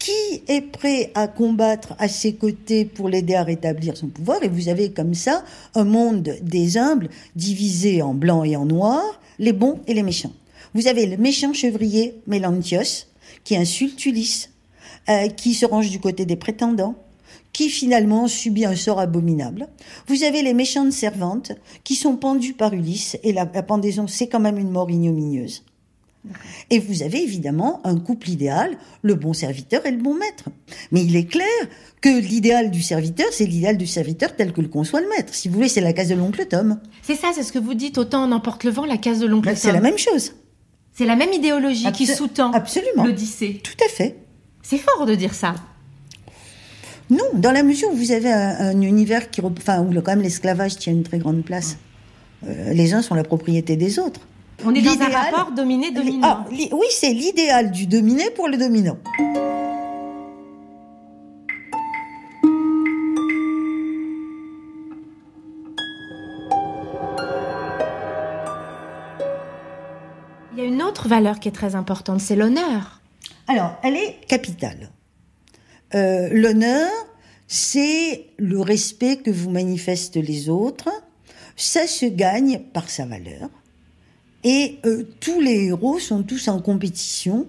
qui 0.00 0.42
est 0.48 0.62
prêt 0.62 1.12
à 1.14 1.28
combattre 1.28 1.94
à 2.00 2.08
ses 2.08 2.34
côtés 2.34 2.84
pour 2.84 3.08
l'aider 3.08 3.36
à 3.36 3.44
rétablir 3.44 3.96
son 3.96 4.08
pouvoir. 4.08 4.42
Et 4.42 4.48
vous 4.48 4.68
avez 4.68 4.90
comme 4.90 5.14
ça 5.14 5.44
un 5.76 5.84
monde 5.84 6.36
des 6.42 6.76
humbles 6.76 7.08
divisé 7.36 8.02
en 8.02 8.14
blanc 8.14 8.42
et 8.42 8.56
en 8.56 8.66
noir, 8.66 9.20
les 9.38 9.52
bons 9.52 9.78
et 9.86 9.94
les 9.94 10.02
méchants. 10.02 10.32
Vous 10.74 10.88
avez 10.88 11.06
le 11.06 11.16
méchant 11.18 11.52
chevrier 11.52 12.16
Mélantios 12.26 13.06
qui 13.44 13.56
insulte 13.56 14.04
Ulysse, 14.04 14.50
euh, 15.08 15.28
qui 15.28 15.54
se 15.54 15.64
range 15.64 15.90
du 15.90 16.00
côté 16.00 16.26
des 16.26 16.36
prétendants, 16.36 16.96
qui 17.54 17.70
finalement 17.70 18.28
subit 18.28 18.66
un 18.66 18.76
sort 18.76 19.00
abominable. 19.00 19.68
Vous 20.08 20.24
avez 20.24 20.42
les 20.42 20.52
méchantes 20.52 20.92
servantes 20.92 21.52
qui 21.84 21.94
sont 21.94 22.16
pendues 22.16 22.52
par 22.52 22.74
Ulysse, 22.74 23.16
et 23.22 23.32
la, 23.32 23.48
la 23.54 23.62
pendaison, 23.62 24.06
c'est 24.06 24.26
quand 24.26 24.40
même 24.40 24.58
une 24.58 24.70
mort 24.70 24.90
ignominieuse. 24.90 25.64
Et 26.70 26.78
vous 26.78 27.02
avez 27.02 27.22
évidemment 27.22 27.80
un 27.84 27.98
couple 27.98 28.30
idéal, 28.30 28.78
le 29.02 29.14
bon 29.14 29.34
serviteur 29.34 29.84
et 29.84 29.90
le 29.90 29.98
bon 29.98 30.14
maître. 30.14 30.44
Mais 30.90 31.02
il 31.04 31.14
est 31.16 31.26
clair 31.26 31.46
que 32.00 32.18
l'idéal 32.18 32.70
du 32.70 32.82
serviteur, 32.82 33.26
c'est 33.30 33.44
l'idéal 33.44 33.76
du 33.76 33.86
serviteur 33.86 34.34
tel 34.34 34.52
que 34.54 34.62
le 34.62 34.68
conçoit 34.68 35.02
le 35.02 35.08
maître. 35.10 35.34
Si 35.34 35.48
vous 35.48 35.54
voulez, 35.54 35.68
c'est 35.68 35.82
la 35.82 35.92
case 35.92 36.08
de 36.08 36.14
l'oncle 36.14 36.46
Tom. 36.46 36.80
C'est 37.02 37.14
ça, 37.14 37.32
c'est 37.34 37.42
ce 37.42 37.52
que 37.52 37.58
vous 37.58 37.74
dites. 37.74 37.98
Autant 37.98 38.26
on 38.26 38.32
emporte 38.32 38.64
le 38.64 38.70
vent, 38.70 38.86
la 38.86 38.96
case 38.96 39.18
de 39.20 39.26
l'oncle 39.26 39.52
C'est 39.54 39.68
Tom. 39.68 39.74
la 39.76 39.82
même 39.82 39.98
chose. 39.98 40.32
C'est 40.94 41.04
la 41.04 41.16
même 41.16 41.32
idéologie 41.32 41.92
qui 41.92 42.06
sous-tend 42.06 42.52
Absolument. 42.52 43.04
l'Odyssée. 43.04 43.60
Tout 43.62 43.76
à 43.84 43.88
fait. 43.88 44.16
C'est 44.62 44.78
fort 44.78 45.04
de 45.04 45.14
dire 45.14 45.34
ça. 45.34 45.54
Non, 47.10 47.24
dans 47.34 47.52
la 47.52 47.62
mesure 47.62 47.90
où 47.92 47.96
vous 47.96 48.12
avez 48.12 48.32
un, 48.32 48.56
un 48.70 48.80
univers 48.80 49.30
qui, 49.30 49.40
enfin, 49.42 49.80
où 49.82 49.90
le- 49.92 50.00
quand 50.00 50.12
même 50.12 50.22
l'esclavage 50.22 50.76
tient 50.76 50.92
une 50.92 51.02
très 51.02 51.18
grande 51.18 51.44
place. 51.44 51.76
Euh, 52.46 52.72
les 52.72 52.94
uns 52.94 53.02
sont 53.02 53.14
la 53.14 53.24
propriété 53.24 53.76
des 53.76 53.98
autres. 53.98 54.20
On 54.64 54.74
est 54.74 54.82
dans 54.82 55.00
un 55.00 55.08
rapport 55.08 55.50
dominé-dominant. 55.52 56.20
Ah, 56.22 56.44
oui, 56.50 56.70
c'est 56.90 57.12
l'idéal 57.12 57.70
du 57.70 57.86
dominé 57.86 58.24
pour 58.34 58.48
le 58.48 58.56
dominant. 58.56 58.96
Il 70.52 70.58
y 70.58 70.62
a 70.62 70.64
une 70.64 70.82
autre 70.82 71.08
valeur 71.08 71.40
qui 71.40 71.48
est 71.48 71.52
très 71.52 71.74
importante, 71.74 72.20
c'est 72.20 72.36
l'honneur. 72.36 73.00
Alors, 73.48 73.72
elle 73.82 73.96
est 73.96 74.20
capitale. 74.28 74.90
Euh, 75.94 76.28
L'honneur, 76.32 76.90
c'est 77.46 78.26
le 78.38 78.60
respect 78.60 79.16
que 79.16 79.30
vous 79.30 79.50
manifestent 79.50 80.16
les 80.16 80.48
autres. 80.48 80.90
Ça 81.56 81.86
se 81.86 82.06
gagne 82.06 82.60
par 82.72 82.90
sa 82.90 83.06
valeur. 83.06 83.48
Et 84.42 84.78
euh, 84.84 85.04
tous 85.20 85.40
les 85.40 85.66
héros 85.66 85.98
sont 85.98 86.22
tous 86.22 86.48
en 86.48 86.60
compétition 86.60 87.46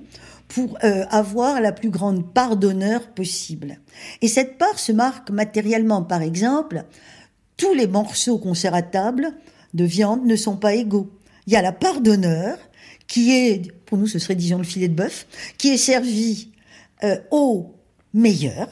pour 0.47 0.77
euh, 0.83 1.05
avoir 1.09 1.59
la 1.59 1.71
plus 1.71 1.89
grande 1.89 2.31
part 2.33 2.55
d'honneur 2.55 3.07
possible. 3.07 3.79
Et 4.21 4.27
cette 4.27 4.57
part 4.57 4.77
se 4.77 4.91
marque 4.91 5.31
matériellement. 5.31 6.03
Par 6.03 6.21
exemple, 6.21 6.85
tous 7.57 7.73
les 7.73 7.87
morceaux 7.87 8.37
qu'on 8.37 8.53
sert 8.53 8.75
à 8.75 8.83
table 8.83 9.33
de 9.73 9.83
viande 9.83 10.25
ne 10.25 10.35
sont 10.35 10.55
pas 10.55 10.75
égaux. 10.75 11.09
Il 11.47 11.53
y 11.53 11.57
a 11.57 11.61
la 11.61 11.71
part 11.71 11.99
d'honneur 11.99 12.57
qui 13.07 13.31
est, 13.31 13.71
pour 13.85 13.97
nous 13.97 14.07
ce 14.07 14.19
serait 14.19 14.35
disons 14.35 14.57
le 14.57 14.63
filet 14.63 14.87
de 14.87 14.95
bœuf, 14.95 15.27
qui 15.57 15.69
est 15.69 15.77
servi 15.77 16.49
au 17.29 17.74
meilleur. 18.15 18.67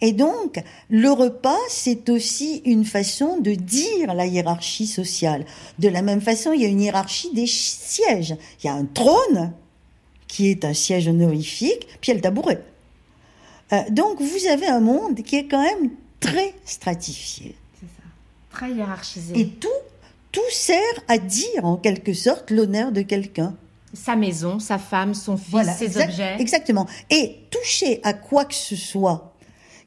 Et 0.00 0.12
donc, 0.12 0.62
le 0.90 1.10
repas, 1.10 1.56
c'est 1.70 2.10
aussi 2.10 2.60
une 2.66 2.84
façon 2.84 3.38
de 3.38 3.52
dire 3.52 4.12
la 4.12 4.26
hiérarchie 4.26 4.86
sociale. 4.86 5.46
De 5.78 5.88
la 5.88 6.02
même 6.02 6.20
façon, 6.20 6.52
il 6.52 6.60
y 6.60 6.66
a 6.66 6.68
une 6.68 6.82
hiérarchie 6.82 7.32
des 7.32 7.46
sièges. 7.46 8.36
Il 8.62 8.66
y 8.66 8.68
a 8.68 8.74
un 8.74 8.84
trône, 8.84 9.52
qui 10.26 10.50
est 10.50 10.64
un 10.64 10.74
siège 10.74 11.08
honorifique, 11.08 11.86
puis 12.00 12.08
il 12.08 12.08
y 12.08 12.12
a 12.12 12.14
le 12.16 12.20
tabouret. 12.20 12.62
Euh, 13.72 13.80
donc, 13.90 14.20
vous 14.20 14.46
avez 14.46 14.66
un 14.66 14.80
monde 14.80 15.22
qui 15.22 15.36
est 15.36 15.46
quand 15.46 15.62
même 15.62 15.90
très 16.20 16.54
stratifié. 16.64 17.54
Très 18.50 18.72
hiérarchisé. 18.72 19.38
Et 19.38 19.48
tout, 19.48 19.68
tout 20.32 20.40
sert 20.50 21.00
à 21.08 21.18
dire, 21.18 21.64
en 21.64 21.76
quelque 21.76 22.12
sorte, 22.12 22.50
l'honneur 22.50 22.92
de 22.92 23.02
quelqu'un. 23.02 23.56
Sa 23.94 24.16
maison, 24.16 24.58
sa 24.58 24.78
femme, 24.78 25.14
son 25.14 25.36
fils, 25.36 25.50
Voilà, 25.50 25.72
ses 25.72 25.84
exact- 25.86 26.10
objets. 26.10 26.36
Exactement. 26.40 26.86
Et 27.10 27.36
toucher 27.50 28.00
à 28.02 28.12
quoi 28.12 28.44
que 28.44 28.54
ce 28.54 28.76
soit 28.76 29.34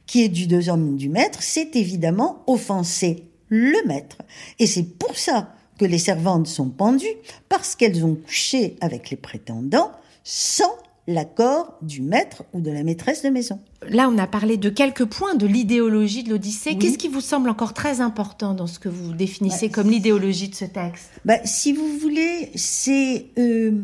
qui 0.05 0.23
est 0.23 0.29
du 0.29 0.47
deux 0.47 0.69
hommes 0.69 0.95
du 0.95 1.09
maître, 1.09 1.39
c'est 1.41 1.75
évidemment 1.75 2.43
offenser 2.47 3.25
le 3.49 3.77
maître. 3.87 4.17
Et 4.59 4.65
c'est 4.67 4.83
pour 4.83 5.17
ça 5.17 5.53
que 5.77 5.85
les 5.85 5.99
servantes 5.99 6.47
sont 6.47 6.69
pendues, 6.69 7.05
parce 7.49 7.75
qu'elles 7.75 8.03
ont 8.05 8.15
couché 8.15 8.77
avec 8.81 9.09
les 9.09 9.17
prétendants 9.17 9.91
sans 10.23 10.71
l'accord 11.07 11.77
du 11.81 12.01
maître 12.01 12.43
ou 12.53 12.59
de 12.59 12.69
la 12.69 12.83
maîtresse 12.83 13.23
de 13.23 13.29
maison. 13.29 13.59
Là, 13.89 14.09
on 14.11 14.17
a 14.17 14.27
parlé 14.27 14.57
de 14.57 14.69
quelques 14.69 15.05
points 15.05 15.35
de 15.35 15.47
l'idéologie 15.47 16.23
de 16.23 16.29
l'Odyssée. 16.29 16.71
Oui. 16.71 16.79
Qu'est-ce 16.79 16.97
qui 16.97 17.07
vous 17.07 17.21
semble 17.21 17.49
encore 17.49 17.73
très 17.73 18.01
important 18.01 18.53
dans 18.53 18.67
ce 18.67 18.77
que 18.77 18.89
vous 18.89 19.13
définissez 19.13 19.69
Bah, 19.69 19.75
comme 19.75 19.89
l'idéologie 19.89 20.49
de 20.49 20.55
ce 20.55 20.65
texte? 20.65 21.09
Bah, 21.23 21.37
si 21.45 21.71
vous 21.71 21.97
voulez, 21.97 22.51
c'est 22.55 23.27
euh, 23.37 23.83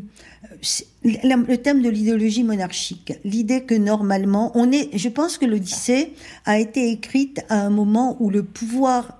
le 1.03 1.55
thème 1.55 1.82
de 1.82 1.89
l'idéologie 1.89 2.43
monarchique. 2.43 3.13
L'idée 3.24 3.63
que 3.63 3.76
normalement, 3.76 4.51
on 4.55 4.71
est. 4.71 4.89
Je 4.97 5.09
pense 5.09 5.38
que 5.38 5.45
l'Odyssée 5.45 6.13
a 6.45 6.59
été 6.59 6.91
écrite 6.91 7.41
à 7.47 7.61
un 7.61 7.69
moment 7.69 8.17
où 8.19 8.30
le 8.30 8.43
pouvoir 8.43 9.17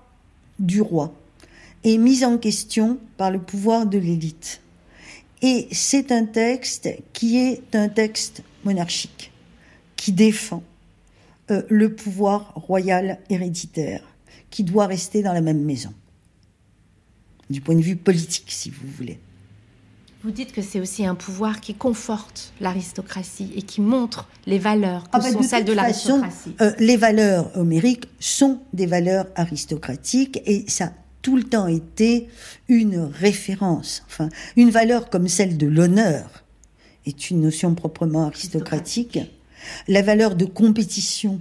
du 0.58 0.82
roi 0.82 1.14
est 1.84 1.98
mis 1.98 2.24
en 2.24 2.38
question 2.38 2.98
par 3.16 3.30
le 3.30 3.38
pouvoir 3.38 3.86
de 3.86 3.98
l'élite. 3.98 4.60
Et 5.46 5.68
c'est 5.72 6.10
un 6.10 6.24
texte 6.24 6.88
qui 7.12 7.36
est 7.36 7.76
un 7.76 7.90
texte 7.90 8.42
monarchique, 8.64 9.30
qui 9.94 10.10
défend 10.10 10.62
euh, 11.50 11.60
le 11.68 11.94
pouvoir 11.94 12.54
royal 12.54 13.18
héréditaire, 13.28 14.00
qui 14.48 14.64
doit 14.64 14.86
rester 14.86 15.22
dans 15.22 15.34
la 15.34 15.42
même 15.42 15.62
maison 15.62 15.92
du 17.50 17.60
point 17.60 17.74
de 17.74 17.82
vue 17.82 17.96
politique, 17.96 18.46
si 18.48 18.70
vous 18.70 18.88
voulez. 18.96 19.18
Vous 20.22 20.30
dites 20.30 20.50
que 20.50 20.62
c'est 20.62 20.80
aussi 20.80 21.04
un 21.04 21.14
pouvoir 21.14 21.60
qui 21.60 21.74
conforte 21.74 22.54
l'aristocratie 22.58 23.52
et 23.54 23.60
qui 23.60 23.82
montre 23.82 24.26
les 24.46 24.58
valeurs 24.58 25.02
que 25.02 25.08
Ah 25.12 25.18
bah, 25.18 25.30
sont 25.30 25.42
celles 25.42 25.66
de 25.66 25.74
l'aristocratie. 25.74 26.56
euh, 26.62 26.72
les 26.78 26.96
valeurs 26.96 27.54
homériques 27.54 28.08
sont 28.18 28.62
des 28.72 28.86
valeurs 28.86 29.26
aristocratiques 29.36 30.40
et 30.46 30.64
ça 30.68 30.94
tout 31.24 31.36
le 31.36 31.42
temps 31.44 31.66
été 31.66 32.28
une 32.68 32.98
référence. 32.98 34.04
Enfin, 34.06 34.28
une 34.56 34.68
valeur 34.68 35.08
comme 35.08 35.26
celle 35.26 35.56
de 35.56 35.66
l'honneur 35.66 36.44
est 37.06 37.30
une 37.30 37.40
notion 37.40 37.74
proprement 37.74 38.26
aristocratique. 38.26 39.18
La 39.88 40.02
valeur 40.02 40.36
de 40.36 40.44
compétition, 40.44 41.40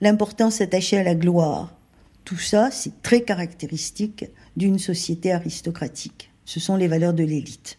l'importance 0.00 0.62
attachée 0.62 0.96
à 0.96 1.04
la 1.04 1.14
gloire, 1.14 1.76
tout 2.24 2.38
ça, 2.38 2.70
c'est 2.70 3.02
très 3.02 3.20
caractéristique 3.20 4.24
d'une 4.56 4.78
société 4.78 5.32
aristocratique. 5.32 6.30
Ce 6.46 6.58
sont 6.58 6.76
les 6.76 6.88
valeurs 6.88 7.14
de 7.14 7.22
l'élite. 7.22 7.78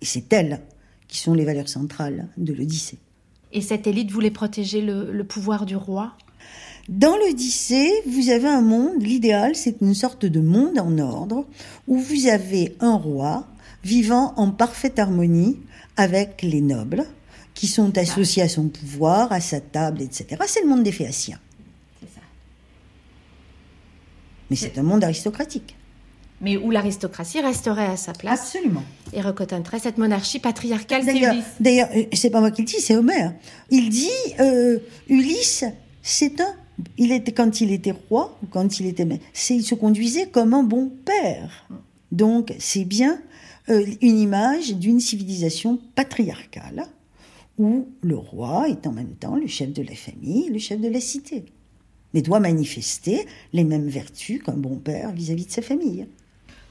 Et 0.00 0.06
c'est 0.06 0.32
elles 0.32 0.62
qui 1.08 1.18
sont 1.18 1.34
les 1.34 1.44
valeurs 1.44 1.68
centrales 1.68 2.28
de 2.38 2.54
l'Odyssée. 2.54 2.98
Et 3.52 3.60
cette 3.60 3.86
élite 3.86 4.10
voulait 4.10 4.30
protéger 4.30 4.80
le, 4.80 5.12
le 5.12 5.24
pouvoir 5.24 5.66
du 5.66 5.76
roi? 5.76 6.16
Dans 6.90 7.16
l'Odyssée, 7.16 8.02
vous 8.04 8.30
avez 8.30 8.48
un 8.48 8.62
monde, 8.62 9.00
l'idéal, 9.00 9.54
c'est 9.54 9.80
une 9.80 9.94
sorte 9.94 10.26
de 10.26 10.40
monde 10.40 10.76
en 10.80 10.98
ordre, 10.98 11.46
où 11.86 11.96
vous 11.96 12.26
avez 12.26 12.74
un 12.80 12.96
roi 12.96 13.46
vivant 13.84 14.34
en 14.36 14.50
parfaite 14.50 14.98
harmonie 14.98 15.56
avec 15.96 16.42
les 16.42 16.60
nobles, 16.60 17.04
qui 17.54 17.68
sont 17.68 17.96
associés 17.96 18.42
à 18.42 18.48
son 18.48 18.68
pouvoir, 18.68 19.30
à 19.32 19.40
sa 19.40 19.60
table, 19.60 20.02
etc. 20.02 20.26
C'est 20.48 20.62
le 20.62 20.68
monde 20.68 20.82
des 20.82 20.90
Phéaciens. 20.90 21.38
Mais 24.50 24.56
c'est 24.56 24.76
un 24.76 24.82
monde 24.82 25.04
aristocratique. 25.04 25.76
Mais 26.40 26.56
où 26.56 26.72
l'aristocratie 26.72 27.40
resterait 27.40 27.86
à 27.86 27.96
sa 27.96 28.12
place 28.14 28.40
Absolument. 28.40 28.82
et 29.12 29.20
reconnaîtrait 29.20 29.78
cette 29.78 29.96
monarchie 29.98 30.40
patriarcale, 30.40 31.02
c'est 31.04 31.12
D'ailleurs, 31.12 31.34
Ulysse. 31.34 31.44
d'ailleurs, 31.60 31.88
euh, 31.94 32.02
c'est 32.14 32.30
pas 32.30 32.40
moi 32.40 32.50
qui 32.50 32.62
le 32.62 32.66
dis, 32.66 32.80
c'est 32.80 32.96
Homère. 32.96 33.32
Il 33.70 33.90
dit 33.90 34.08
euh, 34.40 34.78
Ulysse, 35.08 35.64
c'est 36.02 36.40
un. 36.40 36.52
Il 36.96 37.12
était 37.12 37.32
quand 37.32 37.60
il 37.60 37.72
était 37.72 37.94
roi 38.08 38.38
quand 38.50 38.80
il 38.80 38.86
était 38.86 39.06
il 39.50 39.64
se 39.64 39.74
conduisait 39.74 40.28
comme 40.28 40.54
un 40.54 40.62
bon 40.62 40.90
père. 41.04 41.68
Donc 42.12 42.54
c'est 42.58 42.84
bien 42.84 43.20
euh, 43.68 43.86
une 44.00 44.18
image 44.18 44.74
d'une 44.74 45.00
civilisation 45.00 45.78
patriarcale 45.94 46.86
où 47.58 47.88
le 48.02 48.16
roi 48.16 48.68
est 48.68 48.86
en 48.86 48.92
même 48.92 49.14
temps 49.14 49.36
le 49.36 49.46
chef 49.46 49.72
de 49.72 49.82
la 49.82 49.94
famille, 49.94 50.48
le 50.48 50.58
chef 50.58 50.80
de 50.80 50.88
la 50.88 51.00
cité, 51.00 51.44
mais 52.14 52.22
doit 52.22 52.40
manifester 52.40 53.26
les 53.52 53.64
mêmes 53.64 53.88
vertus 53.88 54.42
qu'un 54.42 54.56
bon 54.56 54.76
père 54.76 55.12
vis-à-vis 55.12 55.46
de 55.46 55.50
sa 55.50 55.62
famille. 55.62 56.06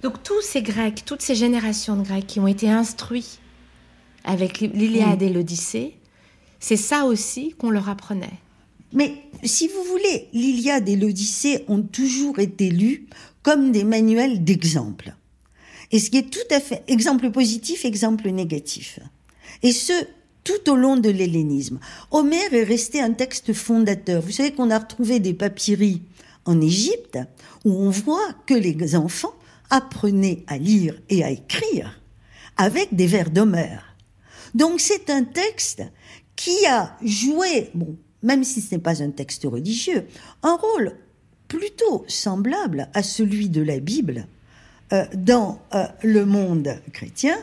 Donc 0.02 0.24
tous 0.24 0.42
ces 0.42 0.62
Grecs, 0.62 1.04
toutes 1.06 1.22
ces 1.22 1.36
générations 1.36 1.96
de 1.96 2.04
Grecs 2.04 2.26
qui 2.26 2.40
ont 2.40 2.48
été 2.48 2.70
instruits 2.70 3.40
avec 4.24 4.60
l'Iliade 4.60 5.22
et 5.22 5.30
l'Odyssée, 5.30 5.96
c'est 6.60 6.78
ça 6.78 7.06
aussi 7.06 7.54
qu'on 7.58 7.70
leur 7.70 7.88
apprenait. 7.88 8.40
Mais 8.94 9.24
si 9.44 9.68
vous 9.68 9.84
voulez, 9.84 10.30
l'Iliade 10.34 10.90
et 10.90 10.96
l'Odyssée 10.96 11.64
ont 11.68 11.82
toujours 11.82 12.40
été 12.40 12.70
lus 12.70 13.08
comme 13.44 13.72
des 13.72 13.84
manuels 13.84 14.44
d'exemple. 14.44 15.14
Et 15.92 16.00
ce 16.00 16.10
qui 16.10 16.18
est 16.18 16.30
tout 16.30 16.54
à 16.54 16.60
fait 16.60 16.84
exemple 16.88 17.32
positif, 17.32 17.86
exemple 17.86 18.30
négatif. 18.30 19.00
Et 19.64 19.72
ce, 19.72 19.94
tout 20.44 20.72
au 20.72 20.76
long 20.76 20.98
de 20.98 21.10
l'hellénisme. 21.10 21.80
Homère 22.12 22.54
est 22.54 22.64
resté 22.64 23.02
un 23.02 23.12
texte 23.12 23.54
fondateur. 23.54 24.22
Vous 24.22 24.32
savez 24.32 24.52
qu'on 24.52 24.72
a 24.72 24.80
retrouvé 24.80 25.20
des 25.20 25.34
papyries 25.34 26.02
en 26.46 26.62
Égypte 26.62 27.20
où 27.66 27.72
on 27.72 27.90
voit 27.90 28.34
que 28.46 28.54
les 28.54 28.96
enfants 28.96 29.34
apprenaient 29.70 30.44
à 30.48 30.58
lire 30.58 31.00
et 31.10 31.24
à 31.24 31.30
écrire 31.30 32.02
avec 32.58 32.94
des 32.94 33.08
vers 33.08 33.30
d'Homère. 33.30 33.96
Donc 34.56 34.80
c'est 34.80 35.10
un 35.10 35.24
texte 35.24 35.84
qui 36.36 36.66
a 36.66 36.98
joué, 37.04 37.70
même 38.24 38.44
si 38.44 38.62
ce 38.62 38.76
n'est 38.76 38.82
pas 38.82 39.02
un 39.02 39.12
texte 39.12 39.44
religieux, 39.46 40.06
un 40.44 40.56
rôle 40.56 40.94
plutôt 41.48 42.06
semblable 42.08 42.90
à 42.94 43.04
celui 43.04 43.50
de 43.50 43.62
la 43.62 43.80
Bible 43.80 44.28
euh, 44.94 45.06
dans 45.14 45.60
euh, 45.74 45.86
le 46.04 46.26
monde 46.26 46.80
chrétien 46.94 47.38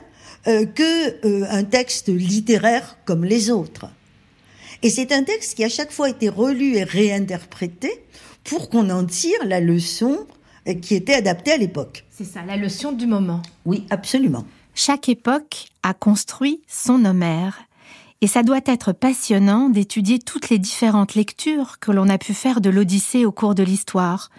euh, 0.47 0.65
que 0.65 1.47
un 1.51 1.65
texte 1.65 2.09
littéraire 2.09 2.99
comme 3.05 3.25
les 3.25 3.51
autres. 3.51 3.87
Et 4.83 4.91
c'est 4.91 5.13
un 5.13 5.23
texte 5.23 5.57
qui 5.57 5.65
a 5.65 5.69
chaque 5.69 5.91
fois 5.91 6.09
été 6.09 6.29
relu 6.29 6.77
et 6.77 6.85
réinterprété 6.85 7.91
pour 8.45 8.69
qu'on 8.69 8.91
en 8.91 9.05
tire 9.05 9.45
la 9.45 9.61
leçon 9.61 10.27
qui 10.83 10.95
était 10.95 11.15
adaptée 11.15 11.53
à 11.53 11.57
l'époque. 11.57 12.05
C'est 12.11 12.25
ça, 12.25 12.43
la 12.45 12.57
leçon 12.57 12.93
du 12.93 13.07
moment. 13.07 13.43
Oui, 13.65 13.87
absolument. 13.91 14.45
Chaque 14.75 15.09
époque 15.09 15.69
a 15.83 15.95
construit 15.95 16.61
son 16.69 17.05
Homère 17.05 17.66
et 18.21 18.27
ça 18.27 18.43
doit 18.43 18.61
être 18.67 18.93
passionnant 18.93 19.69
d'étudier 19.69 20.19
toutes 20.19 20.49
les 20.49 20.59
différentes 20.59 21.15
lectures 21.15 21.79
que 21.81 21.93
l'on 21.93 22.09
a 22.09 22.19
pu 22.19 22.35
faire 22.35 22.61
de 22.61 22.71
l'Odyssée 22.71 23.25
au 23.25 23.33
cours 23.33 23.55
de 23.55 23.63
l'histoire. 23.63 24.31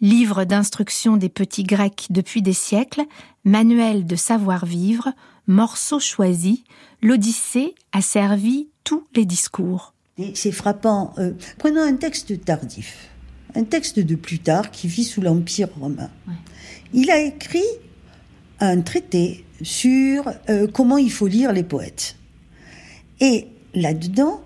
Livre 0.00 0.44
d'instruction 0.44 1.16
des 1.16 1.30
petits 1.30 1.62
Grecs 1.64 2.08
depuis 2.10 2.42
des 2.42 2.52
siècles, 2.52 3.02
manuel 3.44 4.06
de 4.06 4.16
savoir-vivre, 4.16 5.12
morceaux 5.46 6.00
choisis, 6.00 6.60
l'Odyssée 7.02 7.74
a 7.92 8.02
servi 8.02 8.68
tous 8.82 9.04
les 9.14 9.24
discours. 9.24 9.94
C'est 10.34 10.52
frappant. 10.52 11.14
Euh, 11.18 11.32
prenons 11.58 11.80
un 11.80 11.94
texte 11.94 12.44
tardif, 12.44 13.08
un 13.54 13.64
texte 13.64 13.98
de 13.98 14.14
Plutarque 14.14 14.72
qui 14.72 14.88
vit 14.88 15.04
sous 15.04 15.20
l'Empire 15.20 15.68
romain. 15.80 16.10
Il 16.92 17.10
a 17.10 17.20
écrit 17.20 17.64
un 18.60 18.80
traité 18.82 19.44
sur 19.62 20.30
euh, 20.50 20.66
comment 20.72 20.98
il 20.98 21.10
faut 21.10 21.26
lire 21.26 21.52
les 21.52 21.64
poètes. 21.64 22.16
Et 23.20 23.46
là-dedans, 23.74 24.40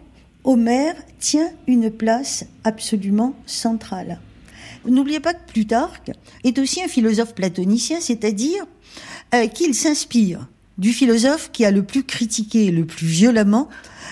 Homère 0.44 0.94
tient 1.18 1.50
une 1.66 1.90
place 1.90 2.44
absolument 2.64 3.34
centrale. 3.46 4.20
N'oubliez 4.86 5.20
pas 5.20 5.34
que 5.34 5.52
Plutarque 5.52 6.12
est 6.44 6.58
aussi 6.58 6.82
un 6.82 6.88
philosophe 6.88 7.34
platonicien, 7.34 8.00
c'est-à-dire 8.00 8.66
euh, 9.34 9.46
qu'il 9.48 9.74
s'inspire 9.74 10.48
du 10.78 10.92
philosophe 10.92 11.50
qui 11.52 11.64
a 11.64 11.70
le 11.70 11.82
plus 11.82 12.04
critiqué 12.04 12.70
le 12.70 12.86
plus 12.86 13.06
violemment 13.06 13.68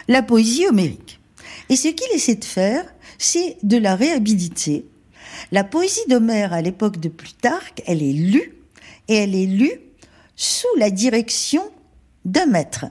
la 0.09 0.23
poésie 0.23 0.67
homérique. 0.67 1.21
Et 1.69 1.77
ce 1.77 1.89
qu'il 1.89 2.13
essaie 2.15 2.35
de 2.35 2.45
faire, 2.45 2.85
c'est 3.19 3.57
de 3.63 3.77
la 3.77 3.95
réhabiliter. 3.97 4.87
La 5.53 5.65
poésie 5.65 6.07
d'Homère 6.09 6.53
à 6.53 6.63
l'époque 6.63 6.99
de 6.99 7.09
Plutarque, 7.09 7.83
elle 7.87 8.03
est 8.03 8.13
lue, 8.13 8.55
et 9.09 9.15
elle 9.15 9.35
est 9.35 9.47
lue 9.47 9.81
sous 10.35 10.67
la 10.77 10.91
direction 10.91 11.63
d'un 12.25 12.47
maître. 12.47 12.87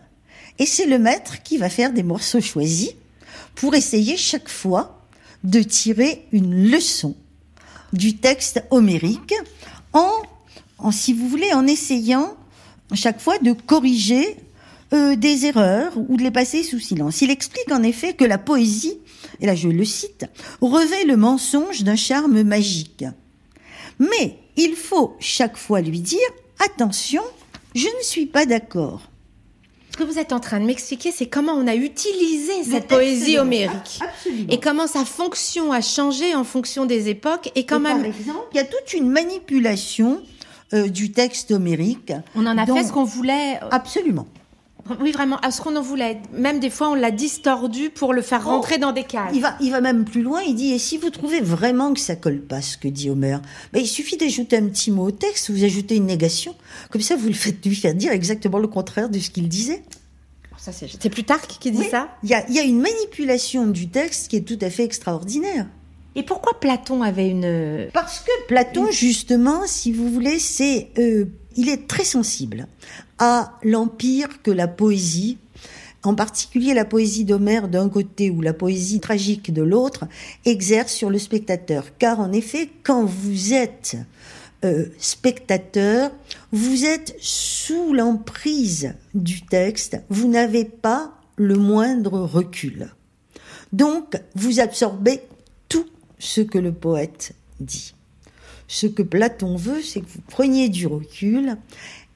Et 0.59 0.65
c'est 0.65 0.85
le 0.85 0.99
maître 0.99 1.43
qui 1.43 1.57
va 1.57 1.69
faire 1.69 1.91
des 1.91 2.03
morceaux 2.03 2.41
choisis 2.41 2.91
pour 3.55 3.75
essayer 3.75 4.17
chaque 4.17 4.49
fois 4.49 5.05
de 5.43 5.61
tirer 5.61 6.27
une 6.31 6.69
leçon 6.69 7.15
du 7.93 8.17
texte 8.17 8.63
homérique 8.71 9.33
en, 9.93 10.11
si 10.91 11.13
vous 11.13 11.27
voulez, 11.27 11.53
en 11.53 11.67
essayant 11.67 12.35
chaque 12.93 13.21
fois 13.21 13.37
de 13.39 13.53
corriger 13.53 14.37
euh, 14.93 15.15
des 15.15 15.45
erreurs 15.45 15.93
ou 15.97 16.17
de 16.17 16.23
les 16.23 16.31
passer 16.31 16.63
sous 16.63 16.79
silence. 16.79 17.21
Il 17.21 17.31
explique 17.31 17.71
en 17.71 17.83
effet 17.83 18.13
que 18.13 18.25
la 18.25 18.37
poésie, 18.37 18.99
et 19.39 19.45
là 19.45 19.55
je 19.55 19.69
le 19.69 19.85
cite, 19.85 20.25
revêt 20.61 21.05
le 21.05 21.17
mensonge 21.17 21.83
d'un 21.83 21.95
charme 21.95 22.43
magique. 22.43 23.05
Mais 23.99 24.37
il 24.57 24.75
faut 24.75 25.15
chaque 25.19 25.57
fois 25.57 25.81
lui 25.81 25.99
dire, 25.99 26.19
attention, 26.59 27.23
je 27.73 27.87
ne 27.87 28.03
suis 28.03 28.25
pas 28.25 28.45
d'accord. 28.45 29.09
Ce 29.95 29.97
que 29.97 30.03
vous 30.03 30.19
êtes 30.19 30.33
en 30.33 30.41
train 30.41 30.59
de 30.59 30.65
m'expliquer, 30.65 31.13
c'est 31.13 31.27
comment 31.27 31.53
on 31.53 31.67
a 31.67 31.73
utilisé 31.75 32.65
cette 32.65 32.89
poésie 32.89 33.37
homérique. 33.37 34.01
Et 34.49 34.59
comment 34.59 34.87
sa 34.87 35.05
fonction 35.05 35.71
a 35.71 35.79
changé 35.79 36.35
en 36.35 36.43
fonction 36.43 36.85
des 36.85 37.07
époques. 37.07 37.49
Et 37.55 37.65
quand 37.65 37.79
même. 37.79 37.99
Par 37.99 38.07
exemple, 38.07 38.45
il 38.51 38.57
y 38.57 38.59
a 38.59 38.65
toute 38.65 38.91
une 38.93 39.09
manipulation 39.09 40.21
euh, 40.73 40.89
du 40.89 41.13
texte 41.13 41.51
homérique. 41.51 42.11
On 42.35 42.45
en 42.45 42.57
a 42.57 42.65
fait 42.65 42.83
ce 42.83 42.91
qu'on 42.91 43.05
voulait. 43.05 43.55
Euh, 43.63 43.69
Absolument. 43.71 44.27
Oui, 45.01 45.11
vraiment, 45.11 45.37
à 45.37 45.49
ce 45.49 45.61
qu'on 45.61 45.75
en 45.75 45.81
voulait. 45.81 46.21
Même 46.31 46.59
des 46.59 46.69
fois, 46.69 46.89
on 46.89 46.95
l'a 46.95 47.09
distordu 47.09 47.89
pour 47.89 48.13
le 48.13 48.21
faire 48.21 48.45
rentrer 48.45 48.77
dans 48.77 48.91
des 48.91 49.03
cases. 49.03 49.31
Il 49.33 49.41
va, 49.41 49.55
il 49.59 49.71
va 49.71 49.81
même 49.81 50.05
plus 50.05 50.21
loin. 50.21 50.41
Il 50.41 50.55
dit 50.55 50.73
et 50.73 50.79
si 50.79 50.97
vous 50.97 51.09
trouvez 51.09 51.41
vraiment 51.41 51.93
que 51.93 51.99
ça 51.99 52.15
colle 52.15 52.41
pas, 52.41 52.61
ce 52.61 52.77
que 52.77 52.87
dit 52.87 53.09
Homer, 53.09 53.37
ben, 53.73 53.79
il 53.79 53.87
suffit 53.87 54.17
d'ajouter 54.17 54.57
un 54.57 54.67
petit 54.67 54.91
mot 54.91 55.07
au 55.07 55.11
texte. 55.11 55.49
Vous 55.49 55.63
ajoutez 55.63 55.95
une 55.95 56.05
négation. 56.05 56.55
Comme 56.91 57.01
ça, 57.01 57.15
vous 57.15 57.27
le 57.27 57.33
faites 57.33 57.65
lui 57.65 57.75
faire 57.75 57.95
dire 57.95 58.11
exactement 58.11 58.59
le 58.59 58.67
contraire 58.67 59.09
de 59.09 59.17
ce 59.17 59.31
qu'il 59.31 59.49
disait. 59.49 59.83
Ça, 60.57 60.71
c'est 60.71 61.09
Plutarque 61.09 61.57
qui 61.59 61.69
dit 61.69 61.83
ça? 61.83 62.09
Il 62.23 62.29
y 62.29 62.33
a, 62.33 62.49
y 62.49 62.59
a 62.59 62.63
une 62.63 62.81
manipulation 62.81 63.67
du 63.67 63.89
texte 63.89 64.29
qui 64.29 64.37
est 64.37 64.47
tout 64.47 64.57
à 64.61 64.69
fait 64.69 64.83
extraordinaire. 64.83 65.67
Et 66.15 66.23
pourquoi 66.23 66.59
Platon 66.59 67.01
avait 67.01 67.29
une... 67.29 67.89
Parce 67.93 68.19
que 68.19 68.47
Platon, 68.47 68.89
justement, 68.91 69.67
si 69.67 69.91
vous 69.91 70.09
voulez, 70.09 70.39
c'est... 70.39 70.89
Euh, 70.97 71.25
il 71.57 71.69
est 71.69 71.87
très 71.87 72.03
sensible 72.03 72.67
à 73.17 73.57
l'empire 73.63 74.41
que 74.43 74.51
la 74.51 74.67
poésie, 74.67 75.37
en 76.03 76.15
particulier 76.15 76.73
la 76.73 76.85
poésie 76.85 77.23
d'Homère 77.23 77.67
d'un 77.67 77.89
côté 77.89 78.29
ou 78.29 78.41
la 78.41 78.53
poésie 78.53 78.99
tragique 78.99 79.53
de 79.53 79.61
l'autre, 79.61 80.05
exerce 80.45 80.93
sur 80.93 81.09
le 81.09 81.19
spectateur. 81.19 81.97
Car 81.97 82.19
en 82.19 82.31
effet, 82.31 82.69
quand 82.83 83.05
vous 83.05 83.53
êtes 83.53 83.97
euh, 84.63 84.85
spectateur, 84.97 86.11
vous 86.51 86.85
êtes 86.85 87.15
sous 87.19 87.93
l'emprise 87.93 88.93
du 89.13 89.45
texte, 89.45 89.97
vous 90.09 90.27
n'avez 90.27 90.65
pas 90.65 91.13
le 91.37 91.55
moindre 91.55 92.19
recul. 92.19 92.89
Donc, 93.73 94.15
vous 94.35 94.59
absorbez 94.59 95.21
ce 96.19 96.41
que 96.41 96.57
le 96.57 96.71
poète 96.71 97.33
dit. 97.59 97.93
Ce 98.67 98.87
que 98.87 99.03
Platon 99.03 99.55
veut, 99.55 99.81
c'est 99.81 100.01
que 100.01 100.07
vous 100.07 100.21
preniez 100.27 100.69
du 100.69 100.87
recul 100.87 101.57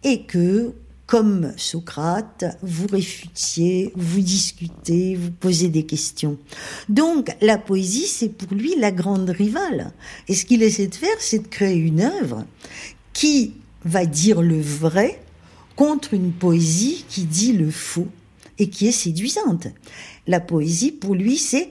et 0.04 0.24
que, 0.24 0.74
comme 1.06 1.54
Socrate, 1.58 2.58
vous 2.62 2.88
réfutiez, 2.88 3.92
vous 3.96 4.22
discutez, 4.22 5.16
vous 5.16 5.32
posez 5.32 5.70
des 5.70 5.84
questions. 5.84 6.38
Donc, 6.88 7.36
la 7.42 7.58
poésie, 7.58 8.08
c'est 8.08 8.30
pour 8.30 8.56
lui 8.56 8.76
la 8.78 8.92
grande 8.92 9.30
rivale. 9.30 9.92
Et 10.28 10.34
ce 10.34 10.46
qu'il 10.46 10.64
essaie 10.64 10.88
de 10.88 10.96
faire, 10.96 11.18
c'est 11.20 11.40
de 11.40 11.48
créer 11.48 11.78
une 11.78 12.02
œuvre 12.02 12.46
qui 13.14 13.54
va 13.86 14.06
dire 14.06 14.42
le 14.42 14.60
vrai 14.60 15.22
contre 15.76 16.14
une 16.14 16.32
poésie 16.32 17.06
qui 17.08 17.24
dit 17.24 17.54
le 17.54 17.72
faux 17.72 18.08
et 18.58 18.70
qui 18.70 18.88
est 18.88 18.92
séduisante. 18.92 19.68
La 20.28 20.40
poésie, 20.40 20.92
pour 20.92 21.16
lui, 21.16 21.38
c'est 21.38 21.70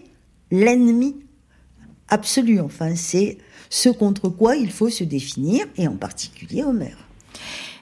l'ennemi 0.51 1.15
absolu. 2.09 2.61
Enfin, 2.61 2.95
c'est 2.97 3.39
ce 3.71 3.89
contre 3.89 4.29
quoi 4.29 4.57
il 4.57 4.71
faut 4.71 4.89
se 4.89 5.05
définir, 5.05 5.67
et 5.77 5.87
en 5.87 5.97
particulier 5.97 6.65
Homère. 6.65 6.97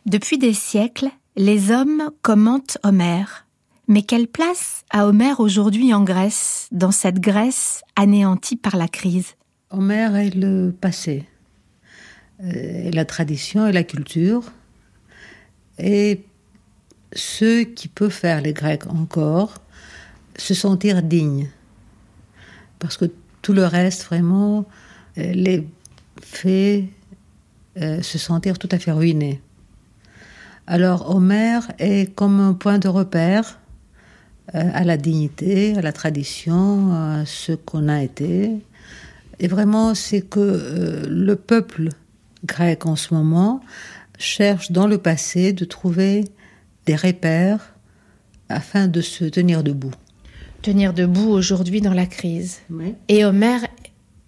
Depuis 0.04 0.38
des 0.38 0.54
siècles, 0.54 1.08
les 1.36 1.70
hommes 1.70 2.10
commentent 2.22 2.78
Homère. 2.82 3.46
Mais 3.88 4.02
quelle 4.02 4.26
place 4.26 4.84
a 4.90 5.06
Homère 5.06 5.38
aujourd'hui 5.38 5.94
en 5.94 6.02
Grèce, 6.02 6.68
dans 6.72 6.90
cette 6.90 7.20
Grèce 7.20 7.82
anéantie 7.94 8.56
par 8.56 8.76
la 8.76 8.88
crise? 8.88 9.34
Homère 9.70 10.16
est 10.16 10.34
le 10.34 10.72
passé, 10.72 11.24
et 12.42 12.90
la 12.90 13.04
tradition 13.04 13.66
et 13.66 13.72
la 13.72 13.84
culture, 13.84 14.42
et 15.78 16.24
ce 17.12 17.62
qui 17.62 17.88
peut 17.88 18.08
faire 18.08 18.40
les 18.40 18.52
Grecs 18.52 18.86
encore 18.88 19.54
se 20.36 20.54
sentir 20.54 21.02
dignes. 21.02 21.48
Parce 22.78 22.96
que 22.96 23.06
tout 23.46 23.52
le 23.52 23.64
reste, 23.64 24.02
vraiment, 24.02 24.66
euh, 25.18 25.32
les 25.32 25.64
fait 26.20 26.86
euh, 27.80 28.02
se 28.02 28.18
sentir 28.18 28.58
tout 28.58 28.68
à 28.72 28.78
fait 28.80 28.90
ruinés. 28.90 29.40
Alors 30.66 31.14
Homère 31.14 31.70
est 31.78 32.12
comme 32.12 32.40
un 32.40 32.54
point 32.54 32.80
de 32.80 32.88
repère 32.88 33.60
euh, 34.56 34.68
à 34.74 34.82
la 34.82 34.96
dignité, 34.96 35.76
à 35.78 35.80
la 35.80 35.92
tradition, 35.92 36.92
à 36.92 37.24
ce 37.24 37.52
qu'on 37.52 37.86
a 37.86 38.02
été. 38.02 38.50
Et 39.38 39.46
vraiment, 39.46 39.94
c'est 39.94 40.22
que 40.22 41.06
le 41.08 41.36
peuple 41.36 41.90
grec 42.44 42.84
en 42.84 42.96
ce 42.96 43.14
moment 43.14 43.60
cherche 44.18 44.72
dans 44.72 44.88
le 44.88 44.98
passé 44.98 45.52
de 45.52 45.64
trouver 45.64 46.24
des 46.86 46.96
repères 46.96 47.74
afin 48.48 48.88
de 48.88 49.00
se 49.00 49.24
tenir 49.24 49.62
debout. 49.62 49.94
Tenir 50.66 50.92
debout 50.92 51.28
aujourd'hui 51.30 51.80
dans 51.80 51.94
la 51.94 52.06
crise. 52.06 52.58
Oui. 52.70 52.96
Et 53.06 53.24
Homère 53.24 53.60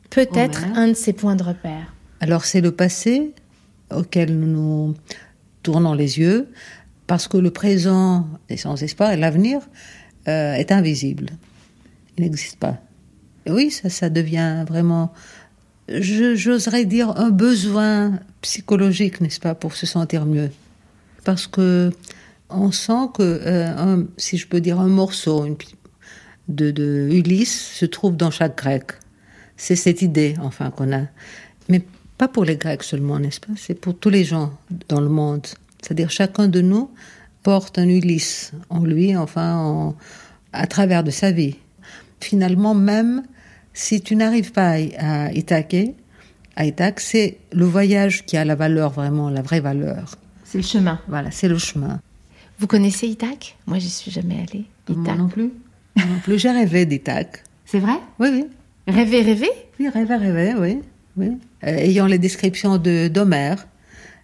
peut 0.08 0.28
être 0.36 0.62
Homère. 0.62 0.78
un 0.78 0.86
de 0.86 0.92
ces 0.94 1.12
points 1.12 1.34
de 1.34 1.42
repère. 1.42 1.92
Alors 2.20 2.44
c'est 2.44 2.60
le 2.60 2.70
passé 2.70 3.34
auquel 3.92 4.38
nous 4.38 4.46
nous 4.46 4.94
tournons 5.64 5.94
les 5.94 6.20
yeux 6.20 6.46
parce 7.08 7.26
que 7.26 7.38
le 7.38 7.50
présent 7.50 8.28
est 8.48 8.56
sans 8.56 8.80
espoir 8.84 9.10
et 9.10 9.16
l'avenir 9.16 9.62
euh, 10.28 10.52
est 10.54 10.70
invisible. 10.70 11.30
Il 12.16 12.22
n'existe 12.22 12.56
pas. 12.60 12.76
Et 13.44 13.50
oui, 13.50 13.72
ça, 13.72 13.90
ça 13.90 14.08
devient 14.08 14.64
vraiment, 14.68 15.12
je- 15.88 16.36
j'oserais 16.36 16.84
dire, 16.84 17.18
un 17.18 17.30
besoin 17.30 18.20
psychologique, 18.42 19.20
n'est-ce 19.20 19.40
pas, 19.40 19.56
pour 19.56 19.74
se 19.74 19.86
sentir 19.86 20.24
mieux. 20.24 20.50
Parce 21.24 21.48
que 21.48 21.90
on 22.48 22.70
sent 22.70 23.08
que, 23.14 23.22
euh, 23.22 23.74
un- 23.76 24.04
si 24.18 24.36
je 24.38 24.46
peux 24.46 24.60
dire, 24.60 24.78
un 24.78 24.86
morceau 24.88 25.44
une 25.44 25.56
de, 26.48 26.70
de 26.70 27.08
Ulysse 27.12 27.72
se 27.74 27.86
trouve 27.86 28.16
dans 28.16 28.30
chaque 28.30 28.56
grec. 28.58 28.92
C'est 29.56 29.76
cette 29.76 30.02
idée, 30.02 30.34
enfin, 30.40 30.70
qu'on 30.70 30.92
a. 30.92 31.02
Mais 31.68 31.82
pas 32.16 32.28
pour 32.28 32.44
les 32.44 32.56
Grecs 32.56 32.82
seulement, 32.82 33.18
n'est-ce 33.18 33.40
pas? 33.40 33.52
C'est 33.56 33.74
pour 33.74 33.96
tous 33.98 34.08
les 34.10 34.24
gens 34.24 34.52
dans 34.88 35.00
le 35.00 35.08
monde. 35.08 35.46
C'est-à-dire 35.82 36.10
chacun 36.10 36.48
de 36.48 36.60
nous 36.60 36.90
porte 37.42 37.78
un 37.78 37.88
Ulysse 37.88 38.52
en 38.70 38.84
lui, 38.84 39.16
enfin, 39.16 39.56
en- 39.56 39.96
à 40.52 40.66
travers 40.66 41.04
de 41.04 41.10
sa 41.10 41.30
vie. 41.32 41.56
Finalement, 42.20 42.74
même 42.74 43.22
si 43.74 44.00
tu 44.00 44.16
n'arrives 44.16 44.52
pas 44.52 44.76
à, 44.98 45.32
Ithaque, 45.32 45.76
à 46.56 46.64
Ithaque, 46.66 47.00
c'est 47.00 47.38
le 47.52 47.64
voyage 47.64 48.24
qui 48.26 48.36
a 48.36 48.44
la 48.44 48.54
valeur 48.56 48.90
vraiment, 48.90 49.30
la 49.30 49.42
vraie 49.42 49.60
valeur. 49.60 50.16
C'est 50.44 50.58
le 50.58 50.64
chemin. 50.64 50.98
Voilà, 51.08 51.30
c'est 51.30 51.48
le 51.48 51.58
chemin. 51.58 52.00
Vous 52.58 52.66
connaissez 52.66 53.06
Ithaque? 53.06 53.56
Moi, 53.66 53.78
j'y 53.78 53.90
suis 53.90 54.10
jamais 54.10 54.44
allée. 54.48 54.64
Moi 54.88 55.14
non 55.14 55.28
plus. 55.28 55.50
J'ai 56.28 56.50
rêvé 56.50 56.86
d'Ithaque. 56.86 57.42
C'est 57.64 57.78
vrai? 57.78 57.98
Oui, 58.18 58.28
oui. 58.32 58.46
Rêver, 58.86 59.22
rêver? 59.22 59.50
Oui, 59.78 59.88
rêver, 59.88 60.16
rêver, 60.16 60.54
oui. 60.58 60.78
oui. 61.16 61.38
Euh, 61.64 61.76
ayant 61.76 62.06
les 62.06 62.18
descriptions 62.18 62.78
de 62.78 63.08
d'Homère, 63.08 63.66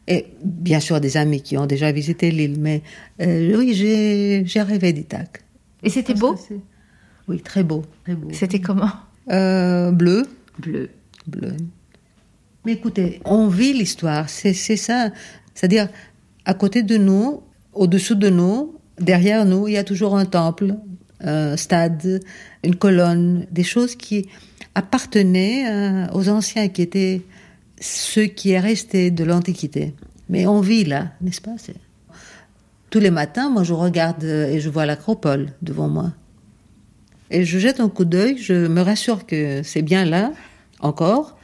et 0.07 0.27
bien 0.43 0.81
sûr 0.81 1.01
des 1.01 1.17
amis 1.17 1.43
qui 1.43 1.57
ont 1.57 1.67
déjà 1.67 1.91
visité 1.93 2.31
l'île, 2.31 2.59
mais 2.59 2.83
euh, 3.21 3.57
oui, 3.57 3.75
j'ai 3.75 4.63
rêvé 4.63 4.93
d'Ithaque. 4.93 5.43
Et 5.83 5.91
c'était 5.91 6.15
beau? 6.15 6.37
Oui, 7.29 7.41
très 7.41 7.63
beau. 7.63 7.85
Très 8.05 8.15
beau. 8.15 8.29
C'était 8.33 8.61
comment? 8.61 8.91
Euh, 9.31 9.91
bleu. 9.91 10.27
Bleu. 10.59 10.91
Bleu. 11.27 11.57
Mais 12.65 12.73
écoutez, 12.73 13.21
on 13.25 13.49
vit 13.49 13.73
l'histoire, 13.73 14.29
c'est 14.29 14.55
c'est 14.55 14.77
ça. 14.77 15.11
C'est-à-dire, 15.55 15.89
à 16.45 16.55
côté 16.55 16.83
de 16.83 16.97
nous, 16.97 17.43
au-dessous 17.73 18.15
de 18.15 18.31
nous, 18.31 18.75
derrière 18.99 19.45
nous, 19.45 19.69
il 19.69 19.75
y 19.75 19.77
a 19.77 19.85
toujours 19.85 20.17
un 20.17 20.25
temple, 20.25 20.75
un 21.25 21.57
stade, 21.57 22.23
une 22.63 22.77
colonne, 22.77 23.47
des 23.51 23.65
choses 23.65 23.97
qui 23.97 24.29
appartenaient 24.75 25.67
euh, 25.69 26.07
aux 26.13 26.29
anciens, 26.29 26.69
qui 26.69 26.83
étaient 26.83 27.23
ceux 27.81 28.27
qui 28.27 28.51
est 28.51 28.61
resté 28.61 29.11
de 29.11 29.25
l'Antiquité. 29.25 29.95
Mais 30.29 30.47
on 30.47 30.61
vit 30.61 30.85
là, 30.85 31.13
n'est-ce 31.21 31.41
pas? 31.41 31.57
Tous 32.91 33.01
les 33.01 33.11
matins, 33.11 33.51
moi, 33.51 33.65
je 33.65 33.73
regarde 33.73 34.25
euh, 34.25 34.53
et 34.53 34.61
je 34.61 34.71
vois 34.71 34.87
l'acropole 34.87 35.49
devant 35.63 35.89
moi. 35.89 36.13
Et 37.31 37.45
je 37.45 37.59
jette 37.59 37.81
un 37.81 37.89
coup 37.89 38.05
d'œil, 38.05 38.39
je 38.39 38.67
me 38.69 38.81
rassure 38.81 39.27
que 39.27 39.63
c'est 39.63 39.83
bien 39.83 40.05
là, 40.05 40.33
encore, 40.81 41.37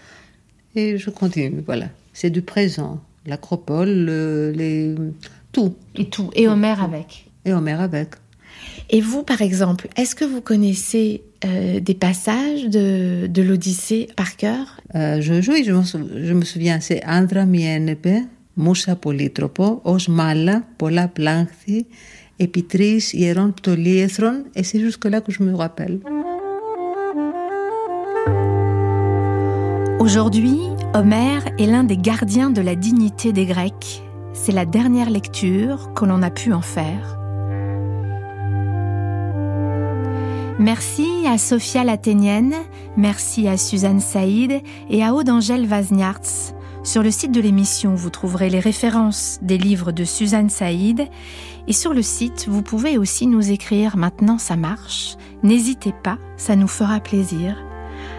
et 0.77 0.99
je 0.99 1.11
continue. 1.11 1.63
Voilà, 1.67 1.89
c'est 2.13 2.31
du 2.31 2.43
présent. 2.43 3.01
L'acropole, 3.27 3.91
le- 3.91 4.53
les... 4.53 4.95
tout. 5.53 5.75
Et 5.97 6.09
tout. 6.09 6.31
Et 6.35 6.49
Homère 6.49 6.83
avec. 6.83 7.29
Et 7.45 7.53
Homère 7.53 7.81
avec. 7.81 8.11
Et 8.93 9.01
vous, 9.01 9.23
par 9.23 9.41
exemple, 9.41 9.87
est-ce 9.97 10.17
que 10.17 10.25
vous 10.25 10.41
connaissez 10.41 11.23
euh, 11.45 11.79
des 11.79 11.95
passages 11.95 12.65
de, 12.69 13.29
de 13.29 13.43
l'Odyssée 13.43 14.09
par 14.17 14.37
cœur? 14.37 14.81
Euh, 14.97 15.21
je, 15.21 15.35
oui, 15.51 15.63
je 15.65 15.73
me, 15.73 15.85
sou- 15.85 16.09
je 16.17 16.33
me 16.35 16.45
souviens, 16.45 16.81
c'est 16.81 17.01
Andra 17.07 17.47
Mienepe, 17.47 18.09
Moussa 18.57 18.97
Polytropo, 18.97 19.81
Os 19.85 20.09
Mala, 20.09 20.63
Pola 20.77 21.07
Plankthi, 21.07 21.87
Epitris, 22.41 23.11
Hieron 23.15 23.53
Ptoliethron, 23.53 24.43
et 24.57 24.65
c'est 24.65 24.81
jusque-là 24.81 25.21
que 25.21 25.31
je 25.31 25.45
me 25.45 25.55
rappelle. 25.55 26.01
Aujourd'hui, 30.01 30.59
Homère 30.95 31.45
est 31.61 31.67
l'un 31.67 31.85
des 31.85 31.97
gardiens 31.97 32.51
de 32.51 32.61
la 32.61 32.75
dignité 32.75 33.33
des 33.33 33.47
Grecs. 33.47 34.03
C'est 34.33 34.51
la 34.53 34.65
dernière 34.65 35.11
lecture 35.11 35.93
que 35.95 36.05
l'on 36.07 36.23
a 36.23 36.31
pu 36.31 36.53
en 36.53 36.63
faire. 36.63 37.20
Merci 40.59 41.27
à 41.27 41.39
Sophia 41.39 41.85
l'Athénienne, 41.85 42.55
merci 42.97 43.49
à 43.49 43.57
Suzanne 43.57 44.01
Saïd 44.01 44.61
et 44.89 45.05
à 45.05 45.15
Aude 45.15 45.31
Angèle 45.31 45.67
Wazniartz. 45.67 46.55
Sur 46.83 47.03
le 47.03 47.11
site 47.11 47.33
de 47.33 47.41
l'émission, 47.41 47.95
vous 47.95 48.11
trouverez 48.11 48.49
les 48.49 48.61
références 48.61 49.39
des 49.43 49.59
livres 49.59 49.93
de 49.93 50.05
Suzanne 50.05 50.49
Saïd. 50.49 51.09
Et 51.69 51.73
sur 51.73 51.93
le 51.93 52.03
site, 52.03 52.47
vous 52.49 52.63
pouvez 52.63 52.99
aussi 52.99 53.27
nous 53.27 53.51
écrire 53.51 53.97
Maintenant 53.97 54.39
ça 54.39 54.57
marche. 54.57 55.17
N'hésitez 55.43 55.93
pas, 55.93 56.19
ça 56.37 56.57
nous 56.57 56.69
fera 56.69 57.01
plaisir. 57.01 57.57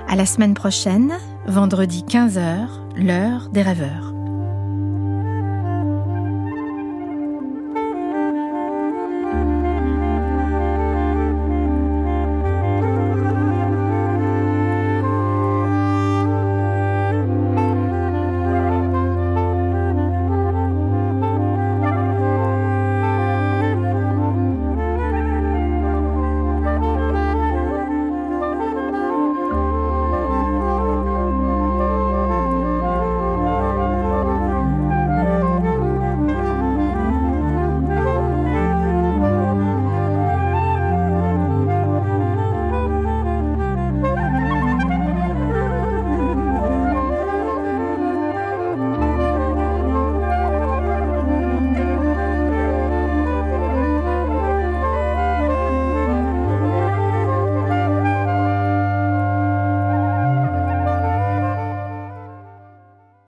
À 0.07 0.15
la 0.15 0.25
semaine 0.25 0.53
prochaine, 0.53 1.13
vendredi 1.47 2.03
15h, 2.07 2.67
l'heure 2.95 3.49
des 3.49 3.61
rêveurs. 3.61 4.10